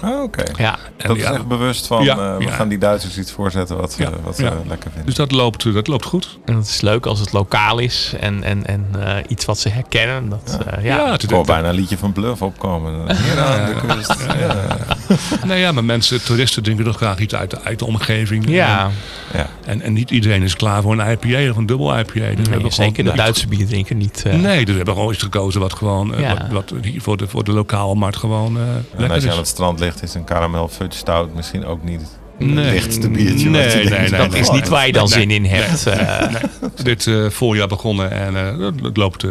Ah, 0.00 0.22
oké. 0.22 0.42
ja. 0.56 0.78
Dat 0.96 1.16
is 1.16 1.22
echt 1.22 1.46
bewust 1.46 1.86
van, 1.86 2.04
Ja, 2.04 2.16
eh, 2.16 2.36
we 2.36 2.44
ja. 2.44 2.50
gaan 2.50 2.68
die 2.68 2.78
Duitsers 2.78 3.18
iets 3.18 3.32
voorzetten 3.32 3.76
wat 3.76 3.92
ze, 3.92 4.02
Ja, 4.02 4.10
wat 4.22 4.36
ze 4.36 4.42
ja. 4.42 4.52
lekker 4.66 4.90
vinden. 4.90 5.06
Dus 5.06 5.14
dat 5.14 5.32
loopt, 5.32 5.72
dat 5.74 5.86
loopt 5.86 6.04
goed. 6.04 6.38
En 6.44 6.54
het 6.56 6.66
is 6.66 6.80
leuk 6.80 7.06
als 7.06 7.20
het 7.20 7.32
lokaal 7.32 7.78
is 7.78 8.14
en, 8.20 8.42
en, 8.42 8.66
en 8.66 8.86
eh, 8.98 9.16
iets 9.28 9.44
wat 9.44 9.58
ze 9.58 9.68
herkennen. 9.68 10.28
Dat, 10.28 10.58
eh, 10.66 10.84
ja. 10.84 11.10
het 11.10 11.46
bijna 11.46 11.68
een 11.68 11.74
liedje 11.74 11.98
van 11.98 12.12
Bluff 12.12 12.42
opkomen. 12.42 13.16
Hier 13.22 13.40
aan 13.40 13.64
de 13.64 13.80
kust. 13.86 14.26
Ja. 14.38 14.66
Nee, 15.46 15.60
ja, 15.60 15.72
maar 15.72 15.84
mensen, 15.84 16.24
toeristen 16.24 16.62
drinken 16.62 16.84
toch 16.84 16.96
graag 16.96 17.18
iets 17.18 17.34
uit 17.34 17.50
de, 17.50 17.60
uit 17.62 17.78
de 17.78 17.84
omgeving. 17.86 18.48
Ja, 18.48 18.90
Ja. 19.32 19.48
En, 19.64 19.80
en 19.82 19.92
niet 19.92 20.10
iedereen 20.10 20.42
is 20.42 20.56
klaar 20.56 20.82
voor 20.82 20.92
een 21.00 21.10
IPA 21.10 21.50
of 21.50 21.56
een 21.56 21.66
dubbel 21.66 21.98
IPA. 21.98 22.12
Dus 22.12 22.14
we 22.14 22.20
nee, 22.20 22.34
hebben 22.34 22.52
gewoon 22.58 22.72
zeker 22.72 23.04
de 23.04 23.12
Duitse 23.12 23.46
bierdrinker 23.48 23.94
niet. 23.96 24.22
eh, 24.26 24.32
Nee, 24.34 24.58
dus 24.58 24.70
we 24.70 24.76
hebben 24.76 24.94
gewoon 24.94 25.12
iets 25.12 25.22
gekozen 25.22 25.60
wat 25.60 25.72
gewoon 25.72 26.14
eh, 26.14 26.20
Ja. 26.20 26.48
wat, 26.50 26.70
wat 26.72 26.84
hier 26.84 27.00
voor 27.00 27.16
de, 27.16 27.28
voor 27.28 27.44
de 27.44 27.52
lokale 27.52 27.94
markt 27.94 28.16
gewoon 28.16 28.56
eh 28.56 28.62
En 28.62 28.84
lekker 28.96 29.14
als 29.14 29.22
je 29.22 29.28
aan 29.28 29.32
is. 29.34 29.38
het 29.40 29.48
strand 29.48 29.80
ligt, 29.80 30.02
is 30.02 30.14
een 30.14 30.24
caramel 30.24 30.68
fudge 30.68 30.98
stout 30.98 31.34
misschien 31.34 31.64
ook 31.66 31.82
niet 31.84 32.00
het 32.00 32.48
Nee. 32.48 32.70
lichtste 32.70 33.10
biertje. 33.10 33.50
Nee, 33.50 33.84
nee, 33.88 34.10
dat 34.10 34.30
nee, 34.30 34.40
is 34.40 34.50
niet 34.50 34.68
waar 34.68 34.86
je 34.86 34.92
dan 34.92 35.08
nee, 35.08 35.12
zin 35.20 35.30
in 35.30 35.44
hebt. 35.44 35.86
eh. 35.86 36.34
Dit 36.82 37.06
eh, 37.06 37.30
voorjaar 37.30 37.68
begonnen 37.68 38.10
en 38.10 38.36
eh, 38.36 38.66
het- 38.82 38.96
loopt 38.96 39.26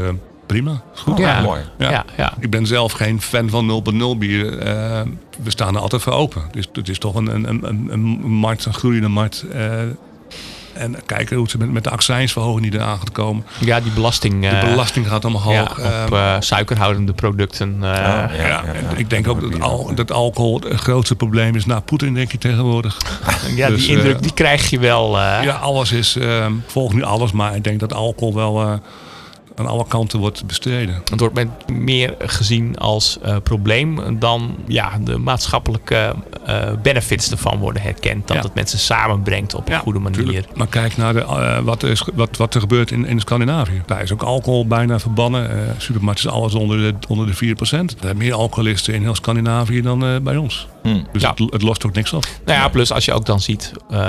prima. 0.45 0.81
Is 0.93 0.99
goed. 0.99 1.13
Oh, 1.13 1.19
Ja. 1.19 1.41
mooi. 1.41 1.61
Ja. 1.77 1.89
ja, 1.91 2.05
ja. 2.17 2.33
Ik 2.39 2.49
ben 2.49 2.65
zelf 2.67 2.91
geen 2.91 3.21
fan 3.21 3.49
van 3.49 3.65
0.0 3.65 4.17
bier. 4.17 4.57
We 5.43 5.50
staan 5.50 5.76
er 5.76 5.82
altijd 5.82 6.02
voor 6.02 6.13
open. 6.13 6.41
Dus 6.52 6.67
het 6.74 6.89
is 6.89 7.00
toch 7.00 7.15
een, 7.15 7.28
een, 7.36 7.50
een, 7.67 7.88
een- 7.91 8.10
markt, 8.32 8.65
een 8.65 8.74
groeiende 8.74 9.08
markt. 9.08 9.45
eh, 9.54 9.80
en 10.74 10.95
kijken 11.06 11.38
hoe 11.38 11.50
ze 11.50 11.58
met, 11.58 11.71
met 11.71 11.84
de 11.84 11.89
accijnsverhoging 11.89 12.71
die 12.71 12.80
eraan 12.80 12.98
gaat 12.98 13.12
komen. 13.12 13.45
Ja, 13.60 13.80
die 13.80 13.91
belasting. 13.91 14.41
De 14.41 14.48
eh, 14.48 14.69
belasting 14.69 15.08
gaat 15.08 15.26
omhoog. 15.26 15.54
ja, 15.54 15.62
op 15.63 15.78
Ehm, 16.12 16.13
eh, 16.13 16.36
suikerhoudende 16.39 17.13
producten. 17.13 17.78
ja, 17.82 17.95
ja, 17.95 18.32
ja, 18.48 18.63
en 18.63 18.84
ja. 18.89 18.95
ik 18.95 19.10
denk 19.10 19.28
ook 19.28 19.52
dat, 19.52 19.62
al, 19.62 19.95
dat 19.95 20.12
alcohol 20.12 20.62
het 20.69 20.80
grootste 20.80 21.15
probleem 21.15 21.56
is 21.56 21.65
na 21.65 21.80
Poetin, 21.80 22.13
denk 22.13 22.32
je 22.32 22.38
tegenwoordig. 22.38 22.98
ja, 23.56 23.67
dus, 23.67 23.86
die 23.86 23.95
indruk 23.95 24.15
eh, 24.15 24.21
die 24.21 24.34
krijg 24.34 24.69
je 24.69 24.80
wel. 24.80 25.19
eh, 25.19 25.43
Ja, 25.43 25.54
alles 25.56 25.91
is, 25.91 26.15
ehm 26.15 26.52
volg 26.65 26.93
nu 26.93 27.04
alles, 27.04 27.32
maar 27.32 27.56
ik 27.56 27.63
denk 27.63 27.80
dat 27.80 27.93
alcohol 27.93 28.34
wel 28.34 28.62
eh, 28.62 28.74
aan 29.56 29.68
alle 29.68 29.86
kanten 29.88 30.20
wordt 30.20 30.46
bestreden. 30.46 31.02
Het 31.10 31.20
wordt 31.20 31.36
met 31.36 31.48
meer 31.70 32.15
gezien 32.20 32.78
als 32.78 33.18
eh, 33.22 33.36
probleem 33.44 34.20
dan 34.20 34.56
ja, 34.68 34.98
de 35.04 35.18
maatschappelijke 35.18 36.15
eh, 36.46 36.72
benefits 36.84 37.32
ervan 37.32 37.58
worden 37.60 37.82
herkend. 37.82 38.28
Dat 38.28 38.38
Ja. 38.38 38.44
het 38.44 38.54
mensen 38.54 38.80
samenbrengt 38.80 39.56
op 39.56 39.70
een 39.70 39.80
goede 39.80 40.00
manier. 40.00 40.24
Tuurlijk. 40.24 40.56
Maar 40.56 40.68
kijk 40.68 40.98
naar 40.98 41.13
de, 41.13 41.20
eh, 41.22 41.60
wat, 41.60 41.84
er 41.84 41.89
is, 41.89 42.04
wat, 42.13 42.38
wat 42.38 42.54
er 42.54 42.60
gebeurt 42.60 42.91
in, 42.91 43.06
in 43.06 43.20
Scandinavië. 43.20 43.82
Daar 43.86 44.02
is 44.02 44.12
ook 44.13 44.22
alcohol 44.24 44.68
bijna 44.68 45.00
verbannen. 45.00 45.50
Eh 45.50 45.74
supermarkt 45.78 46.20
is 46.20 46.28
alles 46.28 46.54
onder 46.54 46.78
de, 46.78 46.94
onder 47.08 47.26
de 47.28 47.34
4%. 47.34 47.60
Er 47.60 47.96
zijn 48.02 48.18
meer 48.18 48.34
alcoholisten 48.34 48.94
in 48.94 49.02
heel 49.02 49.15
Scandinavië 49.15 49.82
dan 49.82 50.24
bij 50.24 50.38
ons. 50.38 50.68
Hm. 50.91 51.04
Dus 51.12 51.21
Ja. 51.21 51.30
het, 51.30 51.39
het 51.54 51.62
lost 51.62 51.86
ook 51.86 51.93
niks 51.93 52.13
op. 52.13 52.26
Nou 52.45 52.60
ja, 52.60 52.67
plus 52.67 52.91
als 52.91 53.06
je 53.06 53.13
ook 53.13 53.26
dan 53.26 53.39
ziet 53.41 53.71
eh, 53.89 54.00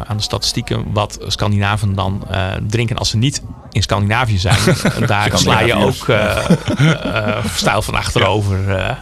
aan 0.00 0.16
de 0.16 0.22
statistieken 0.22 0.84
wat 0.92 1.18
Scandinaven 1.26 1.94
dan 1.94 2.24
eh, 2.30 2.46
drinken 2.68 2.96
als 2.96 3.08
ze 3.10 3.16
niet 3.16 3.42
in 3.70 3.82
Scandinavië 3.82 4.38
zijn. 4.38 4.58
En 4.94 5.06
daar 5.12 5.30
sla 5.38 5.60
je 5.60 5.74
ook 5.74 6.08
eh, 6.08 6.50
eh, 7.36 7.44
stijl 7.44 7.82
van 7.82 7.94
achterover. 7.94 8.70
eh. 8.76 8.96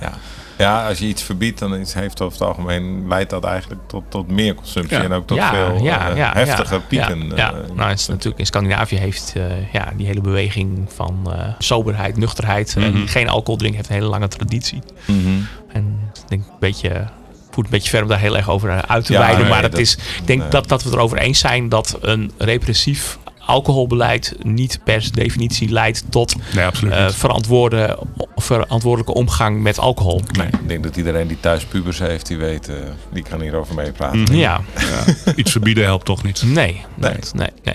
Ja, 0.58 0.88
als 0.88 0.98
je 0.98 1.06
iets 1.06 1.22
verbiedt, 1.22 1.58
dan 1.58 1.74
is, 1.74 1.94
heeft 1.94 2.20
over 2.20 2.38
het 2.38 2.48
algemeen 2.48 3.08
leidt 3.08 3.30
dat 3.30 3.44
eigenlijk 3.44 3.80
tot, 3.86 4.02
tot 4.08 4.30
meer 4.30 4.54
consumptie 4.54 4.96
en 4.96 5.12
ook 5.12 5.26
tot 5.26 5.38
veel 5.44 5.84
uh, 5.86 6.32
heftige 6.34 6.80
pieken. 6.88 7.32
Ja, 7.36 7.52
nou, 7.74 7.90
is 7.92 8.06
natuurlijk 8.06 8.38
in 8.38 8.46
Scandinavië 8.46 8.96
heeft 8.96 9.34
ja, 9.72 9.92
die 9.96 10.06
hele 10.06 10.20
beweging 10.20 10.88
van 10.94 11.32
soberheid, 11.58 12.16
nuchterheid, 12.16 12.76
mm 12.76 13.06
geen 13.06 13.28
alcohol 13.28 13.56
drinken 13.56 13.78
heeft 13.78 13.90
een 13.90 13.96
hele 13.96 14.08
lange 14.08 14.28
traditie. 14.28 14.82
Mm 15.06 15.46
En 15.72 15.98
ik 16.22 16.28
denk 16.28 16.42
een 16.46 16.54
beetje 16.60 17.04
voert 17.50 17.66
een 17.66 17.72
beetje 17.72 17.90
ver 17.90 18.02
om 18.02 18.08
daar 18.08 18.18
heel 18.18 18.36
erg 18.36 18.50
over 18.50 18.86
uit 18.86 19.04
te 19.04 19.18
wijden. 19.18 19.48
maar 19.48 19.62
het 19.62 19.78
is, 19.78 19.94
ik 19.94 20.26
denk 20.26 20.50
dat, 20.50 20.68
dat 20.68 20.82
we 20.82 20.88
het 20.88 20.98
erover 20.98 21.18
eens 21.18 21.38
zijn 21.38 21.68
dat 21.68 21.98
een 22.00 22.32
repressief 22.38 23.18
alcoholbeleid 23.50 24.34
niet 24.42 24.80
per 24.84 25.08
definitie 25.12 25.68
leidt 25.68 26.04
tot 26.08 26.34
nee, 26.54 26.66
uh, 26.84 27.08
verantwoorde, 27.08 27.98
verantwoordelijke 28.36 29.14
omgang 29.14 29.62
met 29.62 29.78
alcohol. 29.78 30.22
Nee, 30.32 30.46
ik 30.46 30.68
denk 30.68 30.82
dat 30.82 30.96
iedereen 30.96 31.26
die 31.26 31.40
thuis 31.40 31.64
pubers 31.64 31.98
heeft, 31.98 32.26
die 32.26 32.36
weet, 32.36 32.68
uh, 32.68 32.76
die 33.12 33.22
kan 33.22 33.40
hierover 33.40 33.74
meepraten. 33.74 34.18
Mm, 34.18 34.34
ja. 34.34 34.60
ja. 34.78 35.14
Iets 35.36 35.50
verbieden 35.50 35.84
helpt 35.84 36.04
toch 36.04 36.22
niet? 36.22 36.42
Nee, 36.42 36.84
nee, 36.94 37.14
nee. 37.32 37.48
nee. 37.62 37.74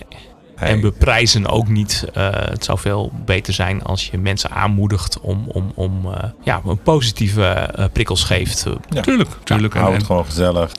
En 0.56 0.82
beprijzen 0.82 1.48
ook 1.48 1.68
niet. 1.68 2.06
Uh, 2.18 2.30
het 2.32 2.64
zou 2.64 2.80
veel 2.80 3.12
beter 3.26 3.54
zijn 3.54 3.84
als 3.84 4.08
je 4.08 4.18
mensen 4.18 4.50
aanmoedigt 4.50 5.20
om, 5.20 5.46
om, 5.48 5.72
om 5.76 6.06
uh, 6.06 6.14
ja, 6.44 6.62
een 6.66 6.82
positieve 6.82 7.70
uh, 7.80 7.86
prikkels 7.94 8.24
geeft. 8.24 8.66
Ja. 8.90 9.02
Tuurlijk, 9.02 9.30
tuurlijk. 9.44 9.74
Ja, 9.74 9.80
hou 9.80 9.94
het 9.94 10.04
gewoon 10.04 10.26
gezellig. 10.26 10.72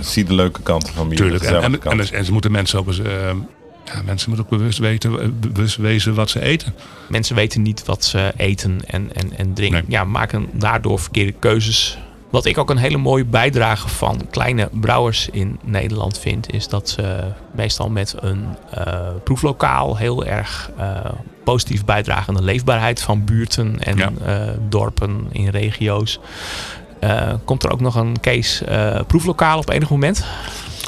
zie 0.00 0.24
de 0.24 0.34
leuke 0.34 0.62
kanten 0.62 0.92
van 0.92 1.10
je. 1.10 1.16
Tuurlijk. 1.16 1.44
En, 1.44 1.62
en, 1.62 1.82
en, 1.82 2.12
en, 2.12 2.24
ze 2.24 2.32
moeten 2.32 2.52
mensen 2.52 2.78
ook 2.78 2.86
eens 2.86 3.00
ja, 3.84 4.02
mensen 4.04 4.28
moeten 4.28 4.46
ook 4.46 4.58
bewust, 4.58 4.78
weten, 4.78 5.40
bewust 5.40 5.76
wezen 5.76 6.14
wat 6.14 6.30
ze 6.30 6.40
eten. 6.40 6.74
Mensen 7.08 7.34
weten 7.34 7.62
niet 7.62 7.84
wat 7.84 8.04
ze 8.04 8.32
eten 8.36 8.80
en, 8.86 9.14
en, 9.14 9.36
en 9.36 9.54
drinken. 9.54 9.84
Ja, 9.88 10.04
maken 10.04 10.48
daardoor 10.52 10.98
verkeerde 10.98 11.34
keuzes. 11.38 11.98
Wat 12.32 12.44
ik 12.44 12.58
ook 12.58 12.70
een 12.70 12.76
hele 12.76 12.98
mooie 12.98 13.24
bijdrage 13.24 13.88
van 13.88 14.20
kleine 14.30 14.68
brouwers 14.72 15.28
in 15.28 15.58
Nederland 15.62 16.18
vind, 16.18 16.52
is 16.52 16.68
dat 16.68 16.88
ze 16.88 17.24
meestal 17.50 17.90
met 17.90 18.14
een 18.20 18.46
uh, 18.78 19.08
proeflokaal 19.24 19.96
heel 19.96 20.24
erg 20.24 20.70
uh, 20.78 20.96
positief 21.44 21.84
bijdragen 21.84 22.28
aan 22.28 22.40
de 22.40 22.42
leefbaarheid 22.42 23.02
van 23.02 23.24
buurten 23.24 23.80
en 23.80 23.98
uh, 23.98 24.42
dorpen 24.68 25.26
in 25.32 25.48
regio's. 25.48 26.18
komt 27.44 27.62
er 27.62 27.72
ook 27.72 27.80
nog 27.80 27.94
een 27.94 28.20
case 28.20 28.64
proeflokaal 29.06 29.58
op 29.58 29.70
enig 29.70 29.90
moment? 29.90 30.24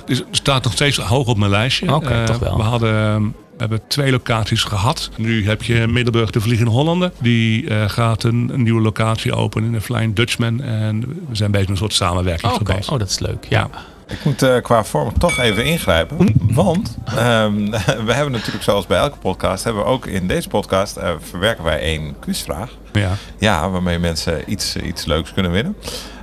Het 0.06 0.24
staat 0.30 0.64
nog 0.64 0.72
steeds 0.72 0.98
hoog 0.98 1.26
op 1.26 1.36
mijn 1.36 1.50
lijstje. 1.50 1.94
Oké, 1.94 2.24
toch 2.26 2.38
wel. 2.38 2.56
We 2.56 2.62
hadden 2.62 3.34
we 3.56 3.60
hebben 3.60 3.80
twee 3.88 4.10
locaties 4.10 4.62
gehad. 4.62 5.10
Nu 5.16 5.46
heb 5.46 5.62
je 5.62 5.86
Middelburg 5.86 6.30
de 6.30 6.40
Vliegende 6.40 6.70
Hollander. 6.70 7.12
Die 7.20 7.62
uh, 7.62 7.88
gaat 7.88 8.22
een, 8.22 8.50
een, 8.52 8.62
nieuwe 8.62 8.80
locatie 8.80 9.34
openen 9.34 9.66
in 9.66 9.74
de 9.74 9.80
Flying 9.80 10.14
Dutchman. 10.14 10.62
En 10.62 11.00
we 11.28 11.36
zijn 11.36 11.50
bezig 11.50 11.68
met 11.68 11.76
een 11.76 11.82
soort 11.82 11.92
samenwerking. 11.92 12.52
Oh, 12.52 12.60
okay. 12.60 12.82
oh 12.88 12.98
dat 12.98 13.08
is 13.08 13.18
leuk. 13.18 13.46
Ja. 13.48 13.70
Ik 14.08 14.24
moet 14.24 14.42
uh, 14.42 14.60
qua 14.62 14.84
vorm 14.84 15.18
toch 15.18 15.38
even 15.38 15.64
ingrijpen. 15.64 16.16
Hm? 16.16 16.54
Want 16.54 16.96
um, 17.18 17.70
we 18.06 18.12
hebben 18.12 18.32
natuurlijk 18.32 18.64
zoals 18.64 18.86
bij 18.86 18.98
elke 18.98 19.18
podcast... 19.18 19.64
hebben 19.64 19.82
we 19.82 19.88
ook 19.88 20.06
in 20.06 20.26
deze 20.26 20.48
podcast 20.48 20.96
uh, 20.96 21.10
verwerken 21.20 21.64
wij 21.64 21.80
één 21.80 22.14
quizvraag. 22.20 22.70
Ja. 22.92 23.10
ja, 23.38 23.70
waarmee 23.70 23.98
mensen 23.98 24.42
iets, 24.46 24.76
iets 24.76 25.04
leuks 25.04 25.32
kunnen 25.32 25.52
winnen. 25.52 25.76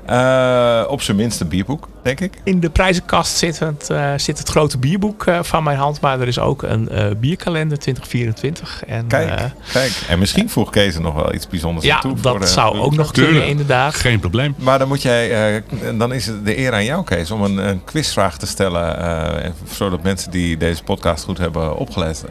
Uh, 0.10 0.84
op 0.88 1.02
zijn 1.02 1.18
minst 1.18 1.42
een 1.42 1.48
bierboek, 1.48 1.88
denk 2.04 2.20
ik. 2.20 2.34
In 2.44 2.60
de 2.60 2.70
prijzenkast 2.70 3.38
zit 3.38 3.60
het, 3.60 3.88
uh, 3.92 4.14
zit 4.18 4.38
het 4.38 4.50
grote 4.50 4.78
bierboek 4.78 5.26
uh, 5.26 5.40
van 5.44 5.64
mijn 5.64 5.78
hand. 5.78 6.02
Maar 6.02 6.20
er 6.20 6.28
is 6.28 6.40
ook 6.40 6.64
een 6.64 6.90
bierkalender 7.20 7.80
2024. 7.80 8.84
En, 8.86 9.08
kijk, 9.08 9.52
kijk, 9.72 9.92
en 10.08 10.20
misschien 10.20 10.50
voeg 10.50 10.70
Kees 10.70 10.96
er 10.96 11.02
nog 11.02 11.14
wel 11.14 11.34
iets 11.34 11.48
bijzonders 11.48 11.86
ja, 11.86 12.00
toe. 12.00 12.20
dat 12.20 12.50
zou 12.50 12.80
ook 12.80 12.96
nog 12.96 13.12
kunnen, 13.12 13.48
inderdaad. 13.48 13.96
Geen 13.96 14.20
probleem. 14.20 14.56
Maar 14.58 14.80
dan 14.80 14.88
moet 14.88 15.02
jij, 15.02 15.64
dan 15.98 16.14
is 16.14 16.26
het 16.26 16.46
de 16.46 16.58
eer 16.58 16.74
aan 16.74 16.86
jou, 16.86 17.04
Kees, 17.04 17.32
om 17.32 17.44
een, 17.44 17.58
een 17.58 17.84
quizvraag 17.84 18.38
te 18.38 18.48
stellen. 18.48 19.54
zodat 19.72 20.04
mensen 20.04 20.32
die 20.32 20.58
deze 20.58 20.84
podcast 20.84 21.24
goed 21.24 21.38
hebben 21.38 21.76
opgelet, 21.78 22.24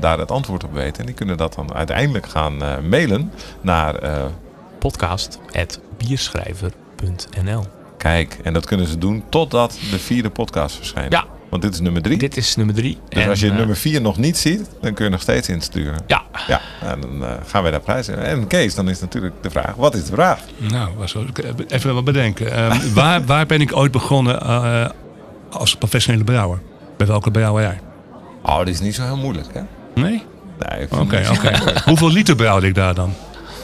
daar 0.00 0.18
het 0.18 0.30
antwoord 0.30 0.64
op 0.64 0.72
weten. 0.72 1.00
En 1.00 1.06
die 1.06 1.14
kunnen 1.14 1.36
dat 1.36 1.54
dan 1.54 1.74
uiteindelijk 1.74 2.26
gaan 2.26 2.56
mailen 2.88 3.32
naar 3.60 3.94
podcast.bierschrijver 4.78 6.72
Kijk, 7.96 8.38
en 8.42 8.52
dat 8.52 8.66
kunnen 8.66 8.86
ze 8.86 8.98
doen 8.98 9.24
totdat 9.28 9.78
de 9.90 9.98
vierde 9.98 10.30
podcast 10.30 10.76
verschijnt. 10.76 11.12
Ja. 11.12 11.24
Want 11.48 11.62
dit 11.62 11.74
is 11.74 11.80
nummer 11.80 12.02
drie. 12.02 12.18
Dit 12.18 12.36
is 12.36 12.56
nummer 12.56 12.74
drie. 12.74 12.98
Dus 13.08 13.26
als 13.26 13.40
je 13.40 13.46
uh, 13.46 13.56
nummer 13.56 13.76
vier 13.76 14.00
nog 14.00 14.16
niet 14.16 14.38
ziet, 14.38 14.70
dan 14.80 14.94
kun 14.94 15.04
je 15.04 15.10
nog 15.10 15.20
steeds 15.20 15.48
insturen. 15.48 16.02
Ja. 16.06 16.22
Ja, 16.46 16.60
en 16.80 17.00
dan 17.00 17.22
uh, 17.22 17.30
gaan 17.46 17.62
wij 17.62 17.70
daar 17.70 17.80
prijzen. 17.80 18.24
En 18.24 18.46
Kees, 18.46 18.74
dan 18.74 18.88
is 18.88 19.00
natuurlijk 19.00 19.34
de 19.40 19.50
vraag, 19.50 19.74
wat 19.74 19.94
is 19.94 20.04
de 20.04 20.12
vraag? 20.12 20.40
Nou, 20.56 20.90
even 21.68 21.94
wat 21.94 22.04
bedenken. 22.04 22.72
Um, 22.72 22.94
waar, 22.94 23.24
waar 23.24 23.46
ben 23.46 23.60
ik 23.60 23.76
ooit 23.76 23.92
begonnen 23.92 24.42
uh, 24.42 24.88
als 25.50 25.76
professionele 25.76 26.24
brouwer? 26.24 26.60
Bij 26.96 27.06
welke 27.06 27.30
brouwerij? 27.30 27.80
Oh, 28.42 28.58
dit 28.58 28.74
is 28.74 28.80
niet 28.80 28.94
zo 28.94 29.02
heel 29.02 29.16
moeilijk, 29.16 29.48
hè? 29.52 29.60
Nee? 29.94 30.22
Nee. 30.68 30.86
Oké, 30.90 31.26
oké. 31.30 31.80
Hoeveel 31.84 32.10
liter 32.10 32.36
brouwde 32.36 32.66
ik 32.66 32.74
daar 32.74 32.94
dan? 32.94 33.14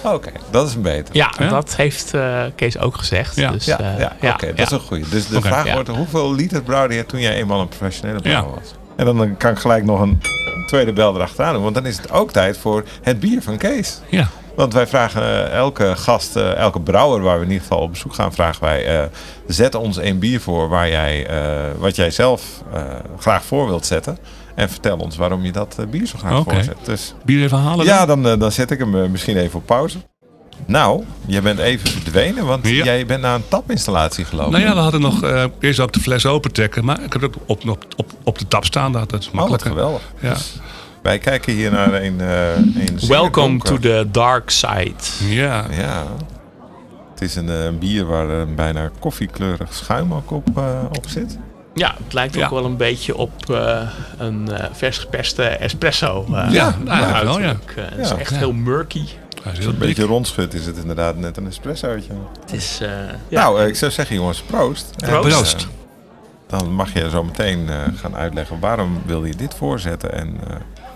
Oké, 0.04 0.30
dat 0.50 0.68
is 0.68 0.74
een 0.74 0.82
beter. 0.82 1.16
Ja, 1.16 1.30
dat 1.48 1.76
heeft 1.76 2.14
uh, 2.14 2.42
Kees 2.54 2.78
ook 2.78 2.96
gezegd. 2.96 3.36
Ja, 3.36 3.50
dus, 3.50 3.64
ja, 3.64 3.80
uh, 3.80 3.98
ja, 3.98 4.16
ja 4.20 4.32
oké, 4.32 4.46
dat 4.54 4.66
is 4.66 4.70
een 4.70 4.80
goede. 4.80 5.08
Dus 5.08 5.28
de 5.28 5.40
vraag 5.40 5.72
wordt, 5.72 5.88
hoeveel 5.88 6.34
liter 6.34 6.62
brouwde 6.62 6.94
je 6.94 7.06
toen 7.06 7.20
jij 7.20 7.34
eenmaal 7.34 7.60
een 7.60 7.68
professionele 7.68 8.20
brouwer 8.20 8.54
was? 8.54 8.74
En 8.96 9.04
dan 9.04 9.36
kan 9.36 9.50
ik 9.50 9.58
gelijk 9.58 9.84
nog 9.84 10.00
een 10.00 10.22
tweede 10.66 10.92
bel 10.92 11.14
erachteraan 11.14 11.52
doen. 11.52 11.62
Want 11.62 11.74
dan 11.74 11.86
is 11.86 11.96
het 11.96 12.10
ook 12.10 12.32
tijd 12.32 12.58
voor 12.58 12.84
het 13.02 13.20
bier 13.20 13.42
van 13.42 13.56
Kees. 13.56 14.00
Ja. 14.08 14.28
Want 14.56 14.72
wij 14.72 14.86
vragen 14.86 15.22
uh, 15.22 15.52
elke 15.52 15.96
gast, 15.96 16.36
elke 16.36 16.80
brouwer 16.80 17.22
waar 17.22 17.38
we 17.38 17.44
in 17.44 17.50
ieder 17.50 17.66
geval 17.66 17.82
op 17.82 17.90
bezoek 17.90 18.14
gaan, 18.14 18.32
vragen 18.32 18.62
wij: 18.62 19.10
zet 19.46 19.74
ons 19.74 19.96
een 19.96 20.18
bier 20.18 20.40
voor 20.40 20.68
waar 20.68 20.88
jij, 20.88 21.26
wat 21.78 21.96
jij 21.96 22.10
zelf 22.10 22.42
graag 23.18 23.44
voor 23.44 23.66
wilt 23.66 23.86
zetten. 23.86 24.18
En 24.54 24.70
vertel 24.70 24.96
ons 24.96 25.16
waarom 25.16 25.44
je 25.44 25.52
dat 25.52 25.76
uh, 25.80 25.86
bier 25.86 26.06
zo 26.06 26.18
graag 26.18 26.38
okay. 26.38 26.54
voorzet. 26.54 26.76
Dus, 26.82 27.14
bier 27.24 27.42
even 27.42 27.58
halen? 27.58 27.84
Ja, 27.84 28.06
dan, 28.06 28.26
uh, 28.26 28.38
dan 28.38 28.52
zet 28.52 28.70
ik 28.70 28.78
hem 28.78 28.94
uh, 28.94 29.08
misschien 29.08 29.36
even 29.36 29.58
op 29.58 29.66
pauze. 29.66 29.98
Nou, 30.66 31.04
je 31.26 31.40
bent 31.40 31.58
even 31.58 31.88
verdwenen, 31.88 32.46
want 32.46 32.68
ja. 32.68 32.84
jij 32.84 33.06
bent 33.06 33.20
naar 33.20 33.34
een 33.34 33.48
tapinstallatie 33.48 34.24
gelopen. 34.24 34.52
Nou 34.52 34.64
ja, 34.64 34.74
we 34.74 34.80
hadden 34.80 35.00
nog 35.00 35.24
uh, 35.24 35.44
eerst 35.60 35.80
ook 35.80 35.92
de 35.92 36.00
fles 36.00 36.26
open 36.26 36.52
trekken, 36.52 36.84
maar 36.84 37.02
ik 37.02 37.12
heb 37.12 37.22
het 37.22 37.36
op, 37.46 37.68
op, 37.68 37.84
op, 37.96 38.12
op 38.22 38.38
de 38.38 38.48
tap 38.48 38.64
staan. 38.64 38.92
Dat 38.92 39.12
is 39.12 39.30
makkelijk. 39.30 39.64
Oh, 39.64 39.68
geweldig. 39.68 40.02
Ja. 40.20 40.32
Dus 40.32 40.60
wij 41.02 41.18
kijken 41.18 41.52
hier 41.52 41.70
naar 41.70 41.94
een. 41.94 42.20
Uh, 42.20 42.56
een 42.56 42.98
Welcome 43.08 43.58
to 43.58 43.78
the 43.78 44.06
dark 44.10 44.50
side. 44.50 44.94
Ja. 45.28 45.64
ja. 45.70 46.06
Het 47.10 47.22
is 47.22 47.36
een 47.36 47.48
uh, 47.48 47.78
bier 47.78 48.06
waar 48.06 48.28
een 48.28 48.54
bijna 48.54 48.90
koffiekleurig 48.98 49.74
schuim 49.74 50.14
ook 50.14 50.30
op, 50.30 50.48
op 50.92 51.06
zit. 51.06 51.38
Ja, 51.74 51.94
het 52.04 52.12
lijkt 52.12 52.36
ook 52.36 52.42
ja. 52.42 52.50
wel 52.50 52.64
een 52.64 52.76
beetje 52.76 53.16
op 53.16 53.32
uh, 53.50 53.80
een 54.18 54.48
uh, 54.50 54.64
vers 54.72 54.98
geperste 54.98 55.42
espresso. 55.42 56.26
Uh, 56.30 56.46
ja, 56.50 56.76
nou, 56.84 57.24
wel, 57.24 57.40
ja. 57.40 57.56
het 57.74 57.98
is 57.98 58.10
echt 58.10 58.36
heel 58.36 58.52
murky. 58.52 59.04
Is 59.52 59.58
heel 59.58 59.68
een 59.68 59.78
beetje 59.78 60.04
rondschut 60.04 60.54
is 60.54 60.66
het 60.66 60.76
inderdaad 60.76 61.16
net 61.16 61.36
een 61.36 61.46
espressootje. 61.46 62.12
Het 62.40 62.52
is, 62.52 62.80
nou, 63.28 63.66
ik 63.66 63.76
zou 63.76 63.90
zeggen 63.90 64.16
jongens, 64.16 64.42
proost. 64.42 64.96
Proost. 64.96 65.28
proost. 65.28 65.68
dan 66.46 66.72
mag 66.72 66.92
je 66.92 67.10
zo 67.10 67.24
meteen 67.24 67.68
gaan 67.94 68.16
uitleggen 68.16 68.60
waarom 68.60 69.02
wil 69.06 69.24
je 69.24 69.36
dit 69.36 69.54
voorzetten 69.54 70.12
en 70.12 70.38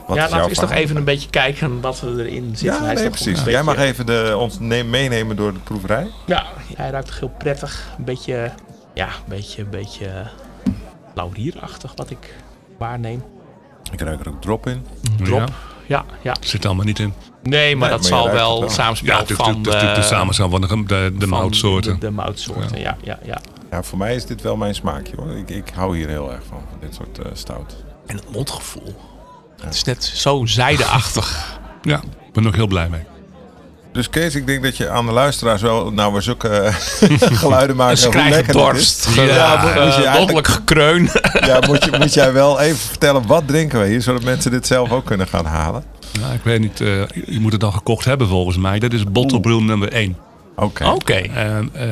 wat 0.08 0.16
ja, 0.16 0.22
laten 0.22 0.42
we 0.42 0.48
eens 0.48 0.58
toch 0.58 0.70
even 0.70 0.96
een 0.96 1.04
beetje 1.04 1.30
kijken 1.30 1.80
wat 1.80 2.00
we 2.00 2.24
erin 2.24 2.56
zitten. 2.56 2.84
Ja, 2.84 2.92
nee, 2.92 3.10
precies. 3.10 3.44
Jij 3.44 3.62
mag 3.62 3.76
even 3.76 4.06
de, 4.06 4.34
ons 4.38 4.58
meenemen 4.58 5.36
door 5.36 5.52
de 5.52 5.58
proeverij. 5.58 6.10
Ja, 6.26 6.44
hij 6.76 6.90
ruikt 6.90 7.06
toch 7.06 7.18
heel 7.18 7.34
prettig. 7.38 7.86
Een 7.98 8.04
beetje, 8.04 8.52
ja, 8.94 9.06
een 9.06 9.12
beetje, 9.26 9.62
een 9.62 9.70
beetje 9.70 10.10
laurierachtig 11.14 11.92
wat 11.96 12.10
ik 12.10 12.34
waarneem. 12.78 13.22
Ik 13.92 14.00
ruik 14.00 14.20
er 14.20 14.28
ook 14.28 14.40
drop 14.40 14.66
in. 14.66 14.86
Drop, 15.16 15.38
ja. 15.38 15.46
ja, 15.86 16.04
ja. 16.22 16.36
Zit 16.40 16.66
allemaal 16.66 16.84
niet 16.84 16.98
in. 16.98 17.12
Nee, 17.42 17.76
maar 17.76 17.88
nee, 17.88 17.98
dat 17.98 18.10
maar 18.10 18.20
zal 18.20 18.30
wel 18.30 18.62
het 18.62 18.72
samenspel 18.72 19.18
ja, 19.18 19.24
van 19.26 19.62
de, 19.62 19.70
de, 19.70 19.92
de 19.94 20.02
samenspel 20.02 20.50
van 20.50 20.60
de, 20.60 20.84
de, 20.86 21.14
de 21.18 21.26
moutsoorten. 21.26 21.92
De, 21.92 21.98
de 21.98 22.10
moutsoorten, 22.10 22.80
ja. 22.80 22.96
ja, 23.02 23.18
ja, 23.24 23.40
ja. 23.70 23.82
voor 23.82 23.98
mij 23.98 24.14
is 24.14 24.26
dit 24.26 24.42
wel 24.42 24.56
mijn 24.56 24.74
smaakje 24.74 25.16
hoor. 25.16 25.36
Ik, 25.36 25.50
ik 25.50 25.70
hou 25.74 25.96
hier 25.96 26.08
heel 26.08 26.32
erg 26.32 26.42
van, 26.48 26.60
van 26.70 26.78
dit 26.80 26.94
soort 26.94 27.18
uh, 27.18 27.24
stout. 27.32 27.76
En 28.06 28.16
het 28.16 28.30
mondgevoel. 28.32 28.94
Het 29.60 29.74
is 29.74 29.84
net 29.84 30.04
zo 30.04 30.46
zijdeachtig. 30.46 31.58
ja, 31.82 31.96
ik 32.26 32.32
ben 32.32 32.42
nog 32.42 32.54
heel 32.54 32.66
blij 32.66 32.88
mee. 32.88 33.02
Dus 33.92 34.10
Kees, 34.10 34.34
ik 34.34 34.46
denk 34.46 34.62
dat 34.62 34.76
je 34.76 34.88
aan 34.88 35.06
de 35.06 35.12
luisteraars 35.12 35.62
wel 35.62 35.92
nou 35.92 36.12
we 36.12 36.20
zulke 36.20 36.68
geluiden 37.42 37.76
maken. 37.76 38.18
Een 38.18 38.28
lekker 38.28 38.52
dorst. 38.52 39.08
Ja, 39.14 39.24
ja 39.24 39.74
moet, 39.84 39.94
je 40.30 40.32
uh, 40.32 40.38
gekreun. 40.42 41.10
ja, 41.40 41.60
moet, 41.66 41.84
je, 41.84 41.90
moet 41.98 42.14
jij 42.14 42.32
wel 42.32 42.60
even 42.60 42.76
vertellen 42.76 43.26
wat 43.26 43.42
drinken 43.46 43.80
we 43.80 43.86
hier, 43.86 44.02
zodat 44.02 44.22
mensen 44.22 44.50
dit 44.50 44.66
zelf 44.66 44.90
ook 44.90 45.04
kunnen 45.04 45.26
gaan 45.26 45.44
halen. 45.44 45.84
Nou, 46.20 46.34
ik 46.34 46.42
weet 46.42 46.60
niet, 46.60 46.80
uh, 46.80 47.02
je 47.26 47.40
moet 47.40 47.52
het 47.52 47.64
al 47.64 47.72
gekocht 47.72 48.04
hebben 48.04 48.28
volgens 48.28 48.56
mij. 48.56 48.78
Dat 48.78 48.92
is 48.92 49.04
Bottle 49.04 49.40
Brew 49.40 49.60
nummer 49.60 49.92
1. 49.92 50.16
Oké. 50.56 50.64
Okay. 50.64 50.88
Oké. 50.88 50.96
Okay. 50.96 51.30
En 51.34 51.70
uh, 51.76 51.82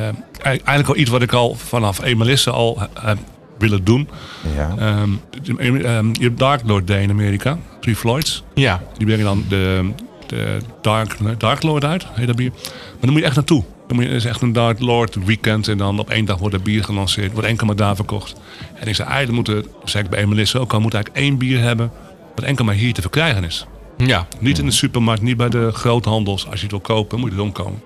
eigenlijk 0.43 0.87
al 0.87 0.95
iets 0.95 1.09
wat 1.09 1.21
ik 1.21 1.33
al 1.33 1.55
vanaf 1.55 2.03
Emelisse 2.03 2.51
al 2.51 2.79
heb 2.93 3.17
willen 3.57 3.83
doen. 3.83 4.09
Ja. 4.55 5.01
Um, 5.01 5.21
um, 5.57 6.13
je 6.13 6.23
hebt 6.23 6.39
Dark 6.39 6.61
Lord 6.65 6.87
Day 6.87 7.01
in 7.01 7.09
Amerika, 7.09 7.57
Three 7.79 7.95
Floyds. 7.95 8.43
Ja. 8.53 8.81
Die 8.97 9.05
brengen 9.05 9.25
dan 9.25 9.45
de 9.49 9.91
de 10.29 10.57
Dark, 10.81 11.17
Dark 11.37 11.63
Lord 11.63 11.83
uit, 11.83 12.05
heet 12.11 12.27
dat 12.27 12.35
bier. 12.35 12.51
Maar 12.51 12.99
dan 12.99 13.09
moet 13.09 13.19
je 13.19 13.25
echt 13.25 13.35
naartoe. 13.35 13.63
Dan 13.87 13.95
moet 13.95 14.05
je, 14.05 14.11
is 14.11 14.25
echt 14.25 14.41
een 14.41 14.53
Dark 14.53 14.79
Lord 14.79 15.25
weekend 15.25 15.67
en 15.67 15.77
dan 15.77 15.99
op 15.99 16.09
één 16.09 16.25
dag 16.25 16.37
wordt 16.37 16.53
het 16.53 16.63
bier 16.63 16.83
gelanceerd. 16.83 17.31
Wordt 17.31 17.47
enkel 17.47 17.65
maar 17.65 17.75
daar 17.75 17.95
verkocht. 17.95 18.35
En 18.73 18.87
ik 18.87 18.95
zei, 18.95 19.09
eigenlijk 19.09 19.47
moeten, 19.47 19.71
zeg 19.83 20.03
ik 20.03 20.09
bij 20.09 20.19
Emelisse 20.19 20.59
ook 20.59 20.73
al, 20.73 20.79
moet 20.79 20.93
eigenlijk 20.93 21.25
één 21.25 21.37
bier 21.37 21.59
hebben 21.59 21.91
wat 22.35 22.45
enkel 22.45 22.65
maar 22.65 22.75
hier 22.75 22.93
te 22.93 23.01
verkrijgen 23.01 23.43
is. 23.43 23.65
Ja. 23.97 24.27
Niet 24.39 24.59
in 24.59 24.65
de 24.65 24.71
supermarkt, 24.71 25.21
niet 25.21 25.37
bij 25.37 25.49
de 25.49 25.71
groothandels. 25.73 26.45
Als 26.45 26.55
je 26.55 26.61
het 26.61 26.71
wil 26.71 26.79
kopen, 26.79 27.19
moet 27.19 27.29
je 27.29 27.35
het 27.35 27.45
omkomen. 27.45 27.81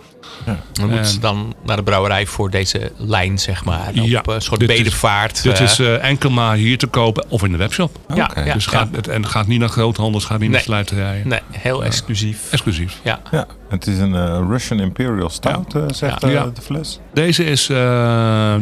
Ja. 0.45 0.59
Dan 0.71 0.89
moeten 0.89 1.05
ze 1.05 1.19
dan 1.19 1.53
naar 1.63 1.75
de 1.75 1.83
brouwerij 1.83 2.25
voor 2.25 2.49
deze 2.49 2.91
lijn, 2.97 3.39
zeg 3.39 3.65
maar. 3.65 3.87
Op 3.87 3.95
ja, 3.95 4.21
een 4.25 4.41
soort 4.41 4.67
bedevaart. 4.67 5.43
dit 5.43 5.59
is 5.59 5.79
uh, 5.79 6.03
enkel 6.03 6.29
maar 6.29 6.55
hier 6.55 6.77
te 6.77 6.87
kopen 6.87 7.25
of 7.29 7.43
in 7.43 7.51
de 7.51 7.57
webshop. 7.57 7.97
Ja, 8.15 8.31
ja, 8.45 8.53
dus 8.53 8.65
gaat, 8.65 8.87
Het, 8.91 9.07
en 9.07 9.21
het 9.21 9.31
gaat 9.31 9.47
niet 9.47 9.59
naar 9.59 9.69
groothandels, 9.69 10.25
gaat 10.25 10.39
niet 10.39 10.49
nee. 10.49 10.49
naar 10.49 10.61
slijterijen. 10.61 11.27
Nee, 11.27 11.39
heel 11.51 11.83
exclusief. 11.83 12.51
Exclusief. 12.51 12.99
Ja. 13.03 13.21
ja. 13.31 13.47
Het 13.69 13.87
is 13.87 13.97
een 13.97 14.13
uh, 14.13 14.39
Russian 14.49 14.79
Imperial 14.79 15.29
Stout, 15.29 15.75
uh, 15.75 15.83
zegt 15.87 16.21
de 16.21 16.51
fles. 16.61 16.99
Deze 17.13 17.43
is, 17.43 17.65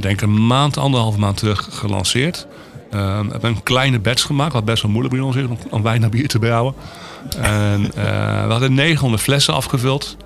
denk 0.02 0.04
ik, 0.04 0.22
een 0.22 0.48
maand, 0.48 0.78
anderhalve 0.78 1.20
maand 1.20 1.38
terug 1.38 1.68
gelanceerd. 1.72 2.48
we 2.90 2.98
hebben 2.98 3.50
een 3.50 3.64
kleine 3.64 4.00
batch 4.00 4.26
gemaakt, 4.26 4.54
wat 4.54 4.66
best 4.66 4.82
wel 4.82 4.92
moeilijk 4.92 5.16
bij 5.16 5.24
ons 5.24 5.36
is 5.36 5.46
om 5.70 5.82
weinig 5.82 6.10
bier 6.10 6.28
te 6.28 6.40
brouwen. 6.40 6.74
En 7.42 7.82
uh, 7.82 8.46
we 8.46 8.52
hadden 8.52 8.74
900 8.74 9.22
flessen 9.22 9.54
afgevuld. 9.54 10.18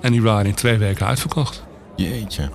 En 0.00 0.12
die 0.12 0.22
waren 0.22 0.46
in 0.46 0.54
twee 0.54 0.78
weken 0.78 1.06
uitverkocht. 1.06 1.64
Jeetje. 1.96 2.50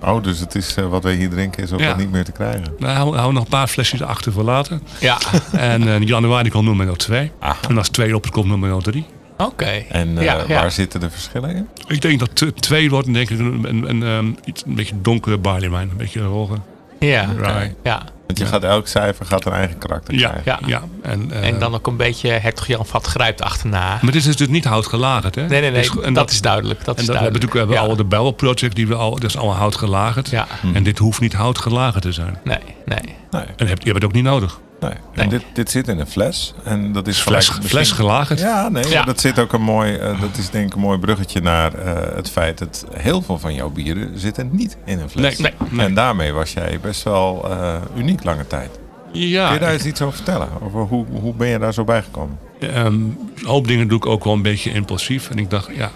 Oh, 0.00 0.22
dus 0.22 0.38
het 0.38 0.54
is 0.54 0.76
uh, 0.78 0.86
wat 0.86 1.02
wij 1.02 1.14
hier 1.14 1.30
drinken 1.30 1.62
is 1.62 1.72
ook 1.72 1.80
ja. 1.80 1.96
niet 1.96 2.10
meer 2.10 2.24
te 2.24 2.32
krijgen. 2.32 2.64
Nou, 2.78 3.10
we 3.10 3.16
houden 3.16 3.34
nog 3.34 3.42
een 3.42 3.50
paar 3.50 3.66
flesjes 3.66 4.02
achter 4.02 4.32
voor 4.32 4.42
later. 4.42 4.78
Ja. 5.00 5.18
En 5.52 5.82
uh, 5.82 5.94
in 5.94 6.06
januari 6.06 6.50
komt 6.50 6.64
nummer 6.64 6.96
2. 6.96 7.32
En 7.68 7.78
als 7.78 7.88
twee 7.88 8.14
op 8.14 8.30
komt 8.30 8.46
nummer 8.46 8.82
3. 8.82 9.06
Oké. 9.32 9.44
Okay. 9.44 9.86
En 9.88 10.08
uh, 10.08 10.22
ja, 10.22 10.46
waar 10.46 10.70
zitten 10.70 11.00
de 11.00 11.10
verschillen 11.10 11.56
in? 11.56 11.68
Ik 11.86 12.00
denk 12.00 12.18
dat 12.18 12.60
twee 12.60 12.90
wordt 12.90 13.12
denk 13.12 13.30
ik 13.30 13.38
een, 13.38 13.64
een, 13.68 13.88
een, 13.88 14.00
een, 14.00 14.38
iets, 14.44 14.62
een 14.66 14.74
beetje 14.74 15.00
donkere 15.00 15.38
barley 15.38 15.70
wine. 15.70 15.82
Een 15.82 15.96
beetje 15.96 16.22
roger. 16.22 16.58
Ja. 16.98 17.28
Okay. 17.36 17.74
ja. 17.82 18.02
Want 18.28 18.40
je 18.40 18.46
gaat 18.46 18.64
elk 18.64 18.86
cijfer 18.86 19.26
gaat 19.26 19.44
een 19.44 19.52
eigen 19.52 19.78
karakter 19.78 20.14
ja, 20.14 20.28
krijgen. 20.28 20.52
Ja, 20.52 20.58
ja. 20.66 20.82
En, 21.02 21.30
uh, 21.30 21.46
en 21.46 21.58
dan 21.58 21.74
ook 21.74 21.86
een 21.86 21.96
beetje 21.96 22.28
Hertog 22.28 22.66
Jan 22.66 22.86
Vat 22.86 23.06
grijpt 23.06 23.42
achterna. 23.42 23.98
Maar 24.02 24.12
dit 24.12 24.26
is 24.26 24.36
dus 24.36 24.48
niet 24.48 24.64
houtgelagerd, 24.64 25.34
hè? 25.34 25.46
Nee, 25.46 25.60
nee, 25.60 25.70
nee. 25.70 25.80
Dus, 25.80 25.90
en 25.90 26.02
dat, 26.02 26.14
dat, 26.14 26.30
is 26.30 26.40
duidelijk. 26.40 26.84
Dat 26.84 26.94
en 26.94 27.00
is 27.00 27.06
dat 27.06 27.16
duidelijk. 27.16 27.42
Hebben, 27.42 27.66
we 27.68 27.74
hebben 27.74 27.86
ja. 27.86 27.90
al 27.90 27.96
de 27.96 28.04
Barrel 28.04 28.32
Project, 28.32 28.74
die 28.74 28.86
we 28.88 28.94
al, 28.94 29.10
dat 29.10 29.24
is 29.24 29.36
allemaal 29.36 29.56
houtgelagerd. 29.56 30.30
Ja. 30.30 30.46
En 30.74 30.82
dit 30.82 30.98
hoeft 30.98 31.20
niet 31.20 31.32
houtgelagerd 31.32 32.02
te 32.02 32.12
zijn. 32.12 32.38
Nee, 32.44 32.58
nee. 32.84 33.14
nee. 33.30 33.44
En 33.56 33.66
heb, 33.66 33.78
je 33.78 33.84
hebt 33.84 33.94
het 33.94 34.04
ook 34.04 34.12
niet 34.12 34.24
nodig. 34.24 34.60
Nee. 34.80 35.28
dit, 35.28 35.42
dit 35.52 35.70
zit 35.70 35.88
in 35.88 35.98
een 35.98 36.06
fles. 36.06 36.54
En 36.64 36.92
dat 36.92 37.06
is 37.06 37.20
fles, 37.20 37.46
misschien... 37.46 37.68
fles 37.68 37.90
gelagerd. 37.90 38.40
Ja, 38.40 38.68
nee, 38.68 38.88
ja. 38.88 39.02
dat 39.02 39.20
zit 39.20 39.38
ook 39.38 39.52
een 39.52 39.62
mooi. 39.62 39.98
Uh, 39.98 40.20
dat 40.20 40.36
is 40.36 40.50
denk 40.50 40.66
ik 40.66 40.74
een 40.74 40.80
mooi 40.80 40.98
bruggetje 40.98 41.40
naar 41.40 41.72
uh, 41.74 41.92
het 42.14 42.30
feit 42.30 42.58
dat 42.58 42.86
heel 42.96 43.22
veel 43.22 43.38
van 43.38 43.54
jouw 43.54 43.70
bieren 43.70 44.18
zitten 44.18 44.48
niet 44.52 44.76
in 44.84 45.00
een 45.00 45.10
fles. 45.10 45.38
Nee, 45.38 45.52
nee, 45.58 45.68
nee. 45.70 45.86
En 45.86 45.94
daarmee 45.94 46.32
was 46.32 46.52
jij 46.52 46.78
best 46.80 47.02
wel 47.02 47.50
uh, 47.50 47.74
uniek 47.96 48.24
lange 48.24 48.46
tijd. 48.46 48.78
Ja. 49.12 49.44
Kun 49.44 49.54
je 49.54 49.60
daar 49.60 49.72
eens 49.72 49.84
iets 49.84 50.02
over 50.02 50.14
vertellen? 50.14 50.48
Over 50.62 50.80
hoe, 50.80 51.06
hoe 51.20 51.34
ben 51.34 51.48
je 51.48 51.58
daar 51.58 51.74
zo 51.74 51.84
bij 51.84 52.02
gekomen? 52.02 52.38
Um, 52.60 52.70
een 52.74 53.16
hoop 53.44 53.66
dingen 53.66 53.88
doe 53.88 53.98
ik 53.98 54.06
ook 54.06 54.24
wel 54.24 54.32
een 54.32 54.42
beetje 54.42 54.72
impulsief. 54.72 55.30
En 55.30 55.38
ik 55.38 55.50
dacht, 55.50 55.68
ja, 55.74 55.90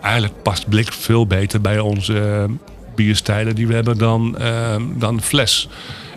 eigenlijk 0.00 0.42
past 0.42 0.68
blik 0.68 0.92
veel 0.92 1.26
beter 1.26 1.60
bij 1.60 1.78
onze 1.78 2.46
bierstijlen 2.94 3.54
die 3.54 3.66
we 3.66 3.74
hebben 3.74 3.98
dan, 3.98 4.36
uh, 4.40 4.76
dan 4.94 5.20
fles. 5.22 5.68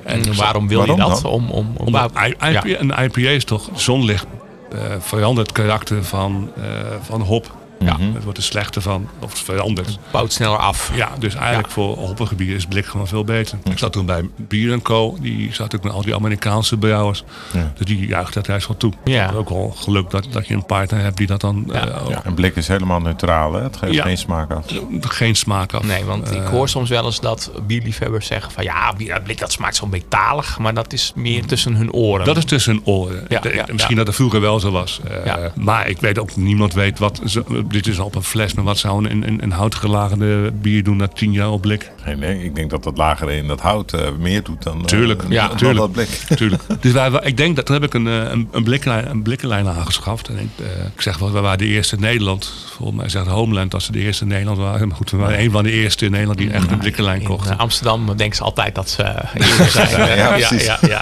En 0.03 0.35
waarom 0.35 0.67
wil 0.67 0.77
waarom 0.77 0.97
je 0.97 1.03
dat? 1.03 1.21
Dan? 1.21 1.31
Om, 1.31 1.49
om, 1.49 1.71
om, 1.77 1.85
Omdat 1.87 2.11
IPA, 2.11 2.47
ja. 2.47 2.63
Een 2.65 3.03
IPA 3.03 3.29
is 3.29 3.43
toch 3.43 3.69
zonlicht 3.73 4.25
uh, 4.73 4.79
verandert 4.99 5.47
het 5.47 5.51
karakter 5.51 6.03
van, 6.03 6.51
uh, 6.57 6.63
van 7.01 7.21
hop. 7.21 7.57
Ja, 7.79 7.93
mm 7.93 7.99
-hmm. 7.99 8.13
het 8.13 8.23
wordt 8.23 8.37
er 8.37 8.43
slechter 8.43 8.81
van, 8.81 9.09
of 9.19 9.29
het 9.29 9.39
verandert. 9.39 9.87
Het 9.87 9.97
bouwt 10.11 10.33
sneller 10.33 10.57
af. 10.57 10.91
Ja, 10.95 11.09
dus 11.19 11.35
eigenlijk 11.35 11.67
ja. 11.67 11.73
voor 11.73 11.97
hoppige 11.97 12.35
bier 12.35 12.55
is 12.55 12.65
blik 12.65 12.85
gewoon 12.85 13.07
veel 13.07 13.23
beter. 13.23 13.57
Ik 13.63 13.77
zat 13.77 13.91
toen 13.91 14.05
bij 14.05 14.29
Bier 14.35 14.81
Co. 14.81 15.17
Die 15.21 15.53
zat 15.53 15.75
ook 15.75 15.83
met 15.83 15.93
al 15.93 16.01
die 16.01 16.15
Amerikaanse 16.15 16.77
brouwers. 16.77 17.23
Ja. 17.53 17.71
Dus 17.75 17.85
die 17.85 18.07
juicht 18.07 18.33
dat 18.33 18.45
juist 18.45 18.67
wel 18.67 18.77
toe. 18.77 18.93
Ja. 19.03 19.31
ook 19.35 19.49
wel 19.49 19.73
geluk 19.77 20.09
dat, 20.09 20.27
dat 20.31 20.47
je 20.47 20.53
een 20.53 20.65
partner 20.65 21.01
hebt 21.01 21.17
die 21.17 21.27
dat 21.27 21.41
dan... 21.41 21.63
Ja. 21.67 21.87
Uh, 21.87 21.95
ja. 22.09 22.23
En 22.23 22.33
blik 22.33 22.55
is 22.55 22.67
helemaal 22.67 22.99
neutraal, 22.99 23.53
hè? 23.53 23.61
Het 23.61 23.77
geeft 23.77 23.93
ja. 23.93 24.03
geen 24.03 24.17
smaak 24.17 24.51
af. 24.51 24.65
Geen 24.99 25.35
smaak 25.35 25.73
af. 25.73 25.83
Nee, 25.83 26.03
want 26.03 26.31
ik 26.31 26.41
hoor 26.41 26.69
soms 26.69 26.89
wel 26.89 27.05
eens 27.05 27.19
dat 27.19 27.51
bierliefhebbers 27.67 28.27
zeggen 28.27 28.51
van... 28.51 28.63
Ja, 28.63 28.93
blik 29.23 29.39
dat 29.39 29.51
smaakt 29.51 29.75
zo 29.75 29.87
metalig. 29.87 30.57
Maar 30.57 30.73
dat 30.73 30.93
is 30.93 31.11
meer 31.15 31.45
tussen 31.45 31.75
hun 31.75 31.93
oren. 31.93 32.25
Dat 32.25 32.37
is 32.37 32.45
tussen 32.45 32.73
hun 32.73 32.81
oren. 32.85 33.25
Ja, 33.29 33.39
de, 33.39 33.63
misschien 33.71 33.95
dat 33.95 34.07
het 34.07 34.15
vroeger 34.15 34.41
wel 34.41 34.59
zo 34.59 34.71
was. 34.71 34.99
Uh, 35.25 35.33
maar 35.55 35.87
ik 35.87 35.99
weet 35.99 36.19
ook, 36.19 36.35
niemand 36.35 36.73
weet 36.73 36.99
wat... 36.99 37.21
Dit 37.69 37.87
is 37.87 37.99
op 37.99 38.15
een 38.15 38.23
fles, 38.23 38.53
maar 38.53 38.63
wat 38.63 38.77
zou 38.77 39.09
een, 39.09 39.27
een, 39.27 39.43
een 39.43 39.51
houtgelagerde 39.51 40.51
bier 40.51 40.83
doen 40.83 40.97
na 40.97 41.07
tien 41.07 41.31
jaar 41.31 41.51
op 41.51 41.61
blik? 41.61 41.91
Nee, 42.05 42.15
nee, 42.15 42.43
ik 42.43 42.55
denk 42.55 42.69
dat 42.69 42.83
dat 42.83 42.97
lagere 42.97 43.35
in 43.35 43.47
dat 43.47 43.61
hout 43.61 43.93
uh, 43.93 44.01
meer 44.19 44.43
doet 44.43 44.63
dan, 44.63 44.85
tuurlijk, 44.85 45.23
uh, 45.23 45.29
ja, 45.29 45.47
dan 45.47 45.57
tuurlijk, 45.57 45.79
dat 45.79 45.91
blik. 45.91 46.07
tuurlijk. 46.37 46.63
Dus 46.81 46.91
wij, 46.91 47.11
ik 47.23 47.37
denk 47.37 47.55
dat 47.55 47.65
toen 47.65 47.75
heb 47.75 47.83
ik 47.83 47.93
een, 47.93 48.05
een, 48.05 48.47
een, 48.51 48.63
blikkenlijn, 48.63 49.09
een 49.09 49.21
blikkenlijn 49.21 49.67
aangeschaft. 49.67 50.27
En 50.27 50.37
ik, 50.37 50.65
uh, 50.65 50.67
ik 50.95 51.01
zeg 51.01 51.17
wel, 51.17 51.31
we 51.31 51.39
waren 51.39 51.57
de 51.57 51.65
eerste 51.65 51.95
in 51.95 52.01
Nederland. 52.01 52.53
Volgens 52.75 52.97
mij 52.97 53.09
zegt 53.09 53.27
Homeland 53.27 53.71
dat 53.71 53.81
ze 53.83 53.91
de 53.91 53.99
eerste 53.99 54.23
in 54.23 54.29
Nederland 54.29 54.57
waren. 54.57 54.87
Maar 54.87 54.97
goed, 54.97 55.11
we 55.11 55.17
waren 55.17 55.39
een 55.39 55.51
van 55.51 55.63
de 55.63 55.71
eerste 55.71 56.05
in 56.05 56.11
Nederland 56.11 56.39
die 56.39 56.51
echt 56.51 56.71
een 56.71 56.77
blikkenlijn 56.77 57.23
kocht. 57.23 57.49
In 57.49 57.57
Amsterdam 57.57 58.17
denken 58.17 58.35
ze 58.35 58.43
altijd 58.43 58.75
dat 58.75 58.89
ze 58.89 59.03
eerder 59.33 59.69
zijn. 59.69 59.89
ja, 59.89 60.13
ja, 60.13 60.31
precies. 60.31 60.65
Ja, 60.65 60.79
ja, 60.87 61.01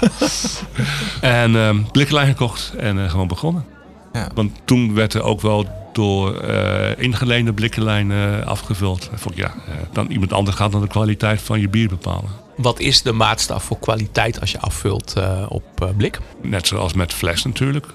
en 1.20 1.54
um, 1.54 1.90
blikkenlijn 1.90 2.26
gekocht 2.26 2.72
en 2.78 3.10
gewoon 3.10 3.28
begonnen. 3.28 3.64
Ja. 4.12 4.28
Want 4.34 4.52
toen 4.64 4.94
werd 4.94 5.14
er 5.14 5.22
ook 5.22 5.40
wel 5.40 5.66
door 5.98 6.44
uh, 6.44 6.98
ingeleende 6.98 7.52
blikkenlijnen 7.52 8.46
afgevuld. 8.46 9.10
Vond 9.14 9.34
ik, 9.34 9.40
ja, 9.40 9.54
uh, 9.68 9.74
dan 9.92 10.06
iemand 10.06 10.32
anders 10.32 10.56
gaat 10.56 10.72
dan 10.72 10.80
de 10.80 10.86
kwaliteit 10.86 11.42
van 11.42 11.60
je 11.60 11.68
bier 11.68 11.88
bepalen. 11.88 12.30
Wat 12.56 12.80
is 12.80 13.02
de 13.02 13.12
maatstaf 13.12 13.64
voor 13.64 13.78
kwaliteit 13.78 14.40
als 14.40 14.52
je 14.52 14.60
afvult 14.60 15.14
uh, 15.18 15.46
op 15.48 15.92
blik? 15.96 16.18
Net 16.42 16.66
zoals 16.66 16.92
met 16.92 17.12
fles 17.12 17.44
natuurlijk. 17.44 17.86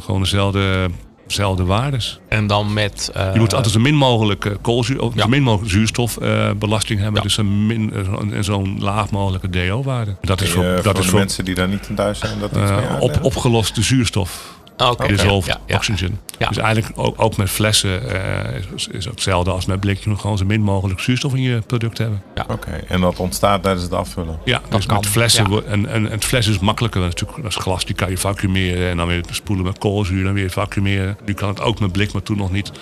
gewoon 0.00 0.20
dezelfde, 0.20 0.90
dezelfde 1.26 1.64
waardes. 1.64 2.20
En 2.28 2.46
dan 2.46 2.72
met... 2.72 3.10
je 3.32 3.38
moet 3.38 3.54
altijd 3.54 3.74
zo 3.74 3.80
min 3.80 3.94
mogelijk, 3.94 4.56
koolzuur, 4.60 5.00
of 5.00 5.14
ja. 5.14 5.22
zo 5.22 5.28
min 5.28 5.42
mogelijk 5.42 5.72
zuurstofbelasting 5.72 7.00
hebben. 7.00 7.16
Ja. 7.16 7.22
Dus 7.22 7.36
een 7.36 7.66
min, 7.66 7.92
zo'n 8.40 8.76
laag 8.80 9.10
mogelijke 9.10 9.50
DO-waarde. 9.50 10.16
Dat 10.20 10.40
is 10.40 10.50
voor, 10.50 10.64
voor 10.64 10.82
dat 10.82 10.96
de 10.96 11.02
is 11.02 11.08
voor, 11.08 11.18
mensen 11.18 11.44
die 11.44 11.54
daar 11.54 11.68
niet 11.68 11.88
in 11.88 11.94
thuis 11.94 12.18
zijn. 12.18 12.38
Dat 12.38 12.50
op, 13.00 13.18
opgeloste 13.22 13.82
zuurstof. 13.82 14.51
Okay. 14.90 15.08
Dissolved 15.08 15.52
ja, 15.52 15.60
ja, 15.66 15.76
oxygen. 15.76 16.20
Ja. 16.38 16.48
Dus 16.48 16.56
eigenlijk 16.56 16.98
ook, 16.98 17.22
ook 17.22 17.36
met 17.36 17.50
flessen 17.50 18.02
uh, 18.12 18.74
is, 18.74 18.88
is 18.88 19.06
ook 19.06 19.14
hetzelfde 19.14 19.50
als 19.50 19.66
met 19.66 19.80
blik. 19.80 19.98
Je 19.98 20.08
moet 20.08 20.20
gewoon 20.20 20.38
zo 20.38 20.44
min 20.44 20.60
mogelijk 20.60 21.00
zuurstof 21.00 21.34
in 21.34 21.42
je 21.42 21.60
product 21.66 21.98
hebben. 21.98 22.22
Ja. 22.34 22.42
Oké, 22.42 22.52
okay. 22.52 22.80
en 22.88 23.00
dat 23.00 23.18
ontstaat 23.18 23.62
tijdens 23.62 23.84
het 23.84 23.92
afvullen? 23.92 24.38
Ja, 24.44 24.60
dat 24.68 24.70
dus 24.70 24.86
kan. 24.86 24.96
met 24.96 25.06
flessen. 25.06 25.50
Ja. 25.50 25.60
En, 25.60 25.88
en, 25.88 26.06
en 26.06 26.10
het 26.10 26.24
fles 26.24 26.46
is 26.46 26.58
makkelijker. 26.58 27.00
Natuurlijk, 27.00 27.44
als 27.44 27.56
glas 27.56 27.84
die 27.84 27.94
kan 27.94 28.10
je 28.10 28.18
vacuümeren 28.18 28.90
en 28.90 28.96
dan 28.96 29.06
weer 29.06 29.24
spoelen 29.30 29.64
met 29.64 29.78
koolzuur 29.78 30.26
en 30.26 30.34
weer 30.34 30.50
vacuümeren. 30.50 31.16
Nu 31.24 31.34
kan 31.34 31.48
het 31.48 31.60
ook 31.60 31.80
met 31.80 31.92
blik, 31.92 32.12
maar 32.12 32.22
toen 32.22 32.36
nog 32.36 32.52
niet. 32.52 32.72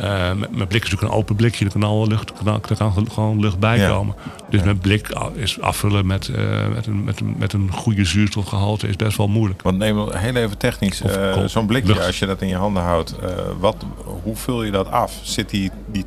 Uh, 0.00 0.32
met, 0.32 0.56
met, 0.56 0.68
blik 0.68 0.82
is 0.84 0.90
natuurlijk 0.90 1.12
een 1.12 1.18
open 1.18 1.36
blikje, 1.36 1.64
er 1.64 1.70
kan 1.70 1.82
alle 1.82 2.06
lucht, 2.06 2.30
er 2.30 2.44
kan, 2.44 2.60
kan 2.78 3.10
gewoon 3.10 3.40
lucht 3.40 3.58
bij 3.58 3.78
Ja. 3.78 3.88
komen. 3.88 4.14
Dus 4.50 4.60
Ja. 4.60 4.66
met 4.66 4.80
blik 4.80 5.08
is 5.34 5.60
afvullen 5.60 6.06
met, 6.06 6.28
uh, 6.28 6.36
met, 6.74 6.86
een, 6.86 7.04
met, 7.04 7.20
een, 7.20 7.34
met 7.38 7.52
een 7.52 7.70
goede 7.72 8.04
zuurstofgehalte 8.04 8.88
is 8.88 8.96
best 8.96 9.16
wel 9.16 9.28
moeilijk. 9.28 9.62
Want 9.62 9.78
neem 9.78 9.98
heel 10.12 10.34
even 10.34 10.58
technisch, 10.58 11.02
uh, 11.02 11.32
kool- 11.32 11.48
zo'n 11.48 11.66
blikje, 11.66 11.92
lucht. 11.94 12.06
als 12.06 12.18
je 12.18 12.26
dat 12.26 12.40
in 12.42 12.48
je 12.48 12.56
handen 12.56 12.82
houdt, 12.82 13.14
wat, 13.60 13.76
hoe 14.22 14.36
vul 14.36 14.62
je 14.62 14.70
dat 14.70 14.90
af? 14.90 15.18
Zit 15.22 15.50
die, 15.50 15.70
die 15.86 16.04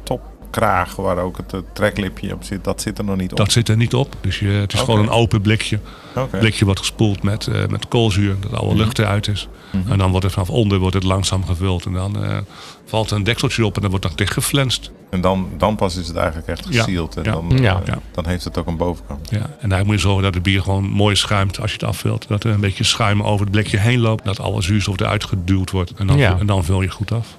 waar 0.95 1.17
ook 1.17 1.37
het 1.37 1.53
uh, 1.53 1.59
treklipje 1.73 2.33
op 2.33 2.43
zit, 2.43 2.63
dat 2.63 2.81
zit 2.81 2.97
er 2.97 3.03
nog 3.03 3.17
niet 3.17 3.31
op? 3.31 3.37
Dat 3.37 3.51
zit 3.51 3.69
er 3.69 3.77
niet 3.77 3.93
op. 3.93 4.15
Dus 4.21 4.39
je, 4.39 4.47
het 4.47 4.73
is 4.73 4.79
gewoon 4.79 4.99
een 4.99 5.09
open 5.09 5.41
blikje. 5.41 5.79
Oké. 6.15 6.37
blikje 6.37 6.65
wordt 6.65 6.79
gespoeld 6.79 7.23
met, 7.23 7.47
eh, 7.47 7.65
met 7.67 7.87
koolzuur, 7.87 8.35
dat 8.39 8.53
alle 8.53 8.67
Mhm. 8.69 8.77
lucht 8.77 8.99
eruit 8.99 9.27
is. 9.27 9.47
En 9.87 9.97
dan 9.97 10.09
wordt 10.09 10.25
het 10.25 10.33
vanaf 10.33 10.49
onder 10.49 10.79
wordt 10.79 10.95
het 10.95 11.03
langzaam 11.03 11.45
gevuld. 11.45 11.85
En 11.85 11.93
dan 11.93 12.23
eh, 12.23 12.37
valt 12.85 13.09
er 13.11 13.15
een 13.17 13.23
dekseltje 13.23 13.65
op 13.65 13.75
en 13.75 13.81
dan 13.81 13.89
wordt 13.89 14.05
dat 14.05 14.17
dichtgeflenst. 14.17 14.91
En 15.09 15.21
dan, 15.21 15.49
dan 15.57 15.75
pas 15.75 15.95
is 15.95 16.07
het 16.07 16.15
eigenlijk 16.15 16.47
echt 16.47 16.67
Ja. 16.69 16.83
gesealed. 16.83 17.15
En 17.15 17.23
Ja. 17.23 17.31
Dan, 17.31 17.53
uh, 17.53 17.59
Ja. 17.59 17.81
Ja. 17.85 17.99
dan 18.11 18.25
heeft 18.27 18.43
het 18.43 18.57
ook 18.57 18.67
een 18.67 18.77
bovenkant. 18.77 19.29
Ja. 19.29 19.49
En 19.59 19.69
daar 19.69 19.85
moet 19.85 19.95
je 19.95 20.01
zorgen 20.01 20.23
dat 20.23 20.33
het 20.33 20.43
bier 20.43 20.61
gewoon 20.61 20.83
mooi 20.89 21.15
schuimt 21.15 21.59
als 21.61 21.71
je 21.71 21.77
het 21.79 21.87
afvult. 21.89 22.27
Dat 22.27 22.43
er 22.43 22.51
een 22.51 22.59
beetje 22.59 22.83
schuim 22.83 23.23
over 23.23 23.41
het 23.41 23.51
blikje 23.51 23.77
heen 23.77 23.99
loopt. 23.99 24.25
Dat 24.25 24.39
alle 24.39 24.61
zuurstof 24.61 24.99
eruit 24.99 25.23
geduwd 25.23 25.71
wordt. 25.71 25.91
En 25.93 26.07
dan, 26.07 26.17
Ja. 26.17 26.37
en 26.39 26.45
dan 26.45 26.63
vul 26.63 26.81
je 26.81 26.89
goed 26.89 27.11
af. 27.11 27.37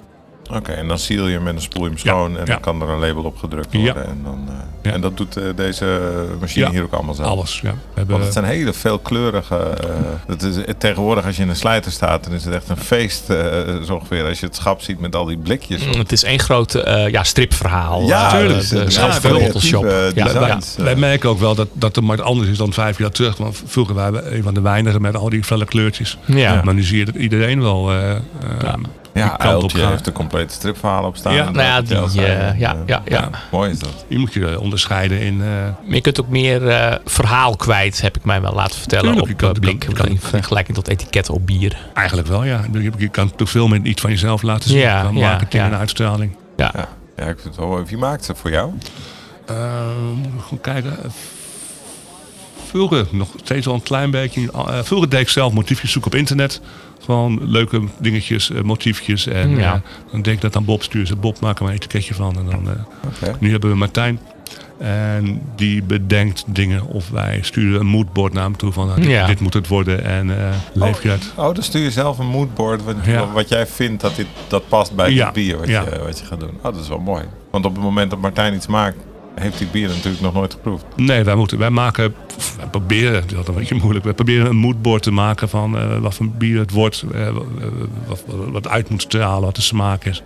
Oké, 0.53 0.71
en 0.71 0.87
dan 0.87 0.99
seal 0.99 1.27
je 1.27 1.37
hem 1.37 1.47
en 1.47 1.53
dan 1.53 1.61
spoel 1.63 1.83
je 1.83 1.89
hem 1.89 1.97
schoon 1.97 2.31
en 2.33 2.39
ja. 2.39 2.45
dan 2.45 2.59
kan 2.59 2.81
er 2.81 2.89
een 2.89 2.99
label 2.99 3.23
op 3.23 3.37
gedrukt 3.37 3.67
Ja. 3.71 3.79
worden. 3.79 4.05
En, 4.05 4.19
dan, 4.23 4.45
uh, 4.49 4.53
Ja. 4.81 4.91
en 4.91 5.01
dat 5.01 5.17
doet 5.17 5.37
uh, 5.37 5.43
deze 5.55 5.99
machine 6.39 6.65
Ja. 6.65 6.71
hier 6.71 6.83
ook 6.83 6.93
allemaal 6.93 7.13
zelf. 7.13 7.27
Alles. 7.27 7.59
Ja. 7.63 7.71
We 7.71 7.77
hebben, 7.93 8.11
Want 8.13 8.23
het 8.23 8.33
zijn 8.33 8.45
hele 8.45 8.73
veelkleurige. 8.73 9.55
Uh, 9.55 9.89
dat 10.27 10.41
is, 10.41 10.55
tegenwoordig, 10.77 11.25
als 11.25 11.35
je 11.35 11.41
in 11.41 11.49
een 11.49 11.55
slijter 11.55 11.91
staat, 11.91 12.23
dan 12.23 12.33
is 12.33 12.45
het 12.45 12.53
echt 12.53 12.69
een 12.69 12.77
feest. 12.77 13.29
Uh, 13.29 13.37
zo 13.85 13.93
ongeveer. 13.93 14.25
Als 14.27 14.39
je 14.39 14.45
het 14.45 14.55
schap 14.55 14.81
ziet 14.81 14.99
met 14.99 15.15
al 15.15 15.25
die 15.25 15.37
blikjes. 15.37 15.87
op. 15.87 15.93
Het 15.97 16.11
is 16.11 16.23
één 16.23 16.39
groot 16.39 16.75
uh, 16.75 17.07
ja, 17.09 17.23
stripverhaal. 17.23 18.01
Ja, 18.07 18.33
uh, 18.33 18.39
tuurlijk. 18.39 18.69
De, 18.69 18.85
de 18.85 20.13
Ja. 20.15 20.59
Wij 20.77 20.95
merken 20.95 21.29
ook 21.29 21.39
wel 21.39 21.55
dat, 21.55 21.67
dat 21.73 21.95
de 21.95 22.01
markt 22.01 22.21
anders 22.21 22.49
is 22.49 22.57
dan 22.57 22.73
vijf 22.73 22.97
jaar 22.97 23.11
terug. 23.11 23.37
Want 23.37 23.61
vroeger 23.65 23.95
waren 23.95 24.13
we 24.23 24.35
een 24.35 24.43
van 24.43 24.53
de 24.53 24.61
weinigen 24.61 25.01
met 25.01 25.15
al 25.15 25.29
die 25.29 25.43
felle 25.43 25.65
kleurtjes. 25.65 26.17
Ja. 26.25 26.61
Maar 26.63 26.73
nu 26.73 26.83
zie 26.83 26.97
je 26.97 27.05
dat 27.05 27.15
iedereen 27.15 27.61
wel. 27.61 27.91
eh, 27.91 28.11
eh, 28.11 28.17
Ja, 28.61 28.75
Ja, 29.19 29.27
kant 29.27 29.41
op 29.43 29.47
Uiltje 29.59 29.77
gaan. 29.79 29.89
heeft 29.91 30.07
een 30.07 30.13
complete 30.13 30.53
stripverhaal 30.53 31.03
op 31.03 31.15
staan. 31.15 31.33
Ja, 31.33 31.43
nou 31.49 31.57
ja, 31.63 31.81
die, 31.81 32.25
eh, 32.25 32.59
ja, 32.59 32.73
eh, 32.73 32.79
ja, 32.85 33.01
ja. 33.05 33.29
Mooi 33.51 33.71
is 33.71 33.79
dat. 33.79 34.05
Je 34.07 34.17
moet 34.17 34.33
je 34.33 34.47
eh, 34.47 34.61
onderscheiden 34.61 35.19
in... 35.21 35.41
eh, 35.41 35.47
Maar 35.85 35.95
je 35.95 36.01
kunt 36.01 36.19
ook 36.21 36.27
meer 36.27 36.67
eh, 36.67 36.95
verhaal 37.05 37.55
kwijt, 37.55 38.01
heb 38.01 38.17
ik 38.17 38.23
mij 38.23 38.41
wel 38.41 38.53
laten 38.53 38.79
vertellen. 38.79 39.03
Tuurlijk, 39.05 39.31
op 39.31 39.39
je 39.41 39.45
je 39.53 39.59
Blink. 39.59 39.83
je 39.97 40.09
in 40.09 40.19
vergelijking 40.19 40.77
tot 40.77 40.87
etiketten 40.87 41.33
op 41.33 41.45
bier. 41.45 41.77
eigenlijk 41.93 42.27
wel, 42.27 42.43
ja. 42.43 42.61
Je, 42.71 42.91
je 42.97 43.07
kan 43.09 43.35
toch 43.35 43.49
veel 43.49 43.67
meer 43.67 43.79
iets 43.83 44.01
van 44.01 44.09
jezelf 44.09 44.41
laten 44.41 44.69
zien. 44.69 44.79
Ja, 44.79 45.03
van 45.03 45.15
ja, 45.15 45.29
marketing 45.29 45.63
ja. 45.63 45.69
en 45.71 45.77
uitstraling. 45.77 46.35
Ja. 46.57 46.71
Ja. 46.75 46.87
ja, 47.17 47.23
ik 47.25 47.39
vind 47.39 47.55
het 47.55 47.65
wel. 47.65 47.85
Wie 47.85 47.97
maakt 47.97 48.25
ze 48.25 48.35
voor 48.35 48.51
jou? 48.51 48.71
Uh, 49.51 49.57
goed 50.41 50.61
kijken. 50.61 50.97
Vroeger 52.69 53.07
nog 53.11 53.27
steeds 53.43 53.65
wel 53.65 53.75
een 53.75 53.83
klein 53.83 54.11
beetje. 54.11 54.41
Uh, 54.41 54.79
vroeger 54.83 55.09
deed 55.09 55.19
ik 55.19 55.29
zelf 55.29 55.53
motiefjes 55.53 55.91
zoeken 55.91 56.11
op 56.11 56.17
internet. 56.17 56.61
Gewoon 57.03 57.39
leuke 57.51 57.81
dingetjes, 57.99 58.49
uh, 58.49 58.61
motiefjes. 58.61 59.27
En 59.27 59.49
Ja. 59.49 59.73
uh, 59.75 59.81
dan 60.11 60.21
denk 60.21 60.35
ik 60.35 60.41
dat 60.41 60.55
aan 60.55 60.65
Bob 60.65 60.83
stuur. 60.83 61.05
Ze 61.07 61.15
Bob, 61.15 61.39
maak 61.39 61.57
er 61.57 61.63
maar 61.63 61.71
een 61.73 61.77
etiketje 61.77 62.13
van. 62.13 62.37
En 62.37 62.45
dan, 62.45 62.63
uh, 62.67 62.71
Okay. 63.21 63.35
Nu 63.39 63.51
hebben 63.51 63.69
we 63.69 63.75
Martijn. 63.75 64.19
En 64.77 65.41
die 65.55 65.83
bedenkt 65.83 66.43
dingen. 66.47 66.85
Of 66.85 67.09
wij 67.09 67.39
sturen 67.41 67.79
een 67.79 67.85
moodboard 67.87 68.33
naar 68.33 68.43
hem 68.43 68.57
toe. 68.57 68.71
Van 68.71 68.95
dit, 68.95 69.05
Ja. 69.05 69.27
dit 69.27 69.39
moet 69.39 69.53
het 69.53 69.67
worden. 69.67 70.03
En 70.03 70.27
uh, 70.27 70.35
leef 70.73 71.03
je 71.03 71.09
uit. 71.09 71.31
Oh, 71.35 71.53
dan 71.53 71.63
stuur 71.63 71.81
je 71.83 71.91
zelf 71.91 72.17
een 72.19 72.27
moodboard. 72.27 72.83
Wat, 72.83 72.95
Ja. 73.05 73.31
wat 73.31 73.49
jij 73.49 73.67
vindt 73.67 74.01
dat 74.01 74.15
dit, 74.15 74.27
dat 74.47 74.67
past 74.67 74.95
bij 74.95 75.13
Ja. 75.13 75.25
het 75.25 75.33
bier 75.33 75.57
wat, 75.57 75.67
Ja. 75.67 75.81
je, 75.83 75.99
wat 76.03 76.19
je 76.19 76.25
gaat 76.25 76.39
doen. 76.39 76.49
Oh, 76.57 76.63
dat 76.63 76.75
is 76.77 76.87
wel 76.87 76.99
mooi. 76.99 77.23
Want 77.51 77.65
op 77.65 77.73
het 77.75 77.83
moment 77.83 78.09
dat 78.09 78.19
Martijn 78.21 78.53
iets 78.53 78.67
maakt, 78.67 78.97
heeft 79.39 79.59
hij 79.59 79.67
bier 79.71 79.87
natuurlijk 79.87 80.21
nog 80.21 80.33
nooit 80.33 80.53
geproefd. 80.53 80.85
Nee, 80.95 81.23
wij, 81.23 81.35
moeten, 81.35 81.57
wij 81.57 81.69
maken, 81.69 82.15
wij 82.57 82.67
proberen, 82.67 83.23
dat 83.27 83.41
is 83.41 83.47
een 83.47 83.53
beetje 83.53 83.75
moeilijk, 83.75 84.05
wij 84.05 84.13
proberen 84.13 84.45
een 84.45 84.55
moodboard 84.55 85.03
te 85.03 85.11
maken 85.11 85.49
van 85.49 85.75
uh, 85.75 85.97
wat 85.97 86.15
voor 86.15 86.27
bier 86.27 86.59
het 86.59 86.71
wordt, 86.71 87.03
uh, 87.15 87.29
wat, 88.07 88.23
wat 88.51 88.67
uit 88.67 88.89
moet 88.89 89.01
stralen, 89.01 89.41
wat 89.41 89.55
de 89.55 89.61
smaak 89.61 90.05
is. 90.05 90.21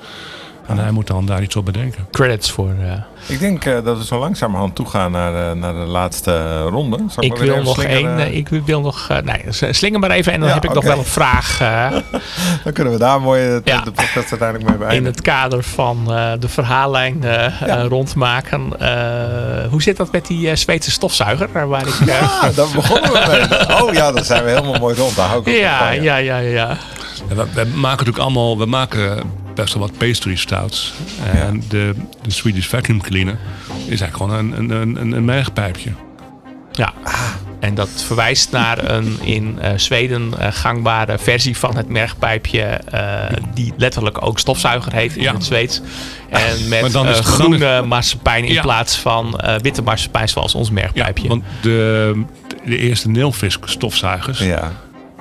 En 0.68 0.78
hij 0.78 0.92
moet 0.92 1.08
dan 1.08 1.26
daar 1.26 1.42
iets 1.42 1.56
op 1.56 1.66
bedenken. 1.66 2.08
Credits 2.12 2.52
voor. 2.52 2.74
Uh... 2.82 2.94
Ik 3.28 3.40
denk 3.40 3.66
uh, 3.66 3.84
dat 3.84 3.98
we 3.98 4.06
zo 4.06 4.20
langzamerhand 4.20 4.76
toegaan 4.76 5.12
naar, 5.12 5.34
uh, 5.34 5.62
naar 5.62 5.74
de 5.74 5.80
laatste 5.80 6.62
ronde. 6.62 6.98
Zal 7.10 7.24
ik, 7.24 7.32
ik 7.34 7.38
wil 7.38 7.62
nog 7.62 7.84
één. 7.84 8.36
Ik 8.36 8.48
wil 8.66 8.82
nog. 8.82 9.10
nee, 9.24 9.42
slinger 9.50 10.00
maar 10.00 10.12
even 10.12 10.34
en 10.34 10.40
dan 10.40 10.48
ja, 10.48 10.54
heb 10.54 10.64
ik 10.64 10.70
okay. 10.70 10.84
nog 10.84 10.92
wel 10.92 11.04
een 11.04 11.10
vraag. 11.10 11.58
dan 12.64 12.74
kunnen 12.74 12.94
we 12.94 13.00
daar 13.00 13.22
mooi 13.22 13.42
de, 13.42 13.62
ja. 13.64 13.82
de 13.82 13.92
podcast 13.92 14.32
uiteindelijk 14.32 14.70
mee 14.70 14.78
beëindigen. 14.78 14.96
In 14.96 15.06
het 15.06 15.22
kader 15.22 15.64
van 15.64 16.06
de 16.40 16.50
verhaallijn 16.50 17.18
ja. 17.22 17.82
rondmaken. 17.82 18.62
hoe 19.70 19.82
zit 19.82 19.98
dat 19.98 20.12
met 20.12 20.28
die 20.28 20.56
Zweedse 20.56 20.92
stofzuiger? 20.92 21.68
Waar 21.68 21.88
ik, 21.88 21.96
ja, 22.06 22.52
daar 22.56 22.68
begonnen 22.76 23.12
we 23.12 23.46
mee. 23.50 23.82
Oh 23.82 23.94
ja, 23.94 24.12
dan 24.12 24.24
zijn 24.24 24.44
we 24.44 24.50
helemaal 24.50 24.80
mooi 24.80 24.96
rond. 24.96 25.16
Daar 25.16 25.28
hou 25.28 25.42
ik 25.44 25.58
ja, 25.58 25.88
van, 25.88 26.02
ja, 26.02 26.16
ja, 26.16 26.38
ja, 26.38 26.78
we, 27.28 27.36
we 27.36 27.66
maken 27.66 28.06
natuurlijk 28.06 28.18
allemaal. 28.18 28.58
We 28.58 28.66
maken 28.66 29.24
best 29.56 29.74
wel 29.74 29.88
wat 29.88 29.98
pastry 29.98 30.36
stouts. 30.36 30.94
En 31.34 31.56
ja. 31.56 31.68
de, 31.70 31.96
de 32.22 32.32
Swedish 32.32 32.68
Vacuum 32.68 33.02
Cleaner 33.02 33.38
is 33.88 34.02
eigenlijk 34.02 34.16
gewoon 34.16 34.34
een, 34.34 34.72
een, 34.72 34.98
een, 35.02 35.12
een 35.12 35.26
mergpijpje. 35.26 35.92
Ja, 36.72 36.94
en 37.60 37.76
dat 37.76 37.90
verwijst 38.06 38.52
naar 38.52 38.90
een 38.90 39.18
in 39.22 39.60
uh, 39.62 39.70
Zweden 39.76 40.34
uh, 40.40 40.48
gangbare 40.52 41.18
versie 41.18 41.58
van 41.58 41.76
het 41.76 41.90
mergpijpje. 41.90 42.82
Uh, 42.94 43.26
die 43.54 43.74
letterlijk 43.78 44.26
ook 44.26 44.40
stofzuiger 44.40 44.94
heet 44.94 45.16
in 45.16 45.24
ja. 45.24 45.34
het 45.34 45.44
Zweeds. 45.44 45.82
En 46.30 46.68
met 46.68 46.92
dan 46.92 47.08
is, 47.08 47.20
groene 47.20 47.80
is, 47.82 47.88
marsepein 47.88 48.46
in 48.46 48.54
ja. 48.54 48.62
plaats 48.62 48.98
van 48.98 49.40
witte 49.62 49.82
marsepein 49.82 50.30
zoals 50.30 50.56
ons 50.56 50.70
mergpijpje. 50.70 51.24
Ja, 51.24 51.30
want 51.30 51.44
de, 51.62 52.24
de 52.66 52.78
eerste 52.78 53.10
Nilfisk 53.10 53.68
stofzuigers... 53.68 54.40
Ja. 54.40 54.72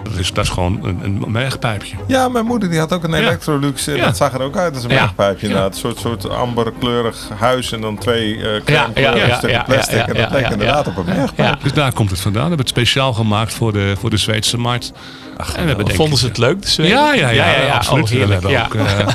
Dat 0.02 0.18
is, 0.18 0.32
dat 0.32 0.44
is 0.44 0.50
gewoon 0.50 0.78
een, 0.82 1.00
een 1.02 1.24
mergpijpje. 1.28 1.96
Ja, 2.06 2.28
mijn 2.28 2.46
moeder 2.46 2.70
die 2.70 2.78
had 2.78 2.92
ook 2.92 3.04
een 3.04 3.14
Electrolux. 3.14 3.84
Ja. 3.84 4.04
Dat 4.04 4.16
zag 4.16 4.32
er 4.32 4.40
ook 4.40 4.56
uit 4.56 4.74
als 4.74 4.84
een 4.84 4.90
ja. 4.90 5.00
mergpijpje. 5.00 5.48
Ja. 5.48 5.64
Een 5.64 5.72
soort, 5.72 5.98
soort 5.98 6.28
amberkleurig 6.28 7.28
huis 7.38 7.72
en 7.72 7.80
dan 7.80 7.98
twee 7.98 8.36
uh, 8.36 8.44
ja, 8.64 8.90
ja, 8.94 9.16
ja, 9.16 9.36
stukken 9.36 9.64
plastic. 9.64 9.98
en 9.98 10.14
dat 10.14 10.30
leek 10.30 10.48
inderdaad 10.48 10.86
op 10.86 10.96
een 10.96 11.04
mergpijpje. 11.04 11.62
Dus 11.62 11.72
daar 11.72 11.92
komt 11.92 12.10
het 12.10 12.20
vandaan. 12.20 12.42
We 12.42 12.48
hebben 12.48 12.66
het 12.66 12.76
speciaal 12.76 13.12
gemaakt 13.12 13.54
voor 13.54 13.72
de, 13.72 13.94
voor 13.98 14.10
de 14.10 14.16
Zweedse 14.16 14.58
markt. 14.58 14.92
Ach, 15.36 15.54
en 15.54 15.62
we 15.62 15.68
hebben 15.68 15.94
Vonden 15.94 16.18
ze 16.18 16.26
het 16.26 16.38
leuk, 16.38 16.62
de 16.62 16.68
Zweden? 16.68 16.96
Ja, 16.96 17.12
ja, 17.12 17.28
ja, 17.28 17.50
ja, 17.50 17.62
ja, 17.62 17.74
absoluut. 17.74 18.04
Oh, 18.04 18.10
heerlijk, 18.10 18.40
we 18.42 18.48
hebben 18.48 18.82
ook, 18.82 18.88
uh, 18.88 19.08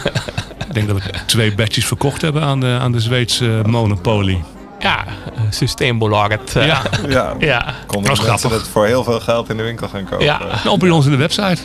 ik 0.68 0.74
denk 0.74 0.88
dat 0.88 0.98
we 1.04 1.10
twee 1.26 1.56
badges 1.56 1.86
verkocht 1.86 2.22
hebben 2.22 2.42
aan 2.42 2.60
de, 2.60 2.78
aan 2.82 2.92
de 2.92 3.00
Zweedse 3.00 3.62
Monopoly. 3.66 4.44
Ja, 4.80 5.06
Systembolaget. 5.50 6.56
Uh, 6.56 6.66
ja, 6.66 6.82
ja. 7.08 7.36
ja. 7.40 7.74
konden 7.88 8.10
was 8.10 8.26
mensen 8.26 8.52
het 8.52 8.68
voor 8.68 8.86
heel 8.86 9.04
veel 9.04 9.20
geld 9.20 9.50
in 9.50 9.58
de 9.58 9.64
winkel 9.64 9.88
gaan 9.88 10.04
kopen. 10.04 10.26
Ja. 10.26 10.40
Nou, 10.64 10.78
bij 10.78 10.90
ons 10.90 11.06
in 11.06 11.12
de 11.12 11.18
website. 11.18 11.58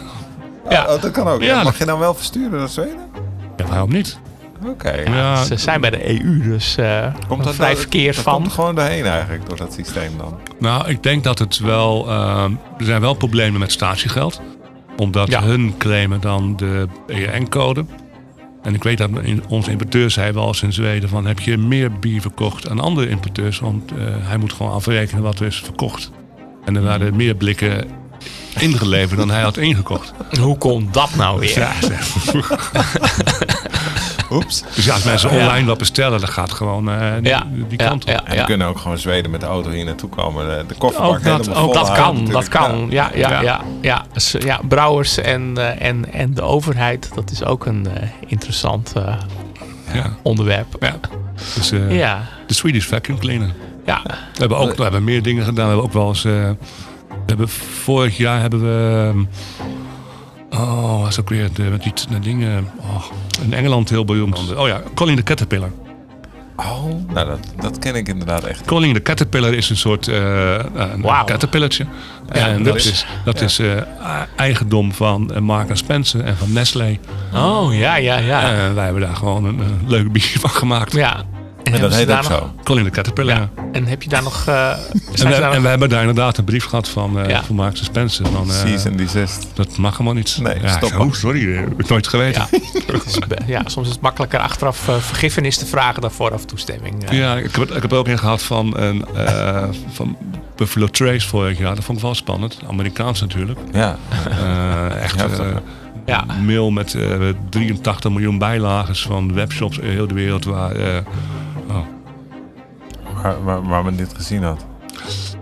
Ja. 0.68 0.94
Oh, 0.94 1.02
dat 1.02 1.10
kan 1.10 1.28
ook. 1.28 1.42
Ja. 1.42 1.62
Mag 1.62 1.78
je 1.78 1.84
dan 1.84 1.98
wel 1.98 2.14
versturen 2.14 2.58
naar 2.58 2.68
Zweden? 2.68 3.10
Ja, 3.56 3.64
waarom 3.66 3.90
niet? 3.90 4.18
Oké. 4.60 4.70
Okay. 4.70 5.04
Ja, 5.04 5.44
ze 5.44 5.56
zijn 5.56 5.80
bij 5.80 5.90
de 5.90 6.08
EU, 6.08 6.42
dus 6.42 6.76
uh, 6.78 7.06
komt 7.28 7.44
dat 7.44 7.54
vrij 7.54 7.76
verkeerd 7.76 8.16
van. 8.16 8.34
komt 8.34 8.46
er 8.46 8.52
gewoon 8.52 8.74
doorheen 8.74 9.04
eigenlijk, 9.04 9.48
door 9.48 9.56
dat 9.56 9.72
systeem 9.72 10.18
dan? 10.18 10.38
Nou, 10.58 10.88
ik 10.88 11.02
denk 11.02 11.24
dat 11.24 11.38
het 11.38 11.58
wel... 11.58 12.08
Uh, 12.08 12.44
er 12.78 12.84
zijn 12.84 13.00
wel 13.00 13.14
problemen 13.14 13.60
met 13.60 13.72
statiegeld. 13.72 14.40
Omdat 14.96 15.28
ja. 15.28 15.42
hun 15.42 15.74
claimen 15.78 16.20
dan 16.20 16.56
de 16.56 16.88
EN-code. 17.06 17.84
En 18.62 18.74
ik 18.74 18.82
weet 18.82 18.98
dat 18.98 19.10
onze 19.48 19.70
importeur 19.70 20.10
zei 20.10 20.32
wel 20.32 20.46
eens 20.46 20.62
in 20.62 20.72
Zweden 20.72 21.08
van... 21.08 21.26
heb 21.26 21.40
je 21.40 21.56
meer 21.56 21.92
bier 21.92 22.20
verkocht 22.20 22.68
aan 22.68 22.80
andere 22.80 23.08
importeurs? 23.08 23.58
Want 23.58 23.92
uh, 23.92 23.98
hij 24.04 24.36
moet 24.36 24.52
gewoon 24.52 24.72
afrekenen 24.72 25.22
wat 25.22 25.40
er 25.40 25.46
is 25.46 25.60
verkocht. 25.60 26.10
En 26.64 26.76
er 26.76 26.82
waren 26.82 27.16
meer 27.16 27.34
blikken 27.34 27.88
ingeleverd 28.58 29.18
dan 29.18 29.30
hij 29.30 29.42
had 29.42 29.56
ingekocht. 29.56 30.12
Hoe 30.40 30.58
komt 30.58 30.94
dat 30.94 31.14
nou 31.14 31.40
weer? 31.40 31.58
Ja, 31.58 31.72
Oeps. 34.34 34.64
Dus 34.74 34.84
ja, 34.84 34.92
als 34.92 35.02
mensen 35.02 35.30
online 35.30 35.66
wat 35.66 35.78
bestellen, 35.78 36.20
dan 36.20 36.28
gaat 36.28 36.52
gewoon 36.52 36.88
uh, 36.88 37.12
die, 37.68 37.76
kant 37.76 38.02
op. 38.02 38.08
Ja, 38.08 38.24
en 38.24 38.36
die 38.36 38.44
kunnen 38.44 38.66
ook 38.66 38.78
gewoon 38.78 38.98
Zweden 38.98 39.30
met 39.30 39.40
de 39.40 39.46
auto 39.46 39.70
hier 39.70 39.84
naartoe 39.84 40.08
komen. 40.08 40.48
De, 40.48 40.64
de 40.68 40.74
kofferbak 40.74 41.10
ook 41.10 41.24
dat, 41.24 41.46
helemaal 41.46 41.64
ook 41.64 41.74
vol 41.74 41.84
dat 41.84 41.92
kan, 41.92 42.24
dat 42.24 42.48
kan. 42.48 42.86
Ja, 42.90 43.10
ja, 43.14 43.30
ja. 43.30 43.40
ja, 43.40 43.60
ja. 43.80 44.04
Dus, 44.12 44.34
ja 44.38 44.60
brouwers 44.68 45.18
en, 45.18 45.54
uh, 45.58 45.82
en, 45.82 46.12
en 46.12 46.34
de 46.34 46.42
overheid, 46.42 47.10
dat 47.14 47.30
is 47.30 47.44
ook 47.44 47.66
een 47.66 47.86
uh, 47.86 48.08
interessant 48.26 48.92
onderwerp. 50.22 50.76
Ja. 50.80 50.94
Dus 51.54 51.72
ja. 51.88 52.22
de 52.46 52.54
Swedish 52.54 52.86
Vacuum 52.86 53.18
Cleaner. 53.18 53.50
Ja. 53.86 54.02
We 54.04 54.38
hebben 54.38 54.58
ook 54.58 54.76
we 54.76 54.82
hebben 54.82 55.04
meer 55.04 55.22
dingen 55.22 55.44
gedaan. 55.44 55.64
We 55.64 55.70
hebben 55.70 55.84
ook 55.84 55.92
wel 55.92 56.08
eens... 56.08 56.22
we 56.22 56.56
hebben, 57.26 57.48
vorig 57.82 58.16
jaar 58.16 58.40
hebben 58.40 58.60
we... 58.60 59.24
Oh, 60.52 61.02
was 61.02 61.20
ook 61.20 61.28
weer 61.28 61.52
de, 61.52 61.62
met 61.62 61.82
die, 61.82 61.92
de 62.10 62.18
dingen. 62.18 62.70
Oh, 62.80 63.04
in 63.42 63.52
Engeland 63.52 63.88
heel 63.88 64.04
beroemd. 64.04 64.54
Oh 64.56 64.66
ja, 64.66 64.82
Colin 64.94 65.16
the 65.16 65.22
Caterpillar. 65.22 65.70
Oh, 66.56 66.84
nou 67.12 67.26
dat, 67.26 67.38
dat 67.60 67.78
ken 67.78 67.94
ik 67.94 68.08
inderdaad 68.08 68.44
echt. 68.44 68.64
Colin 68.64 68.94
the 68.94 69.02
Caterpillar 69.02 69.54
is 69.54 69.70
een 69.70 69.76
soort 69.76 70.06
uh, 70.06 70.16
een 70.74 71.00
wow. 71.00 71.26
caterpillartje. 71.26 71.86
Ja, 72.32 72.46
en 72.46 72.62
dat 72.62 72.76
is, 72.76 73.06
dat 73.24 73.38
ja. 73.38 73.44
is 73.44 73.60
uh, 73.60 73.80
eigendom 74.36 74.92
van 74.92 75.30
Mark 75.40 75.76
Spencer 75.76 76.24
en 76.24 76.36
van 76.36 76.52
Nestlé. 76.52 76.98
Oh 77.34 77.74
ja, 77.74 77.96
ja, 77.96 78.18
ja. 78.18 78.52
En 78.52 78.74
wij 78.74 78.84
hebben 78.84 79.02
daar 79.02 79.16
gewoon 79.16 79.44
een, 79.44 79.58
een 79.58 79.80
leuk 79.86 80.12
bier 80.12 80.36
van 80.40 80.50
gemaakt. 80.50 80.92
Ja. 80.92 81.24
En, 81.62 81.72
en 81.72 81.80
dat 81.80 81.94
heet 81.94 82.10
ook 82.10 82.22
zo. 82.22 82.52
Colin 82.64 82.84
de 82.84 82.90
Caterpillar. 82.90 83.36
Ja. 83.36 83.48
En 83.72 83.86
heb 83.86 84.02
je 84.02 84.08
daar 84.08 84.22
nog... 84.22 84.46
Uh, 84.48 84.70
en, 84.70 84.78
we, 85.14 85.24
nog... 85.24 85.54
en 85.54 85.62
we 85.62 85.68
hebben 85.68 85.88
daar 85.88 86.00
inderdaad 86.00 86.38
een 86.38 86.44
brief 86.44 86.64
gehad 86.64 86.88
van, 86.88 87.18
uh, 87.18 87.28
ja. 87.28 87.44
van 87.44 87.54
Mark 87.56 87.76
Spencer. 87.76 88.26
Van, 88.26 88.46
uh, 88.46 88.54
Cease 88.54 88.88
and 88.88 88.98
desist. 88.98 89.46
Dat 89.54 89.76
mag 89.76 89.92
helemaal 89.92 90.14
niet. 90.14 90.38
Nee, 90.40 90.60
ja, 90.60 90.68
stop. 90.68 90.88
Zo, 90.88 91.08
sorry, 91.12 91.54
heb 91.54 91.80
ik 91.80 91.88
nooit 91.88 92.08
geweten. 92.08 92.46
Ja, 93.46 93.62
soms 93.64 93.86
is 93.86 93.92
het 93.92 94.02
makkelijker 94.02 94.38
achteraf 94.38 94.76
vergiffenis 95.00 95.56
te 95.56 95.66
vragen 95.66 96.00
dan 96.00 96.10
vooraf 96.10 96.44
toestemming. 96.44 97.10
Ja, 97.10 97.36
ik 97.36 97.56
heb, 97.56 97.70
ik 97.70 97.82
heb 97.82 97.92
er 97.92 97.98
ook 97.98 98.08
een 98.08 98.18
gehad 98.18 98.42
van, 98.42 98.78
een, 98.78 99.04
van 99.92 100.16
Buffalo 100.56 100.86
Trace 100.86 101.28
vorig 101.28 101.58
jaar. 101.58 101.74
Dat 101.74 101.84
vond 101.84 101.98
ik 101.98 102.04
wel 102.04 102.14
spannend. 102.14 102.58
Amerikaans 102.68 103.20
natuurlijk. 103.20 103.58
Ja. 103.72 103.96
echt... 105.00 105.24
Ja. 106.06 106.24
Een 106.28 106.44
mail 106.44 106.70
met 106.70 106.96
83 107.50 108.10
miljoen 108.10 108.38
bijlagen 108.38 108.96
van 108.96 109.34
webshops 109.34 109.78
in 109.78 109.90
heel 109.90 110.06
de 110.06 110.14
wereld 110.14 110.44
waar... 110.44 110.76
Oh. 110.76 110.96
Waar, 113.42 113.84
men 113.84 113.96
dit 113.96 114.12
gezien 114.14 114.42
had? 114.42 114.66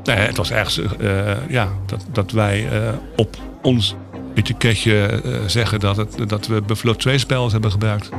Nee, 0.04 0.16
het 0.16 0.36
was 0.36 0.50
ergens 0.50 0.78
uh, 0.78 1.48
ja, 1.48 1.68
dat, 1.86 2.06
dat 2.12 2.30
wij 2.30 2.82
uh, 2.82 2.92
op 3.16 3.36
ons 3.62 3.94
etiketje 4.34 5.22
uh, 5.24 5.38
zeggen 5.46 5.80
dat, 5.80 5.96
het, 5.96 6.28
dat 6.28 6.46
we 6.46 6.62
Buffalo 6.62 6.94
Trace 6.94 7.18
spells 7.18 7.52
hebben 7.52 7.70
gebruikt. 7.70 8.10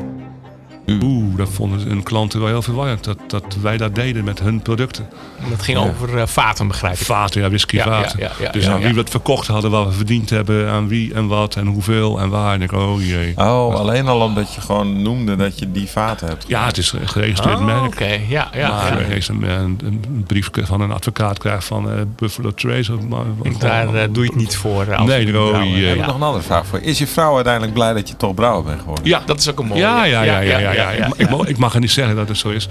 Oeh, 0.88 1.38
dat 1.38 1.50
vonden 1.50 1.80
hun 1.80 2.04
klanten 2.04 2.40
wel 2.40 2.48
heel 2.50 2.62
verwarrend. 2.62 3.04
Dat, 3.04 3.18
dat 3.28 3.58
wij 3.62 3.78
dat 3.78 3.96
deden 3.96 4.24
met 4.24 4.40
hun 4.40 4.62
producten. 4.62 5.10
Dat 5.50 5.62
ging 5.62 5.78
over 5.78 6.16
uh, 6.16 6.26
vaten, 6.26 6.68
begrijp 6.68 6.94
ik. 6.94 7.06
Vaten, 7.06 7.42
ja, 7.42 7.48
whiskyvaten. 7.48 8.20
Ja, 8.20 8.32
ja, 8.40 8.46
ja, 8.46 8.52
dus 8.52 8.68
aan 8.68 8.80
wie 8.80 8.94
we 8.94 9.00
het 9.00 9.10
verkocht 9.10 9.48
hadden, 9.48 9.72
wat 9.72 9.86
we 9.86 9.92
verdiend 9.92 10.30
hebben, 10.30 10.70
aan 10.70 10.88
wie 10.88 11.14
en 11.14 11.28
wat 11.28 11.56
en 11.56 11.66
hoeveel 11.66 12.20
en 12.20 12.30
waar. 12.30 12.54
En 12.54 12.62
ik, 12.62 12.72
oh 12.72 13.06
jee. 13.06 13.34
Oh, 13.36 13.76
alleen 13.76 14.08
al 14.08 14.22
omdat 14.22 14.54
je 14.54 14.62
gewoon 14.62 15.02
noemde 15.02 15.36
dat 15.36 15.60
je 15.60 15.72
die 15.72 15.90
vaten 15.90 16.28
hebt. 16.28 16.46
Ja, 16.48 16.66
het 16.66 16.78
is 16.78 16.92
een 16.92 17.08
geregistreerd 17.08 17.60
oh, 17.60 17.66
merk. 17.66 17.86
Oké, 17.86 18.20
ja, 18.28 18.50
ja. 18.54 18.70
Maar 18.70 19.10
ja. 19.10 19.16
Als 19.16 19.28
een, 19.28 19.44
een, 19.44 19.80
een, 19.84 20.24
brief 20.28 20.50
van 20.54 20.82
een 20.82 20.92
advocaat 20.92 21.38
krijgt 21.38 21.66
van 21.66 21.88
uh, 21.88 21.94
Buffalo 22.16 22.54
Trace. 22.54 22.94
Of, 22.94 23.58
Daar 23.58 23.86
uh, 23.86 24.02
doe 24.12 24.24
je 24.24 24.30
het 24.30 24.40
niet 24.40 24.56
voor. 24.56 24.96
Als 24.96 25.08
nee, 25.08 25.40
oh 25.40 25.64
jee. 25.64 25.92
Ik 25.92 25.98
heb 25.98 26.06
nog 26.06 26.16
een 26.16 26.22
andere 26.22 26.44
vraag 26.44 26.66
voor. 26.66 26.80
Is 26.80 26.98
je 26.98 27.08
vrouw 27.08 27.36
uiteindelijk 27.36 27.74
blij 27.74 27.94
dat 27.94 28.10
je 28.10 28.18
toch 28.18 28.34
brouwer 28.34 28.64
bent 28.64 28.80
geworden? 28.80 29.06
Ja, 29.06 29.22
dat 29.26 29.40
is 29.40 29.50
ook 29.50 29.60
een 29.60 29.66
mooie. 29.66 29.82
Ja, 29.82 30.04
ja, 30.04 30.22
ja. 30.24 30.40
ja, 30.40 30.71
ja, 30.74 30.92
ja, 30.92 31.12
Ik, 31.18 31.30
mag, 31.30 31.48
ik 31.48 31.58
mag 31.58 31.74
er 31.74 31.80
niet 31.80 31.92
zeggen 31.92 32.16
dat 32.16 32.28
het 32.28 32.38
zo 32.38 32.50
is. 32.50 32.68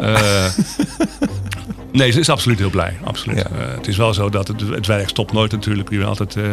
Uh, 0.00 0.46
nee, 1.92 2.10
ze 2.10 2.20
is 2.20 2.28
absoluut 2.28 2.58
heel 2.58 2.70
blij. 2.70 2.96
Absoluut. 3.04 3.38
Uh, 3.38 3.44
het 3.76 3.88
is 3.88 3.96
wel 3.96 4.14
zo 4.14 4.28
dat 4.28 4.48
het, 4.48 4.60
het 4.60 4.86
werk 4.86 5.08
stopt 5.08 5.32
nooit 5.32 5.52
natuurlijk. 5.52 5.90
Je 5.90 6.04
altijd 6.04 6.36
uh, 6.36 6.44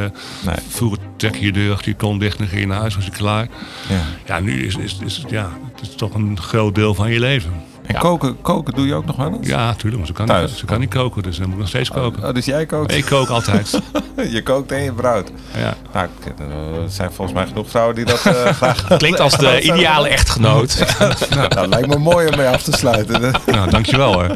nee. 0.45 0.56
vroeger 0.70 0.99
trek 1.18 1.36
je 1.36 1.45
je 1.45 1.52
deur, 1.52 1.82
je 1.82 1.95
kon 1.95 2.20
dicht 2.20 2.39
en 2.39 2.47
ging 2.47 2.62
je 2.62 2.68
naar 2.68 2.80
huis, 2.80 2.95
was 2.95 3.06
je 3.06 3.12
klaar. 3.12 3.47
Ja, 3.89 4.02
ja 4.26 4.39
nu 4.39 4.66
is, 4.66 4.76
is, 4.76 4.99
is, 5.06 5.24
ja, 5.30 5.52
het 5.72 5.82
is 5.82 5.95
toch 5.95 6.14
een 6.14 6.39
groot 6.39 6.76
deel 6.76 6.93
van 6.93 7.12
je 7.12 7.20
leven. 7.20 7.52
En 7.93 7.99
koken, 7.99 8.41
koken 8.41 8.73
doe 8.73 8.87
je 8.87 8.93
ook 8.93 9.05
nog 9.05 9.15
wel 9.15 9.33
eens? 9.33 9.47
Ja, 9.47 9.65
natuurlijk. 9.65 9.97
Maar 9.97 10.07
ze 10.07 10.13
kan, 10.13 10.25
Thuis. 10.25 10.49
Niet, 10.49 10.59
ze 10.59 10.65
kan 10.65 10.79
niet 10.79 10.89
koken, 10.89 11.23
dus 11.23 11.35
dan 11.37 11.45
moet 11.45 11.53
ik 11.53 11.59
nog 11.59 11.69
steeds 11.69 11.89
koken. 11.89 12.27
Oh, 12.27 12.33
dus 12.33 12.45
jij 12.45 12.65
kookt? 12.65 12.93
Ik 12.93 13.05
kook 13.05 13.29
altijd. 13.29 13.81
je 14.35 14.43
kookt 14.43 14.71
en 14.71 14.83
je 14.83 14.93
brouwt. 14.93 15.31
Ja. 15.57 15.75
Nou, 15.93 16.07
er 16.37 16.89
zijn 16.89 17.11
volgens 17.11 17.37
mij 17.37 17.47
genoeg 17.47 17.69
vrouwen 17.69 17.95
die 17.95 18.05
dat 18.05 18.25
uh, 18.25 18.33
graag... 18.61 18.97
Klinkt 18.97 19.19
als 19.19 19.37
de 19.37 19.61
ideale 19.71 20.07
echtgenoot. 20.07 20.85
nou, 21.29 21.47
nou, 21.47 21.67
lijkt 21.67 21.87
me 21.87 21.97
mooi 21.97 22.27
om 22.27 22.35
mee 22.37 22.47
af 22.47 22.63
te 22.63 22.71
sluiten. 22.71 23.33
nou, 23.45 23.69
dankjewel 23.69 24.13
hoor. 24.13 24.31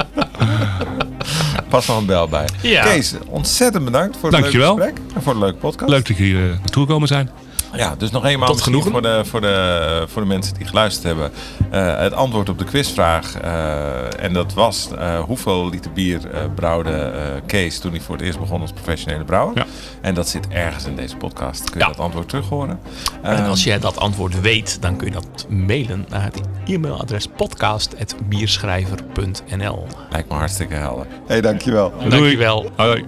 Pas 1.70 1.88
nog 1.88 1.98
een 1.98 2.06
bel 2.06 2.28
bij. 2.28 2.48
Ja. 2.62 2.84
Kees, 2.84 3.14
ontzettend 3.28 3.86
bedankt 3.86 4.18
voor 4.18 4.32
het 4.32 4.42
dankjewel. 4.42 4.76
leuke 4.78 4.92
gesprek. 4.92 5.16
En 5.16 5.22
voor 5.22 5.34
de 5.34 5.40
leuke 5.40 5.58
podcast. 5.58 5.90
Leuk 5.90 6.08
dat 6.08 6.18
hier 6.18 6.40
uh, 6.40 6.50
naartoe 6.50 6.86
gekomen 6.86 7.08
zijn. 7.08 7.30
Ja, 7.78 7.96
dus 7.98 8.12
nog 8.12 8.26
eenmaal 8.26 8.54
genoeg 8.56 8.88
voor 8.88 9.02
de, 9.02 9.22
voor, 9.26 9.42
de, 9.42 10.04
voor 10.08 10.22
de 10.22 10.28
mensen 10.28 10.54
die 10.58 10.66
geluisterd 10.68 11.04
hebben. 11.06 11.32
Uh, 11.74 11.98
het 12.00 12.14
antwoord 12.14 12.50
op 12.50 12.58
de 12.60 12.66
quizvraag. 12.66 13.42
Uh, 13.44 14.24
en 14.24 14.34
dat 14.34 14.54
was 14.54 14.90
uh, 14.94 15.20
hoeveel 15.20 15.70
liter 15.70 15.92
bier 15.92 16.20
brouwde 16.56 17.14
Kees 17.46 17.80
toen 17.80 17.92
hij 17.92 18.00
voor 18.00 18.16
het 18.16 18.26
eerst 18.26 18.40
begon 18.40 18.62
als 18.62 18.72
professionele 18.72 19.24
brouwer. 19.24 19.58
Ja. 19.58 19.66
En 20.02 20.14
dat 20.14 20.28
zit 20.30 20.48
ergens 20.48 20.86
in 20.86 20.96
deze 20.96 21.16
podcast. 21.16 21.64
Kun 21.70 21.80
je 21.80 21.86
Ja. 21.86 21.92
dat 21.92 22.00
antwoord 22.00 22.30
terug 22.30 22.50
horen. 22.50 22.80
En 23.22 23.46
als 23.46 23.64
je 23.64 23.80
dat 23.80 23.98
antwoord 23.98 24.42
weet, 24.42 24.82
dan 24.82 24.98
kun 24.98 25.08
je 25.08 25.14
dat 25.14 25.46
mailen 25.50 26.06
naar 26.10 26.24
het 26.24 26.42
e-mailadres 26.66 27.28
podcast.bierschrijver.nl. 27.28 29.86
Lijkt 30.10 30.30
me 30.30 30.36
hartstikke 30.36 30.74
helder. 30.74 31.06
Hé, 31.10 31.16
hey, 31.28 31.42
dankjewel. 31.42 31.94
Dankjewel. 32.10 32.70
Hoi. 32.76 33.06